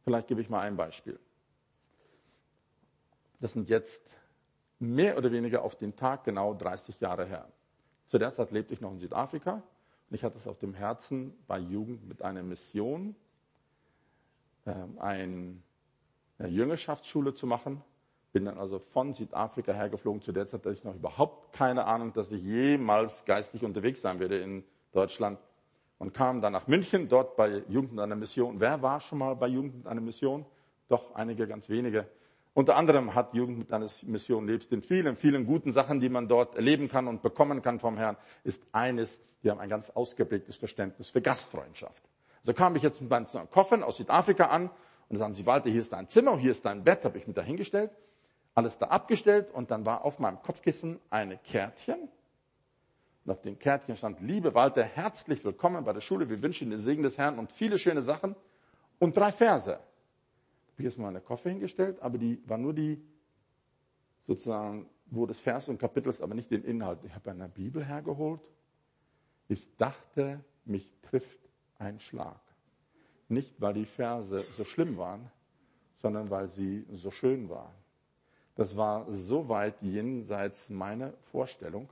Vielleicht 0.03 0.27
gebe 0.27 0.41
ich 0.41 0.49
mal 0.49 0.61
ein 0.61 0.77
Beispiel. 0.77 1.19
Das 3.39 3.53
sind 3.53 3.69
jetzt 3.69 4.01
mehr 4.79 5.17
oder 5.17 5.31
weniger 5.31 5.63
auf 5.63 5.75
den 5.75 5.95
Tag 5.95 6.23
genau 6.23 6.53
30 6.53 6.99
Jahre 6.99 7.25
her. 7.25 7.47
Zu 8.07 8.17
der 8.17 8.33
Zeit 8.33 8.51
lebte 8.51 8.73
ich 8.73 8.81
noch 8.81 8.91
in 8.91 8.99
Südafrika 8.99 9.53
und 10.09 10.15
ich 10.15 10.23
hatte 10.23 10.37
es 10.37 10.47
auf 10.47 10.59
dem 10.59 10.73
Herzen, 10.73 11.33
bei 11.47 11.59
Jugend 11.59 12.07
mit 12.07 12.21
einer 12.21 12.43
Mission 12.43 13.15
ähm, 14.65 14.97
eine 14.99 15.57
Jüngerschaftsschule 16.39 17.33
zu 17.33 17.47
machen. 17.47 17.81
Bin 18.31 18.45
dann 18.45 18.57
also 18.57 18.79
von 18.79 19.13
Südafrika 19.13 19.73
hergeflogen. 19.73 20.21
Zu 20.21 20.31
der 20.31 20.47
Zeit 20.47 20.65
hatte 20.65 20.73
ich 20.73 20.83
noch 20.83 20.95
überhaupt 20.95 21.53
keine 21.53 21.85
Ahnung, 21.85 22.13
dass 22.13 22.31
ich 22.31 22.43
jemals 22.43 23.25
geistlich 23.25 23.63
unterwegs 23.63 24.01
sein 24.01 24.19
werde 24.19 24.37
in 24.37 24.63
Deutschland 24.91 25.39
und 25.97 26.13
kam 26.13 26.41
dann 26.41 26.53
nach 26.53 26.67
München, 26.67 27.07
dort 27.07 27.35
bei 27.35 27.63
Jugend 27.69 27.93
mit 27.93 28.01
einer 28.01 28.15
Mission. 28.15 28.59
Wer 28.59 28.81
war 28.81 28.99
schon 28.99 29.19
mal 29.19 29.35
bei 29.35 29.47
Jugend 29.47 29.77
mit 29.77 29.87
einer 29.87 30.01
Mission? 30.01 30.45
Doch 30.87 31.15
einige, 31.15 31.47
ganz 31.47 31.69
wenige. 31.69 32.07
Unter 32.53 32.75
anderem 32.75 33.15
hat 33.15 33.33
Jugend 33.33 33.59
mit 33.59 33.73
einer 33.73 33.87
Mission 34.03 34.45
nebst 34.45 34.71
den 34.71 34.81
vielen, 34.81 35.15
vielen 35.15 35.45
guten 35.45 35.71
Sachen, 35.71 35.99
die 35.99 36.09
man 36.09 36.27
dort 36.27 36.55
erleben 36.55 36.87
kann 36.87 37.07
und 37.07 37.21
bekommen 37.21 37.61
kann 37.61 37.79
vom 37.79 37.97
Herrn, 37.97 38.17
ist 38.43 38.63
eines, 38.71 39.19
die 39.43 39.51
haben 39.51 39.59
ein 39.59 39.69
ganz 39.69 39.89
ausgeprägtes 39.89 40.55
Verständnis 40.55 41.09
für 41.09 41.21
Gastfreundschaft. 41.21 42.03
Also 42.41 42.53
kam 42.53 42.75
ich 42.75 42.83
jetzt 42.83 43.01
mit 43.01 43.09
meinen 43.09 43.27
Koffern 43.51 43.83
aus 43.83 43.97
Südafrika 43.97 44.45
an 44.45 44.69
und 44.69 44.71
dann 45.09 45.19
sagen 45.19 45.35
sie, 45.35 45.45
Walter, 45.45 45.69
hier 45.69 45.81
ist 45.81 45.91
dein 45.91 46.07
Zimmer, 46.07 46.37
hier 46.37 46.51
ist 46.51 46.65
dein 46.65 46.83
Bett, 46.83 47.03
habe 47.03 47.17
ich 47.17 47.27
mich 47.27 47.35
da 47.35 47.41
hingestellt, 47.41 47.91
alles 48.53 48.77
da 48.77 48.87
abgestellt 48.87 49.47
und 49.51 49.71
dann 49.71 49.85
war 49.85 50.05
auf 50.05 50.19
meinem 50.19 50.41
Kopfkissen 50.41 50.99
eine 51.09 51.37
Kärtchen 51.37 52.07
und 53.25 53.31
auf 53.31 53.41
dem 53.41 53.57
Kärtchen 53.57 53.97
stand, 53.97 54.21
liebe 54.21 54.53
Walter, 54.53 54.83
herzlich 54.83 55.43
willkommen 55.43 55.83
bei 55.83 55.93
der 55.93 56.01
Schule. 56.01 56.29
Wir 56.29 56.41
wünschen 56.43 56.69
den 56.69 56.79
Segen 56.79 57.01
des 57.01 57.17
Herrn 57.17 57.39
und 57.39 57.51
viele 57.51 57.79
schöne 57.79 58.03
Sachen. 58.03 58.35
Und 58.99 59.17
drei 59.17 59.31
Verse. 59.31 59.71
Habe 59.71 59.81
ich 60.77 60.85
jetzt 60.85 60.99
mal 60.99 61.07
eine 61.07 61.21
Koffer 61.21 61.49
hingestellt, 61.49 61.99
aber 62.01 62.19
die 62.19 62.39
war 62.45 62.59
nur 62.59 62.73
die 62.73 63.01
sozusagen, 64.27 64.87
wo 65.07 65.25
das 65.25 65.39
Vers 65.39 65.69
und 65.69 65.79
Kapitel 65.79 66.09
ist, 66.09 66.21
aber 66.21 66.35
nicht 66.35 66.51
den 66.51 66.63
Inhalt. 66.63 66.99
Ich 67.03 67.15
habe 67.15 67.31
eine 67.31 67.49
Bibel 67.49 67.83
hergeholt. 67.83 68.41
Ich 69.47 69.75
dachte, 69.77 70.39
mich 70.63 70.91
trifft 71.09 71.39
ein 71.79 71.99
Schlag. 71.99 72.39
Nicht, 73.27 73.59
weil 73.59 73.73
die 73.73 73.85
Verse 73.85 74.41
so 74.55 74.65
schlimm 74.65 74.97
waren, 74.97 75.31
sondern 75.97 76.29
weil 76.29 76.49
sie 76.49 76.85
so 76.91 77.09
schön 77.09 77.49
waren. 77.49 77.73
Das 78.53 78.77
war 78.77 79.11
so 79.11 79.49
weit 79.49 79.81
jenseits 79.81 80.69
meiner 80.69 81.13
Vorstellung, 81.31 81.89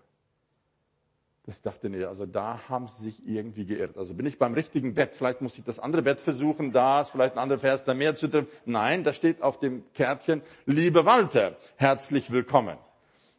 ich 1.45 1.61
dachte, 1.61 1.89
nee, 1.89 2.05
also 2.05 2.25
da 2.25 2.69
haben 2.69 2.87
sie 2.87 3.03
sich 3.03 3.27
irgendwie 3.27 3.65
geirrt. 3.65 3.97
Also 3.97 4.13
bin 4.13 4.25
ich 4.25 4.39
beim 4.39 4.53
richtigen 4.53 4.93
Bett. 4.93 5.13
Vielleicht 5.13 5.41
muss 5.41 5.57
ich 5.57 5.63
das 5.65 5.77
andere 5.77 6.01
Bett 6.01 6.21
versuchen. 6.21 6.71
Da 6.71 7.01
ist 7.01 7.09
vielleicht 7.09 7.33
ein 7.33 7.39
anderer 7.39 7.59
Vers, 7.59 7.83
da 7.83 7.93
mehr 7.93 8.15
zu 8.15 8.29
treffen. 8.29 8.47
Nein, 8.65 9.03
da 9.03 9.11
steht 9.11 9.41
auf 9.41 9.59
dem 9.59 9.83
Kärtchen, 9.93 10.41
liebe 10.65 11.05
Walter, 11.05 11.57
herzlich 11.75 12.31
willkommen. 12.31 12.77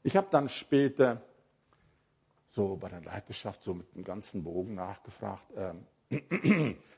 Ich 0.02 0.16
habe 0.16 0.26
dann 0.30 0.50
später 0.50 1.22
so 2.50 2.76
bei 2.76 2.90
der 2.90 3.00
Leiterschaft 3.00 3.62
so 3.62 3.72
mit 3.72 3.94
dem 3.94 4.05
ganzen 4.05 4.44
Bogen 4.44 4.74
nachgefragt. 4.74 5.46
Ähm, 5.57 5.86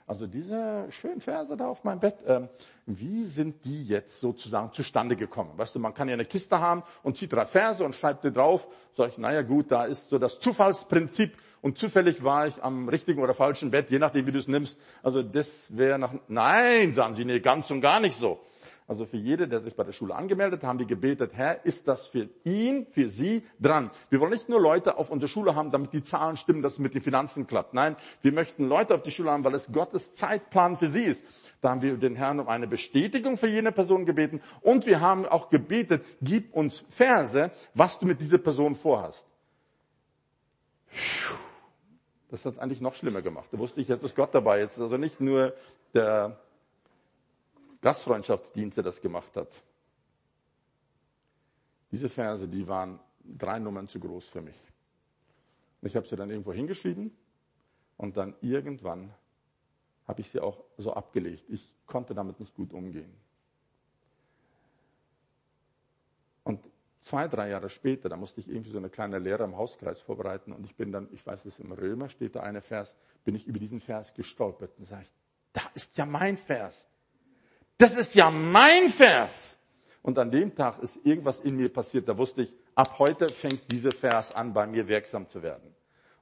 also 0.06 0.26
diese 0.26 0.86
schönen 0.90 1.20
Verse 1.20 1.56
da 1.56 1.68
auf 1.68 1.84
meinem 1.84 2.00
Bett, 2.00 2.16
ähm, 2.26 2.48
wie 2.86 3.24
sind 3.24 3.64
die 3.64 3.86
jetzt 3.86 4.20
sozusagen 4.20 4.72
zustande 4.72 5.16
gekommen? 5.16 5.52
Weißt 5.56 5.74
du, 5.74 5.78
man 5.78 5.94
kann 5.94 6.08
ja 6.08 6.14
eine 6.14 6.24
Kiste 6.24 6.60
haben 6.60 6.82
und 7.02 7.16
zieht 7.16 7.32
drei 7.32 7.46
Verse 7.46 7.84
und 7.84 7.94
schreibt 7.94 8.24
die 8.24 8.32
drauf. 8.32 8.68
Sag 8.96 9.08
ich, 9.08 9.18
naja 9.18 9.42
gut, 9.42 9.70
da 9.70 9.84
ist 9.84 10.08
so 10.08 10.18
das 10.18 10.38
Zufallsprinzip 10.38 11.36
und 11.62 11.78
zufällig 11.78 12.22
war 12.22 12.46
ich 12.46 12.62
am 12.62 12.88
richtigen 12.88 13.20
oder 13.20 13.34
falschen 13.34 13.72
Bett, 13.72 13.90
je 13.90 13.98
nachdem 13.98 14.26
wie 14.26 14.32
du 14.32 14.38
es 14.38 14.46
nimmst. 14.46 14.78
Also 15.02 15.22
das 15.22 15.76
wäre 15.76 15.98
nach, 15.98 16.12
nein, 16.28 16.94
sagen 16.94 17.14
sie, 17.14 17.24
nee, 17.24 17.40
ganz 17.40 17.70
und 17.70 17.80
gar 17.80 17.98
nicht 18.00 18.18
so. 18.18 18.40
Also 18.88 19.04
für 19.04 19.16
jede, 19.16 19.48
der 19.48 19.60
sich 19.60 19.74
bei 19.74 19.82
der 19.82 19.92
Schule 19.92 20.14
angemeldet, 20.14 20.62
haben 20.62 20.78
wir 20.78 20.86
gebetet, 20.86 21.32
Herr, 21.34 21.64
ist 21.64 21.88
das 21.88 22.06
für 22.06 22.28
ihn, 22.44 22.86
für 22.92 23.08
sie 23.08 23.42
dran? 23.60 23.90
Wir 24.10 24.20
wollen 24.20 24.30
nicht 24.30 24.48
nur 24.48 24.60
Leute 24.60 24.96
auf 24.96 25.10
unsere 25.10 25.28
Schule 25.28 25.56
haben, 25.56 25.72
damit 25.72 25.92
die 25.92 26.04
Zahlen 26.04 26.36
stimmen, 26.36 26.62
dass 26.62 26.74
es 26.74 26.78
mit 26.78 26.94
den 26.94 27.02
Finanzen 27.02 27.48
klappt. 27.48 27.74
Nein, 27.74 27.96
wir 28.22 28.32
möchten 28.32 28.68
Leute 28.68 28.94
auf 28.94 29.02
die 29.02 29.10
Schule 29.10 29.32
haben, 29.32 29.42
weil 29.42 29.56
es 29.56 29.72
Gottes 29.72 30.14
Zeitplan 30.14 30.76
für 30.76 30.86
sie 30.86 31.02
ist. 31.02 31.24
Da 31.60 31.70
haben 31.70 31.82
wir 31.82 31.96
den 31.96 32.14
Herrn 32.14 32.38
um 32.38 32.48
eine 32.48 32.68
Bestätigung 32.68 33.36
für 33.36 33.48
jene 33.48 33.72
Person 33.72 34.06
gebeten 34.06 34.40
und 34.60 34.86
wir 34.86 35.00
haben 35.00 35.26
auch 35.26 35.50
gebetet, 35.50 36.04
gib 36.22 36.54
uns 36.54 36.84
Verse, 36.90 37.50
was 37.74 37.98
du 37.98 38.06
mit 38.06 38.20
dieser 38.20 38.38
Person 38.38 38.76
vorhast. 38.76 39.24
Das 42.30 42.44
hat 42.44 42.54
es 42.54 42.58
eigentlich 42.60 42.80
noch 42.80 42.94
schlimmer 42.94 43.22
gemacht. 43.22 43.48
Da 43.50 43.58
wusste 43.58 43.80
ich, 43.80 43.88
jetzt 43.88 44.04
ist 44.04 44.14
Gott 44.14 44.32
dabei. 44.32 44.60
Jetzt 44.60 44.76
ist 44.76 44.82
also 44.82 44.96
nicht 44.96 45.20
nur 45.20 45.54
der 45.92 46.38
Gastfreundschaftsdienste 47.80 48.82
das 48.82 49.00
gemacht 49.00 49.34
hat. 49.36 49.48
Diese 51.90 52.08
Verse, 52.08 52.48
die 52.48 52.66
waren 52.66 52.98
drei 53.24 53.58
Nummern 53.58 53.88
zu 53.88 54.00
groß 54.00 54.28
für 54.28 54.42
mich. 54.42 54.60
Ich 55.82 55.94
habe 55.94 56.06
sie 56.06 56.16
dann 56.16 56.30
irgendwo 56.30 56.52
hingeschrieben 56.52 57.16
und 57.96 58.16
dann 58.16 58.34
irgendwann 58.40 59.12
habe 60.06 60.20
ich 60.20 60.30
sie 60.30 60.40
auch 60.40 60.64
so 60.78 60.92
abgelegt. 60.92 61.44
Ich 61.48 61.72
konnte 61.86 62.14
damit 62.14 62.40
nicht 62.40 62.54
gut 62.54 62.72
umgehen. 62.72 63.12
Und 66.44 66.60
zwei, 67.02 67.28
drei 67.28 67.48
Jahre 67.48 67.68
später, 67.68 68.08
da 68.08 68.16
musste 68.16 68.40
ich 68.40 68.48
irgendwie 68.48 68.70
so 68.70 68.78
eine 68.78 68.88
kleine 68.88 69.18
Lehre 69.18 69.44
im 69.44 69.56
Hauskreis 69.56 70.02
vorbereiten 70.02 70.52
und 70.52 70.64
ich 70.64 70.74
bin 70.76 70.92
dann, 70.92 71.08
ich 71.12 71.26
weiß 71.26 71.44
es 71.44 71.58
im 71.58 71.72
Römer 71.72 72.08
steht 72.08 72.36
da 72.36 72.40
eine 72.40 72.60
Vers, 72.60 72.96
bin 73.24 73.34
ich 73.34 73.46
über 73.46 73.58
diesen 73.58 73.80
Vers 73.80 74.14
gestolpert 74.14 74.72
und 74.78 74.86
sage 74.86 75.06
da 75.52 75.62
ist 75.74 75.96
ja 75.96 76.04
mein 76.04 76.36
Vers. 76.36 76.88
Das 77.78 77.96
ist 77.96 78.14
ja 78.14 78.30
mein 78.30 78.88
Vers. 78.88 79.56
Und 80.02 80.18
an 80.18 80.30
dem 80.30 80.54
Tag 80.54 80.78
ist 80.78 80.98
irgendwas 81.04 81.40
in 81.40 81.56
mir 81.56 81.72
passiert. 81.72 82.08
Da 82.08 82.16
wusste 82.16 82.42
ich, 82.42 82.54
ab 82.74 82.98
heute 82.98 83.28
fängt 83.28 83.70
dieser 83.72 83.92
Vers 83.92 84.34
an, 84.34 84.52
bei 84.52 84.66
mir 84.66 84.86
wirksam 84.88 85.28
zu 85.28 85.42
werden. 85.42 85.74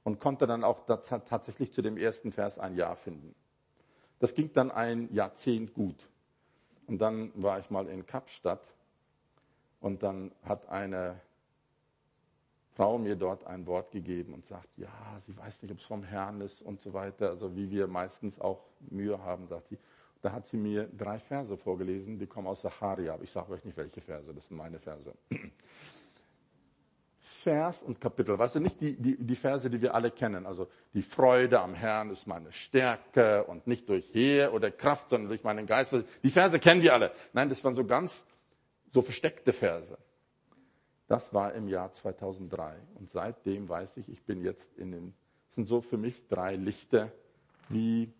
Und 0.03 0.19
konnte 0.19 0.47
dann 0.47 0.63
auch 0.63 0.85
tatsächlich 0.85 1.71
zu 1.71 1.81
dem 1.81 1.97
ersten 1.97 2.31
Vers 2.31 2.59
ein 2.59 2.75
Ja 2.75 2.95
finden. 2.95 3.35
Das 4.19 4.33
ging 4.33 4.51
dann 4.53 4.71
ein 4.71 5.13
Jahrzehnt 5.13 5.73
gut. 5.73 6.07
Und 6.87 6.99
dann 6.99 7.31
war 7.35 7.59
ich 7.59 7.69
mal 7.69 7.87
in 7.87 8.05
Kapstadt 8.05 8.61
und 9.79 10.03
dann 10.03 10.31
hat 10.43 10.69
eine 10.69 11.19
Frau 12.75 12.97
mir 12.97 13.15
dort 13.15 13.45
ein 13.47 13.65
Wort 13.65 13.91
gegeben 13.91 14.33
und 14.33 14.45
sagt, 14.45 14.67
ja, 14.77 14.89
sie 15.25 15.35
weiß 15.37 15.61
nicht, 15.61 15.71
ob 15.71 15.79
es 15.79 15.85
vom 15.85 16.03
Herrn 16.03 16.41
ist 16.41 16.61
und 16.61 16.81
so 16.81 16.93
weiter. 16.93 17.29
Also 17.29 17.55
wie 17.55 17.71
wir 17.71 17.87
meistens 17.87 18.39
auch 18.39 18.61
Mühe 18.89 19.19
haben, 19.19 19.47
sagt 19.47 19.67
sie. 19.69 19.77
Da 20.25 20.31
hat 20.31 20.47
sie 20.47 20.57
mir 20.57 20.89
drei 20.97 21.19
Verse 21.19 21.55
vorgelesen, 21.55 22.17
die 22.17 22.25
kommen 22.25 22.47
aus 22.47 22.63
Sacharia, 22.63 23.13
aber 23.13 23.23
ich 23.23 23.29
sage 23.29 23.51
euch 23.51 23.63
nicht, 23.63 23.77
welche 23.77 24.01
Verse, 24.01 24.33
das 24.33 24.47
sind 24.47 24.57
meine 24.57 24.79
Verse. 24.79 25.13
Vers 27.19 27.83
und 27.83 28.01
Kapitel, 28.01 28.35
weißt 28.39 28.55
du, 28.55 28.59
nicht 28.59 28.81
die, 28.81 28.99
die, 28.99 29.23
die 29.23 29.35
Verse, 29.35 29.69
die 29.69 29.79
wir 29.79 29.93
alle 29.93 30.09
kennen, 30.09 30.47
also 30.47 30.67
die 30.95 31.03
Freude 31.03 31.59
am 31.59 31.75
Herrn 31.75 32.09
ist 32.09 32.25
meine 32.25 32.51
Stärke 32.51 33.43
und 33.43 33.67
nicht 33.67 33.87
durch 33.87 34.11
Heer 34.15 34.51
oder 34.51 34.71
Kraft, 34.71 35.11
sondern 35.11 35.29
durch 35.29 35.43
meinen 35.43 35.67
Geist. 35.67 35.93
Die 36.23 36.31
Verse 36.31 36.57
kennen 36.57 36.81
wir 36.81 36.95
alle. 36.95 37.11
Nein, 37.31 37.49
das 37.49 37.63
waren 37.63 37.75
so 37.75 37.85
ganz, 37.85 38.25
so 38.91 39.03
versteckte 39.03 39.53
Verse. 39.53 39.95
Das 41.07 41.35
war 41.35 41.53
im 41.53 41.67
Jahr 41.67 41.93
2003 41.93 42.79
und 42.95 43.11
seitdem 43.11 43.69
weiß 43.69 43.97
ich, 43.97 44.09
ich 44.09 44.23
bin 44.23 44.41
jetzt 44.41 44.73
in 44.75 44.91
den, 44.91 45.13
das 45.49 45.55
sind 45.57 45.67
so 45.67 45.81
für 45.81 45.97
mich 45.97 46.27
drei 46.27 46.55
Lichter, 46.55 47.11
wie 47.69 48.11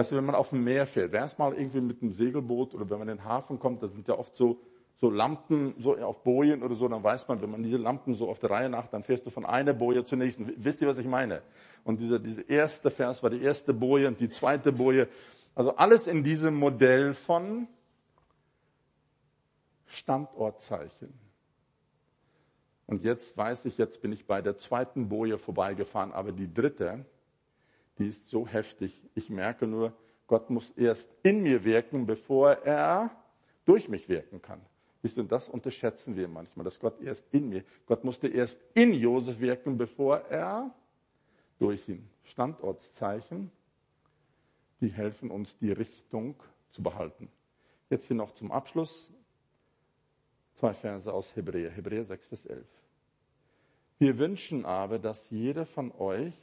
Weißt 0.00 0.12
du, 0.12 0.16
wenn 0.16 0.24
man 0.24 0.34
auf 0.34 0.48
dem 0.48 0.64
Meer 0.64 0.86
fährt, 0.86 1.12
wer 1.12 1.26
ist 1.26 1.38
mal 1.38 1.52
irgendwie 1.52 1.82
mit 1.82 2.00
einem 2.00 2.12
Segelboot 2.12 2.72
oder 2.72 2.88
wenn 2.88 3.00
man 3.00 3.08
in 3.10 3.18
den 3.18 3.24
Hafen 3.26 3.58
kommt, 3.58 3.82
da 3.82 3.86
sind 3.86 4.08
ja 4.08 4.16
oft 4.18 4.34
so, 4.34 4.58
so 4.96 5.10
Lampen 5.10 5.74
so 5.76 5.94
auf 5.98 6.22
Bojen 6.22 6.62
oder 6.62 6.74
so, 6.74 6.88
dann 6.88 7.04
weiß 7.04 7.28
man, 7.28 7.42
wenn 7.42 7.50
man 7.50 7.62
diese 7.62 7.76
Lampen 7.76 8.14
so 8.14 8.30
auf 8.30 8.38
der 8.38 8.50
Reihe 8.50 8.70
nach, 8.70 8.86
dann 8.86 9.02
fährst 9.02 9.26
du 9.26 9.30
von 9.30 9.44
einer 9.44 9.74
Boje 9.74 10.02
zur 10.06 10.16
nächsten. 10.16 10.54
Wisst 10.56 10.80
ihr, 10.80 10.88
was 10.88 10.96
ich 10.96 11.06
meine? 11.06 11.42
Und 11.84 12.00
dieser, 12.00 12.18
dieser 12.18 12.48
erste 12.48 12.90
Vers 12.90 13.22
war 13.22 13.28
die 13.28 13.42
erste 13.42 13.74
Boje 13.74 14.08
und 14.08 14.18
die 14.20 14.30
zweite 14.30 14.72
Boje. 14.72 15.06
Also 15.54 15.76
alles 15.76 16.06
in 16.06 16.24
diesem 16.24 16.54
Modell 16.54 17.12
von 17.12 17.68
Standortzeichen. 19.84 21.12
Und 22.86 23.02
jetzt 23.02 23.36
weiß 23.36 23.66
ich, 23.66 23.76
jetzt 23.76 24.00
bin 24.00 24.12
ich 24.12 24.26
bei 24.26 24.40
der 24.40 24.56
zweiten 24.56 25.10
Boje 25.10 25.36
vorbeigefahren, 25.36 26.12
aber 26.12 26.32
die 26.32 26.50
dritte, 26.50 27.04
die 28.00 28.08
ist 28.08 28.28
so 28.28 28.46
heftig. 28.46 28.98
Ich 29.14 29.28
merke 29.28 29.66
nur, 29.66 29.92
Gott 30.26 30.48
muss 30.48 30.70
erst 30.70 31.08
in 31.22 31.42
mir 31.42 31.62
wirken, 31.64 32.06
bevor 32.06 32.52
er 32.64 33.10
durch 33.66 33.88
mich 33.88 34.08
wirken 34.08 34.40
kann. 34.40 34.60
Wisst 35.02 35.18
ihr, 35.18 35.24
das 35.24 35.48
unterschätzen 35.48 36.16
wir 36.16 36.26
manchmal, 36.26 36.64
dass 36.64 36.80
Gott 36.80 37.00
erst 37.02 37.26
in 37.30 37.50
mir, 37.50 37.62
Gott 37.86 38.02
musste 38.02 38.28
erst 38.28 38.58
in 38.74 38.94
Josef 38.94 39.38
wirken, 39.38 39.76
bevor 39.76 40.16
er 40.30 40.74
durch 41.58 41.88
ihn. 41.88 42.08
Standortszeichen, 42.24 43.50
die 44.80 44.88
helfen 44.88 45.30
uns, 45.30 45.58
die 45.58 45.72
Richtung 45.72 46.36
zu 46.72 46.82
behalten. 46.82 47.28
Jetzt 47.90 48.06
hier 48.06 48.16
noch 48.16 48.32
zum 48.34 48.50
Abschluss 48.50 49.10
zwei 50.54 50.72
Verse 50.72 51.12
aus 51.12 51.36
Hebräer, 51.36 51.70
Hebräer 51.70 52.04
6 52.04 52.28
bis 52.28 52.46
11. 52.46 52.66
Wir 53.98 54.16
wünschen 54.16 54.64
aber, 54.64 54.98
dass 54.98 55.28
jeder 55.28 55.66
von 55.66 55.92
euch 55.92 56.34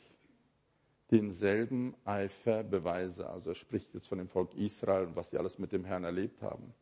denselben 1.12 1.96
Eifer 2.06 2.64
beweise. 2.64 3.30
Also 3.30 3.52
er 3.52 3.56
spricht 3.56 3.94
jetzt 3.94 4.08
von 4.08 4.18
dem 4.18 4.28
Volk 4.28 4.54
Israel 4.56 5.08
und 5.08 5.16
was 5.16 5.30
sie 5.30 5.38
alles 5.38 5.58
mit 5.58 5.72
dem 5.72 5.86
Herrn 5.86 6.04
erlebt 6.04 6.42
haben. 6.42 6.74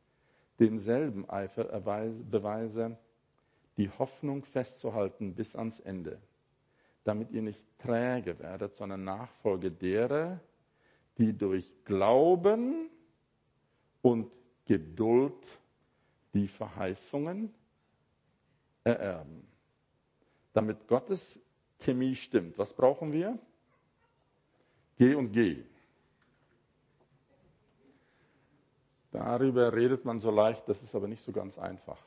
Denselben 0.59 1.29
Eifer 1.29 1.65
beweise, 1.65 2.97
die 3.77 3.89
Hoffnung 3.89 4.43
festzuhalten 4.43 5.35
bis 5.35 5.55
ans 5.55 5.79
Ende, 5.79 6.19
damit 7.03 7.31
ihr 7.31 7.41
nicht 7.41 7.63
träge 7.77 8.39
werdet, 8.39 8.75
sondern 8.75 9.03
Nachfolge 9.03 9.69
derer, 9.69 10.39
die 11.17 11.37
durch 11.37 11.69
Glauben 11.83 12.89
und 14.01 14.31
Geduld 14.65 15.33
die 16.33 16.47
Verheißungen 16.47 17.53
ererben. 18.83 19.45
Damit 20.53 20.87
Gottes 20.87 21.39
Chemie 21.79 22.15
stimmt. 22.15 22.57
Was 22.57 22.73
brauchen 22.73 23.11
wir? 23.11 23.37
Geh 24.97 25.15
und 25.15 25.31
geh. 25.31 25.63
Darüber 29.11 29.73
redet 29.73 30.03
man 30.03 30.19
so 30.19 30.29
leicht, 30.29 30.67
das 30.67 30.83
ist 30.83 30.93
aber 30.93 31.07
nicht 31.07 31.23
so 31.23 31.31
ganz 31.31 31.57
einfach. 31.57 31.99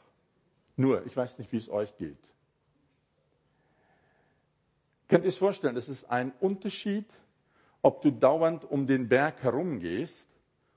Nur, 0.77 1.05
ich 1.07 1.17
weiß 1.17 1.39
nicht, 1.39 1.51
wie 1.53 1.57
es 1.57 1.69
euch 1.71 1.97
geht. 1.97 2.19
Könnt 5.09 5.25
ihr 5.25 5.31
es 5.31 5.39
vorstellen, 5.39 5.77
es 5.77 5.89
ist 5.89 6.11
ein 6.11 6.33
Unterschied, 6.41 7.07
ob 7.81 8.03
du 8.03 8.11
dauernd 8.11 8.71
um 8.71 8.87
den 8.87 9.09
Berg 9.09 9.43
herumgehst 9.43 10.29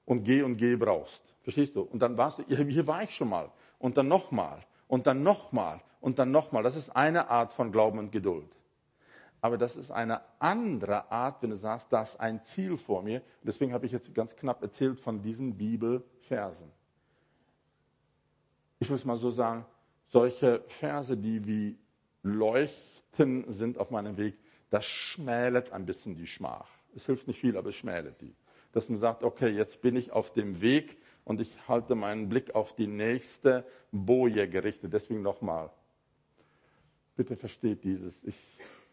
und 0.05 0.23
geh 0.23 0.41
und 0.41 0.55
geh 0.55 0.75
brauchst. 0.77 1.23
Verstehst 1.43 1.75
du? 1.75 1.81
Und 1.81 2.01
dann 2.01 2.17
warst 2.17 2.39
du, 2.39 2.43
hier 2.47 2.87
war 2.87 3.03
ich 3.03 3.11
schon 3.11 3.29
mal. 3.29 3.51
Und 3.77 3.97
dann 3.97 4.07
nochmal. 4.07 4.65
Und 4.87 5.07
dann 5.07 5.23
nochmal. 5.23 5.81
Und 5.99 6.19
dann 6.19 6.31
nochmal. 6.31 6.63
Das 6.63 6.75
ist 6.75 6.95
eine 6.95 7.29
Art 7.29 7.53
von 7.53 7.71
Glauben 7.71 7.99
und 7.99 8.11
Geduld. 8.11 8.55
Aber 9.41 9.57
das 9.57 9.75
ist 9.75 9.89
eine 9.89 10.21
andere 10.39 11.11
Art, 11.11 11.41
wenn 11.41 11.49
du 11.49 11.55
sagst, 11.55 11.91
da 11.91 12.03
ist 12.03 12.19
ein 12.19 12.45
Ziel 12.45 12.77
vor 12.77 13.01
mir. 13.01 13.23
Deswegen 13.41 13.73
habe 13.73 13.87
ich 13.87 13.91
jetzt 13.91 14.13
ganz 14.13 14.35
knapp 14.35 14.61
erzählt 14.61 14.99
von 14.99 15.21
diesen 15.21 15.57
Bibelversen. 15.57 16.71
Ich 18.79 18.89
es 18.89 19.03
mal 19.03 19.17
so 19.17 19.31
sagen, 19.31 19.65
solche 20.09 20.63
Verse, 20.67 21.17
die 21.17 21.45
wie 21.45 21.77
Leuchten 22.23 23.51
sind 23.51 23.79
auf 23.79 23.89
meinem 23.89 24.17
Weg, 24.17 24.37
das 24.69 24.85
schmälert 24.85 25.71
ein 25.71 25.85
bisschen 25.85 26.15
die 26.15 26.27
Schmach. 26.27 26.69
Es 26.95 27.05
hilft 27.05 27.27
nicht 27.27 27.39
viel, 27.39 27.57
aber 27.57 27.69
es 27.69 27.75
schmälert 27.75 28.21
die. 28.21 28.35
Dass 28.73 28.89
man 28.89 28.99
sagt, 28.99 29.23
okay, 29.23 29.49
jetzt 29.49 29.81
bin 29.81 29.95
ich 29.95 30.11
auf 30.11 30.31
dem 30.33 30.61
Weg 30.61 30.97
und 31.23 31.41
ich 31.41 31.51
halte 31.67 31.95
meinen 31.95 32.29
Blick 32.29 32.55
auf 32.55 32.73
die 32.75 32.87
nächste 32.87 33.65
Boje 33.91 34.47
gerichtet. 34.47 34.93
Deswegen 34.93 35.21
nochmal. 35.21 35.71
Bitte 37.15 37.35
versteht 37.35 37.83
dieses. 37.83 38.23
Ich 38.23 38.37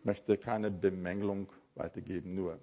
möchte 0.05 0.36
keine 0.36 0.70
Bemängelung 0.70 1.49
weitergeben, 1.74 2.34
nur 2.34 2.59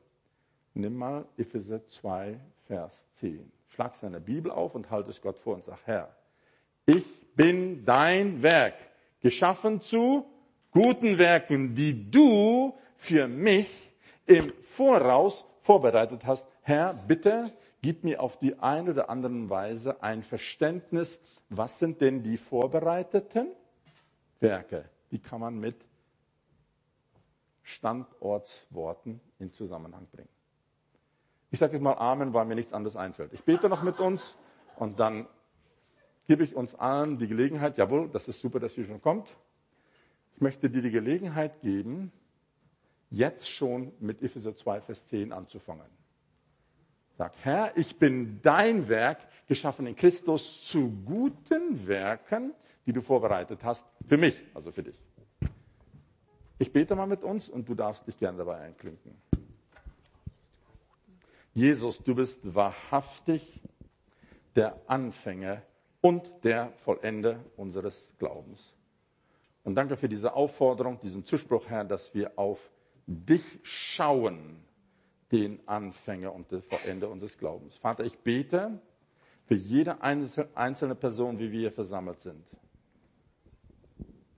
nimm 0.73 0.95
mal 0.95 1.25
Epheser 1.38 1.88
2, 1.88 2.39
Vers 2.67 3.05
10. 3.19 3.51
Schlag 3.69 3.95
seine 3.95 4.19
Bibel 4.19 4.51
auf 4.51 4.75
und 4.75 4.89
halte 4.91 5.09
es 5.09 5.21
Gott 5.21 5.38
vor 5.38 5.55
und 5.55 5.65
sag, 5.65 5.79
Herr, 5.86 6.15
ich 6.86 7.05
bin 7.36 7.83
dein 7.86 8.43
Werk, 8.43 8.75
geschaffen 9.21 9.81
zu 9.81 10.25
guten 10.71 11.17
Werken, 11.17 11.73
die 11.73 12.09
du 12.09 12.73
für 12.97 13.27
mich 13.27 13.91
im 14.25 14.53
Voraus 14.61 15.45
vorbereitet 15.61 16.25
hast. 16.25 16.47
Herr, 16.61 16.93
bitte 16.93 17.51
gib 17.81 18.03
mir 18.03 18.21
auf 18.21 18.38
die 18.38 18.57
eine 18.59 18.91
oder 18.91 19.09
andere 19.09 19.49
Weise 19.49 20.01
ein 20.01 20.23
Verständnis, 20.23 21.19
was 21.49 21.79
sind 21.79 22.01
denn 22.01 22.23
die 22.23 22.38
vorbereiteten 22.38 23.47
Werke? 24.39 24.89
Die 25.11 25.19
kann 25.19 25.39
man 25.39 25.59
mit 25.59 25.84
Standortsworten 27.66 29.20
in 29.39 29.51
Zusammenhang 29.51 30.07
bringen. 30.11 30.30
Ich 31.51 31.59
sage 31.59 31.74
jetzt 31.74 31.82
mal 31.82 31.93
Amen, 31.93 32.34
weil 32.34 32.45
mir 32.45 32.55
nichts 32.55 32.74
anderes 32.74 32.95
einfällt. 32.95 33.34
Ich 33.34 33.43
bete 33.43 33.70
noch 33.70 33.84
mit 33.84 33.99
uns 33.99 34.36
und 34.78 34.99
dann 34.99 35.28
gebe 36.28 36.43
ich 36.43 36.55
uns 36.55 36.76
allen 36.76 37.18
die 37.18 37.28
Gelegenheit, 37.28 37.78
jawohl, 37.78 38.09
das 38.09 38.28
ist 38.28 38.39
super, 38.39 38.59
dass 38.59 38.74
sie 38.74 38.86
schon 38.86 39.01
kommt. 39.01 39.36
Ich 40.36 40.41
möchte 40.41 40.70
dir 40.70 40.82
die 40.82 40.91
Gelegenheit 40.91 41.61
geben, 41.61 42.11
jetzt 43.09 43.49
schon 43.49 43.93
mit 43.99 44.22
Epheser 44.22 44.55
2, 44.55 44.82
Vers 44.82 45.07
10 45.07 45.32
anzufangen. 45.32 45.89
Sag, 47.18 47.34
Herr, 47.41 47.76
ich 47.78 47.97
bin 47.97 48.41
dein 48.41 48.89
Werk, 48.89 49.20
geschaffen 49.47 49.88
in 49.88 49.95
Christus 49.95 50.63
zu 50.63 50.91
guten 51.05 51.88
Werken, 51.88 52.53
die 52.86 52.93
du 52.93 53.01
vorbereitet 53.01 53.63
hast, 53.63 53.86
für 54.07 54.18
mich, 54.18 54.38
also 54.53 54.72
für 54.72 54.84
dich. 54.84 54.99
Ich 56.58 56.72
bete 56.72 56.95
mal 56.95 57.08
mit 57.08 57.24
uns 57.24 57.49
und 57.49 57.68
du 57.68 57.76
darfst 57.76 58.08
dich 58.08 58.18
gerne 58.18 58.38
dabei 58.38 58.60
einklinken. 58.60 59.16
Jesus, 61.53 62.03
du 62.03 62.16
bist 62.16 62.39
wahrhaftig 62.43 63.62
der 64.56 64.80
Anfänger 64.88 65.62
und 66.01 66.30
der 66.43 66.72
Vollender 66.78 67.43
unseres 67.58 68.14
Glaubens. 68.20 68.74
Und 69.64 69.76
danke 69.76 69.97
für 69.97 70.08
diese 70.08 70.34
Aufforderung, 70.34 70.99
diesen 70.99 71.26
Zuspruch, 71.26 71.68
Herr, 71.68 71.84
dass 71.84 72.14
wir 72.14 72.38
auf 72.38 72.72
dich 73.08 73.43
schauen, 73.64 74.64
den 75.32 75.68
Anfänger 75.68 76.34
und 76.34 76.51
den 76.51 76.62
Vollender 76.62 77.10
unseres 77.10 77.38
Glaubens. 77.38 77.76
Vater, 77.78 78.06
ich 78.06 78.18
bete 78.20 78.80
für 79.45 79.56
jede 79.56 80.01
einzelne 80.01 80.95
Person, 80.95 81.39
wie 81.39 81.51
wir 81.51 81.60
hier 81.62 81.72
versammelt 81.72 82.22
sind. 82.22 82.45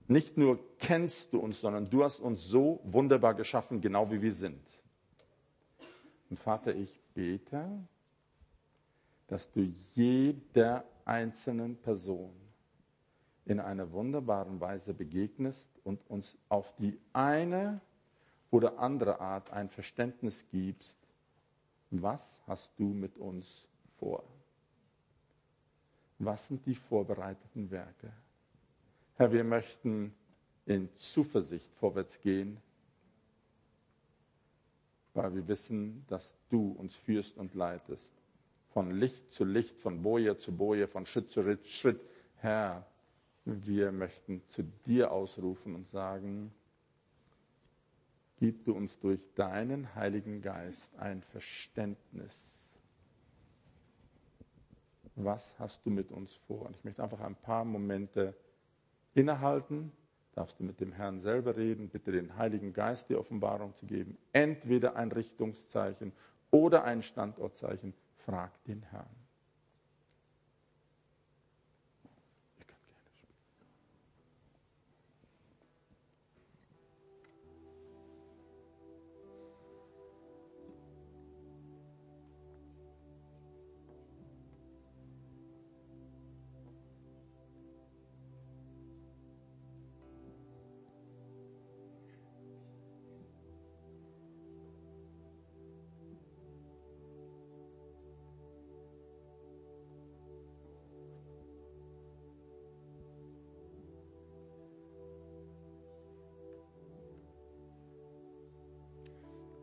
Nicht 0.08 0.38
nur 0.38 0.58
kennst 0.78 1.34
du 1.34 1.38
uns, 1.38 1.60
sondern 1.60 1.88
du 1.88 2.02
hast 2.02 2.18
uns 2.18 2.42
so 2.42 2.80
wunderbar 2.84 3.34
geschaffen, 3.34 3.82
genau 3.82 4.10
wie 4.10 4.22
wir 4.22 4.32
sind. 4.32 4.66
Und 6.30 6.40
Vater, 6.40 6.74
ich 6.74 6.98
bete, 7.14 7.68
dass 9.26 9.50
du 9.52 9.60
jeder 9.94 10.84
einzelnen 11.04 11.76
Person 11.76 12.34
in 13.44 13.60
einer 13.60 13.92
wunderbaren 13.92 14.60
Weise 14.60 14.94
begegnest 14.94 15.68
und 15.84 16.00
uns 16.08 16.38
auf 16.48 16.74
die 16.76 16.98
eine 17.12 17.80
oder 18.50 18.78
andere 18.78 19.20
Art 19.20 19.50
ein 19.50 19.68
Verständnis 19.68 20.46
gibst, 20.50 20.96
was 21.90 22.40
hast 22.46 22.70
du 22.78 22.84
mit 22.84 23.18
uns 23.18 23.66
vor? 23.98 24.24
Was 26.18 26.46
sind 26.46 26.64
die 26.64 26.74
vorbereiteten 26.74 27.70
Werke? 27.70 28.12
Herr, 29.18 29.32
wir 29.32 29.42
möchten 29.42 30.14
in 30.64 30.94
Zuversicht 30.94 31.68
vorwärts 31.80 32.20
gehen, 32.20 32.60
weil 35.12 35.34
wir 35.34 35.48
wissen, 35.48 36.04
dass 36.06 36.36
du 36.50 36.70
uns 36.78 36.94
führst 36.94 37.36
und 37.36 37.52
leitest. 37.54 38.12
Von 38.68 38.92
Licht 38.92 39.32
zu 39.32 39.44
Licht, 39.44 39.76
von 39.80 40.02
Boje 40.02 40.38
zu 40.38 40.56
Boje, 40.56 40.86
von 40.86 41.04
Schritt 41.04 41.32
zu 41.32 41.42
Schritt. 41.64 42.00
Herr, 42.36 42.86
wir 43.44 43.90
möchten 43.90 44.40
zu 44.50 44.62
dir 44.86 45.10
ausrufen 45.10 45.74
und 45.74 45.88
sagen, 45.88 46.54
gib 48.38 48.64
du 48.66 48.72
uns 48.72 49.00
durch 49.00 49.20
deinen 49.34 49.96
Heiligen 49.96 50.42
Geist 50.42 50.96
ein 50.96 51.22
Verständnis. 51.22 52.36
Was 55.16 55.58
hast 55.58 55.84
du 55.84 55.90
mit 55.90 56.12
uns 56.12 56.32
vor? 56.46 56.66
Und 56.66 56.76
ich 56.76 56.84
möchte 56.84 57.02
einfach 57.02 57.18
ein 57.18 57.34
paar 57.34 57.64
Momente 57.64 58.36
innehalten, 59.14 59.92
darfst 60.32 60.60
du 60.60 60.64
mit 60.64 60.80
dem 60.80 60.92
Herrn 60.92 61.20
selber 61.20 61.56
reden, 61.56 61.88
bitte 61.88 62.12
den 62.12 62.36
Heiligen 62.36 62.72
Geist 62.72 63.08
die 63.08 63.16
Offenbarung 63.16 63.74
zu 63.74 63.86
geben. 63.86 64.16
Entweder 64.32 64.96
ein 64.96 65.10
Richtungszeichen 65.10 66.12
oder 66.50 66.84
ein 66.84 67.02
Standortzeichen. 67.02 67.94
Frag 68.24 68.52
den 68.64 68.82
Herrn. 68.82 69.27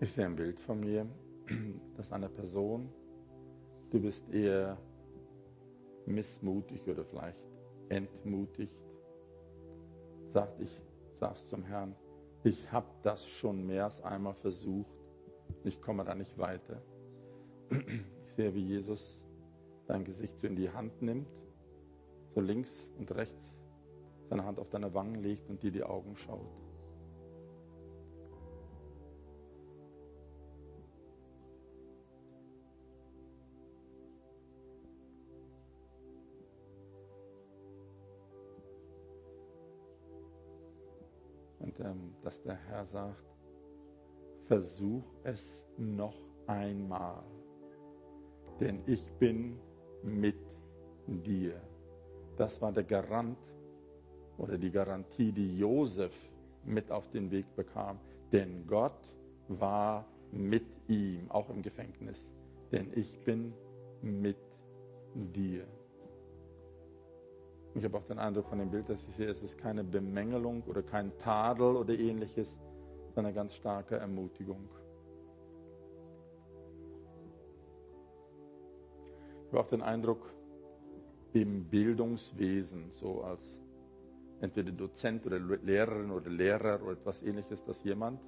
Ich 0.05 0.11
sehe 0.11 0.27
ein 0.27 0.35
Bild 0.35 0.59
von 0.59 0.79
mir, 0.81 1.07
das 1.97 2.11
eine 2.11 2.29
Person, 2.29 2.91
du 3.89 3.99
bist 3.99 4.29
eher 4.29 4.77
missmutig 6.05 6.87
oder 6.87 7.03
vielleicht 7.03 7.39
entmutigt, 7.89 8.77
sagt 10.31 10.61
ich, 10.61 10.69
sagst 11.19 11.49
zum 11.49 11.63
Herrn, 11.63 11.95
ich 12.43 12.71
habe 12.71 12.85
das 13.01 13.25
schon 13.25 13.65
mehr 13.65 13.85
als 13.85 13.99
einmal 14.03 14.35
versucht, 14.35 14.93
ich 15.63 15.81
komme 15.81 16.05
da 16.05 16.13
nicht 16.13 16.37
weiter. 16.37 16.83
Ich 17.71 18.31
sehe, 18.35 18.53
wie 18.53 18.63
Jesus 18.63 19.19
dein 19.87 20.05
Gesicht 20.05 20.39
so 20.39 20.45
in 20.45 20.55
die 20.55 20.69
Hand 20.69 21.01
nimmt, 21.01 21.27
so 22.35 22.41
links 22.41 22.87
und 22.99 23.09
rechts 23.15 23.55
seine 24.29 24.45
Hand 24.45 24.59
auf 24.59 24.69
deine 24.69 24.93
Wangen 24.93 25.15
legt 25.15 25.49
und 25.49 25.63
dir 25.63 25.71
die 25.71 25.83
Augen 25.83 26.15
schaut. 26.15 26.64
Dass 42.21 42.41
der 42.41 42.55
Herr 42.67 42.85
sagt, 42.85 43.23
versuch 44.45 45.03
es 45.23 45.57
noch 45.77 46.15
einmal, 46.47 47.23
denn 48.59 48.81
ich 48.85 49.11
bin 49.13 49.59
mit 50.03 50.37
dir. 51.07 51.61
Das 52.37 52.61
war 52.61 52.71
der 52.71 52.83
Garant 52.83 53.37
oder 54.37 54.57
die 54.57 54.71
Garantie, 54.71 55.31
die 55.31 55.57
Josef 55.57 56.13
mit 56.63 56.91
auf 56.91 57.09
den 57.09 57.31
Weg 57.31 57.45
bekam. 57.55 57.99
Denn 58.31 58.65
Gott 58.67 59.15
war 59.47 60.05
mit 60.31 60.65
ihm, 60.87 61.29
auch 61.29 61.49
im 61.49 61.61
Gefängnis. 61.61 62.27
Denn 62.71 62.91
ich 62.95 63.17
bin 63.23 63.53
mit 64.01 64.37
dir. 65.13 65.65
Ich 67.75 67.83
habe 67.83 67.97
auch 67.97 68.05
den 68.05 68.19
Eindruck 68.19 68.47
von 68.47 68.57
dem 68.57 68.71
Bild, 68.71 68.87
dass 68.87 69.05
ich 69.05 69.15
sehe, 69.15 69.27
es 69.27 69.43
ist 69.43 69.57
keine 69.57 69.83
Bemängelung 69.83 70.63
oder 70.63 70.81
kein 70.81 71.15
Tadel 71.17 71.75
oder 71.75 71.93
ähnliches, 71.93 72.57
sondern 73.09 73.25
eine 73.25 73.33
ganz 73.33 73.53
starke 73.53 73.97
Ermutigung. 73.97 74.69
Ich 79.43 79.51
habe 79.51 79.59
auch 79.59 79.67
den 79.67 79.81
Eindruck, 79.81 80.33
im 81.33 81.65
Bildungswesen, 81.65 82.91
so 82.93 83.21
als 83.21 83.59
entweder 84.39 84.71
Dozent 84.71 85.25
oder 85.25 85.37
Lehrerin 85.37 86.11
oder 86.11 86.29
Lehrer 86.29 86.81
oder 86.81 86.93
etwas 86.93 87.21
ähnliches, 87.23 87.65
dass 87.65 87.83
jemand 87.83 88.21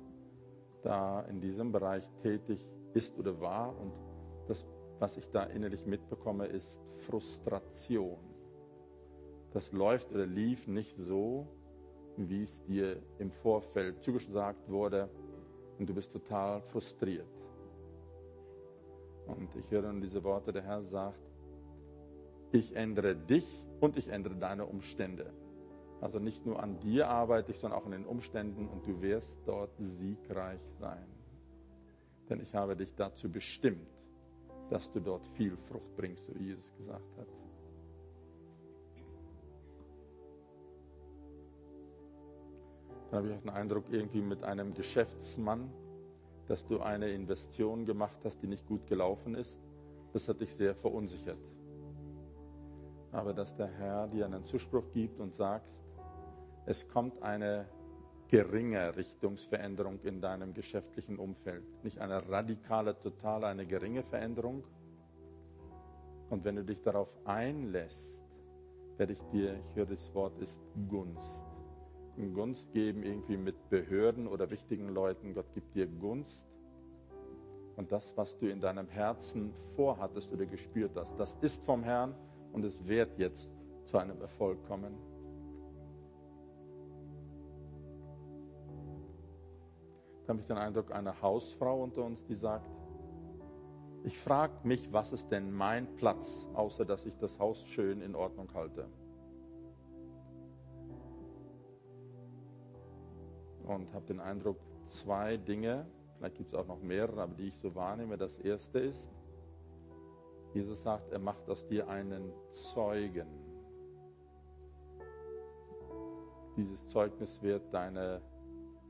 da 0.83 1.21
in 1.21 1.39
diesem 1.39 1.71
Bereich 1.71 2.03
tätig 2.21 2.59
ist 2.93 3.17
oder 3.17 3.39
war 3.39 3.69
und 3.79 3.93
das, 4.49 4.65
was 4.99 5.15
ich 5.15 5.29
da 5.31 5.43
innerlich 5.43 5.85
mitbekomme, 5.85 6.47
ist 6.47 6.81
Frustration. 6.97 8.26
Das 9.53 9.71
läuft 9.71 10.11
oder 10.11 10.25
lief 10.25 10.67
nicht 10.67 10.97
so, 10.97 11.47
wie 12.17 12.43
es 12.43 12.63
dir 12.63 12.97
im 13.19 13.31
Vorfeld 13.31 14.01
zugesagt 14.03 14.69
wurde 14.69 15.09
und 15.79 15.87
du 15.87 15.93
bist 15.93 16.11
total 16.11 16.61
frustriert. 16.61 17.27
Und 19.27 19.55
ich 19.55 19.69
höre 19.69 19.91
nun 19.91 20.01
diese 20.01 20.23
Worte, 20.23 20.51
der 20.51 20.63
Herr 20.63 20.83
sagt, 20.83 21.19
ich 22.51 22.75
ändere 22.75 23.15
dich 23.15 23.45
und 23.81 23.97
ich 23.97 24.07
ändere 24.07 24.35
deine 24.35 24.65
Umstände. 24.65 25.31
Also 25.99 26.19
nicht 26.19 26.45
nur 26.45 26.61
an 26.61 26.79
dir 26.79 27.09
arbeite 27.09 27.51
ich, 27.51 27.59
sondern 27.59 27.79
auch 27.79 27.85
an 27.85 27.91
den 27.91 28.05
Umständen 28.05 28.67
und 28.67 28.85
du 28.85 29.01
wirst 29.01 29.39
dort 29.45 29.71
siegreich 29.77 30.61
sein. 30.79 31.05
Denn 32.29 32.39
ich 32.39 32.53
habe 32.53 32.75
dich 32.75 32.93
dazu 32.95 33.29
bestimmt, 33.29 33.87
dass 34.69 34.91
du 34.91 34.99
dort 34.99 35.25
viel 35.35 35.57
Frucht 35.69 35.95
bringst, 35.95 36.25
so 36.25 36.35
wie 36.35 36.47
Jesus 36.47 36.73
gesagt 36.77 37.17
hat. 37.17 37.27
Dann 43.09 43.19
habe 43.19 43.29
ich 43.29 43.35
auch 43.35 43.41
den 43.41 43.49
Eindruck, 43.49 43.85
irgendwie 43.89 44.21
mit 44.21 44.43
einem 44.43 44.73
Geschäftsmann, 44.73 45.71
dass 46.47 46.65
du 46.65 46.79
eine 46.79 47.09
Investition 47.09 47.85
gemacht 47.85 48.17
hast, 48.23 48.41
die 48.41 48.47
nicht 48.47 48.65
gut 48.67 48.85
gelaufen 48.87 49.35
ist. 49.35 49.57
Das 50.13 50.27
hat 50.27 50.41
dich 50.41 50.53
sehr 50.53 50.75
verunsichert. 50.75 51.39
Aber 53.11 53.33
dass 53.33 53.55
der 53.55 53.67
Herr 53.67 54.07
dir 54.07 54.25
einen 54.25 54.45
Zuspruch 54.45 54.91
gibt 54.93 55.19
und 55.19 55.35
sagt, 55.35 55.67
es 56.65 56.87
kommt 56.89 57.21
eine 57.21 57.65
geringe 58.27 58.95
Richtungsveränderung 58.95 59.99
in 60.03 60.19
deinem 60.19 60.53
geschäftlichen 60.53 61.17
Umfeld. 61.17 61.63
Nicht 61.83 61.99
eine 61.99 62.29
radikale, 62.29 62.99
totale, 62.99 63.47
eine 63.47 63.65
geringe 63.65 64.03
Veränderung. 64.03 64.63
Und 66.29 66.43
wenn 66.43 66.57
du 66.57 66.65
dich 66.65 66.81
darauf 66.81 67.07
einlässt, 67.23 68.19
werde 68.97 69.13
ich 69.13 69.21
dir, 69.31 69.53
ich 69.53 69.75
höre 69.75 69.85
das 69.85 70.13
Wort, 70.13 70.37
ist 70.39 70.59
Gunst. 70.89 71.56
Gunst 72.17 72.71
geben 72.71 73.03
irgendwie 73.03 73.37
mit 73.37 73.69
Behörden 73.69 74.27
oder 74.27 74.49
wichtigen 74.49 74.89
Leuten. 74.89 75.33
Gott 75.33 75.53
gibt 75.53 75.75
dir 75.75 75.87
Gunst. 75.87 76.43
Und 77.75 77.91
das, 77.91 78.11
was 78.17 78.37
du 78.37 78.47
in 78.47 78.59
deinem 78.59 78.87
Herzen 78.87 79.53
vorhattest 79.75 80.33
oder 80.33 80.47
gespürt 80.47 80.95
hast, 80.95 81.17
das 81.19 81.35
ist 81.41 81.63
vom 81.63 81.83
Herrn 81.83 82.15
und 82.51 82.65
es 82.65 82.87
wird 82.87 83.19
jetzt 83.19 83.49
zu 83.85 83.97
einem 83.99 84.19
Erfolg 84.19 84.65
kommen. 84.65 84.95
Da 90.25 90.33
habe 90.33 90.41
ich 90.41 90.47
den 90.47 90.57
Eindruck, 90.57 90.91
eine 90.91 91.21
Hausfrau 91.21 91.83
unter 91.83 92.03
uns, 92.03 92.25
die 92.25 92.35
sagt, 92.35 92.69
ich 94.03 94.17
frage 94.17 94.53
mich, 94.63 94.91
was 94.91 95.11
ist 95.11 95.29
denn 95.29 95.51
mein 95.51 95.95
Platz, 95.95 96.47
außer 96.53 96.83
dass 96.83 97.05
ich 97.05 97.15
das 97.17 97.37
Haus 97.39 97.63
schön 97.67 98.01
in 98.01 98.15
Ordnung 98.15 98.53
halte. 98.53 98.87
Und 103.67 103.93
habe 103.93 104.05
den 104.05 104.19
Eindruck, 104.19 104.57
zwei 104.87 105.37
Dinge, 105.37 105.85
vielleicht 106.17 106.37
gibt 106.37 106.49
es 106.49 106.55
auch 106.55 106.67
noch 106.67 106.81
mehrere, 106.81 107.21
aber 107.21 107.33
die 107.35 107.47
ich 107.47 107.57
so 107.57 107.75
wahrnehme. 107.75 108.17
Das 108.17 108.37
erste 108.39 108.79
ist, 108.79 109.07
Jesus 110.53 110.81
sagt, 110.81 111.11
er 111.11 111.19
macht 111.19 111.49
aus 111.49 111.67
dir 111.67 111.87
einen 111.89 112.31
Zeugen. 112.51 113.27
Dieses 116.55 116.87
Zeugnis 116.87 117.41
wird 117.43 117.71
deine 117.73 118.21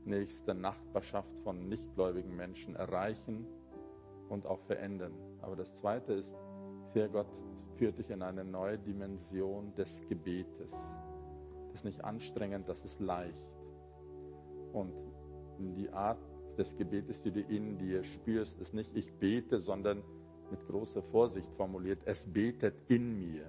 nächste 0.04 0.54
Nachbarschaft 0.54 1.36
von 1.42 1.68
nichtgläubigen 1.68 2.34
Menschen 2.34 2.76
erreichen 2.76 3.46
und 4.28 4.46
auch 4.46 4.60
verändern. 4.60 5.12
Aber 5.42 5.56
das 5.56 5.74
Zweite 5.74 6.14
ist, 6.14 6.34
sehr 6.94 7.08
Gott 7.08 7.26
führt 7.76 7.98
dich 7.98 8.10
in 8.10 8.22
eine 8.22 8.44
neue 8.44 8.78
Dimension 8.78 9.74
des 9.74 10.00
Gebetes. 10.08 10.72
Das 11.66 11.74
ist 11.74 11.84
nicht 11.84 12.02
anstrengend, 12.04 12.68
das 12.68 12.84
ist 12.84 13.00
leicht. 13.00 13.57
Und 14.72 14.92
die 15.58 15.90
Art 15.90 16.18
des 16.56 16.76
Gebetes, 16.76 17.22
die 17.22 17.30
du 17.30 17.40
in 17.40 17.78
dir 17.78 18.02
spürst, 18.04 18.58
ist 18.60 18.74
nicht 18.74 18.94
ich 18.96 19.12
bete, 19.14 19.60
sondern 19.60 20.02
mit 20.50 20.66
großer 20.66 21.02
Vorsicht 21.02 21.50
formuliert, 21.56 22.00
es 22.04 22.26
betet 22.26 22.74
in 22.88 23.18
mir. 23.18 23.46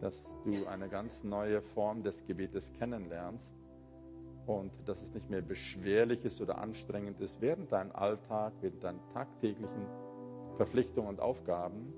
Dass 0.00 0.28
du 0.44 0.66
eine 0.66 0.88
ganz 0.88 1.22
neue 1.24 1.62
Form 1.62 2.02
des 2.02 2.24
Gebetes 2.26 2.72
kennenlernst 2.78 3.56
und 4.46 4.70
dass 4.86 5.00
es 5.02 5.12
nicht 5.14 5.28
mehr 5.30 5.42
beschwerlich 5.42 6.24
ist 6.24 6.40
oder 6.40 6.58
anstrengend 6.58 7.20
ist 7.20 7.40
während 7.40 7.72
deinem 7.72 7.92
Alltag, 7.92 8.52
während 8.60 8.84
deinen 8.84 9.00
tagtäglichen 9.12 9.86
Verpflichtungen 10.56 11.08
und 11.08 11.20
Aufgaben. 11.20 11.92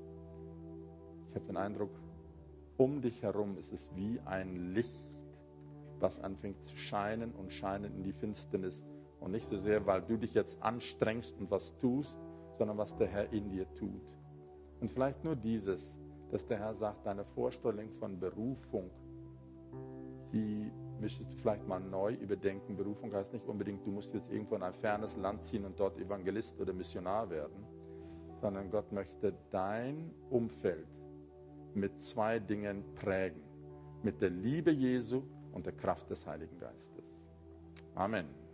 Ich 1.29 1.35
habe 1.35 1.47
den 1.47 1.57
Eindruck, 1.57 1.91
um 2.77 3.03
dich 3.03 3.23
herum 3.23 3.59
ist 3.59 3.73
es 3.73 3.89
wie 3.95 4.19
ein 4.25 4.73
Licht, 4.75 5.08
was 6.01 6.19
anfängt 6.21 6.67
zu 6.67 6.77
scheinen 6.77 7.33
und 7.33 7.53
scheinen 7.53 7.95
in 7.95 8.05
die 8.05 8.13
Finsternis. 8.13 8.83
Und 9.21 9.33
nicht 9.33 9.49
so 9.49 9.59
sehr, 9.59 9.85
weil 9.87 10.03
du 10.03 10.17
dich 10.17 10.35
jetzt 10.35 10.61
anstrengst 10.63 11.35
und 11.39 11.51
was 11.51 11.77
tust, 11.79 12.17
sondern 12.57 12.79
was 12.79 12.97
der 12.97 13.09
Herr 13.09 13.33
in 13.33 13.51
dir 13.51 13.67
tut. 13.75 14.03
Und 14.81 14.91
vielleicht 14.91 15.25
nur 15.25 15.35
dieses, 15.35 15.95
dass 16.31 16.47
der 16.47 16.59
Herr 16.59 16.75
sagt, 16.75 17.07
deine 17.07 17.25
Vorstellung 17.25 17.91
von 17.99 18.19
Berufung, 18.19 18.91
die 20.33 20.71
müsstest 21.01 21.33
du 21.33 21.37
vielleicht 21.37 21.67
mal 21.67 21.81
neu 21.81 22.15
überdenken. 22.15 22.77
Berufung 22.77 23.13
heißt 23.13 23.33
nicht 23.33 23.47
unbedingt, 23.47 23.87
du 23.87 23.91
musst 23.91 24.13
jetzt 24.15 24.31
irgendwo 24.31 24.57
in 24.57 24.63
ein 24.63 24.75
fernes 24.75 25.17
Land 25.17 25.45
ziehen 25.47 25.65
und 25.65 25.79
dort 25.79 25.99
Evangelist 25.99 26.61
oder 26.61 26.73
Missionar 26.73 27.31
werden, 27.31 27.65
sondern 28.41 28.71
Gott 28.71 28.93
möchte 28.93 29.35
dein 29.51 30.13
Umfeld 30.31 30.87
mit 31.75 32.03
zwei 32.03 32.39
Dingen 32.39 32.85
prägen. 32.95 33.43
Mit 34.03 34.21
der 34.21 34.31
Liebe 34.31 34.71
Jesu 34.71 35.23
und 35.53 35.67
der 35.67 35.73
Kraft 35.73 36.11
des 36.11 36.27
Heiligen 36.27 36.59
Geistes. 36.59 37.05
Amen. 37.95 38.48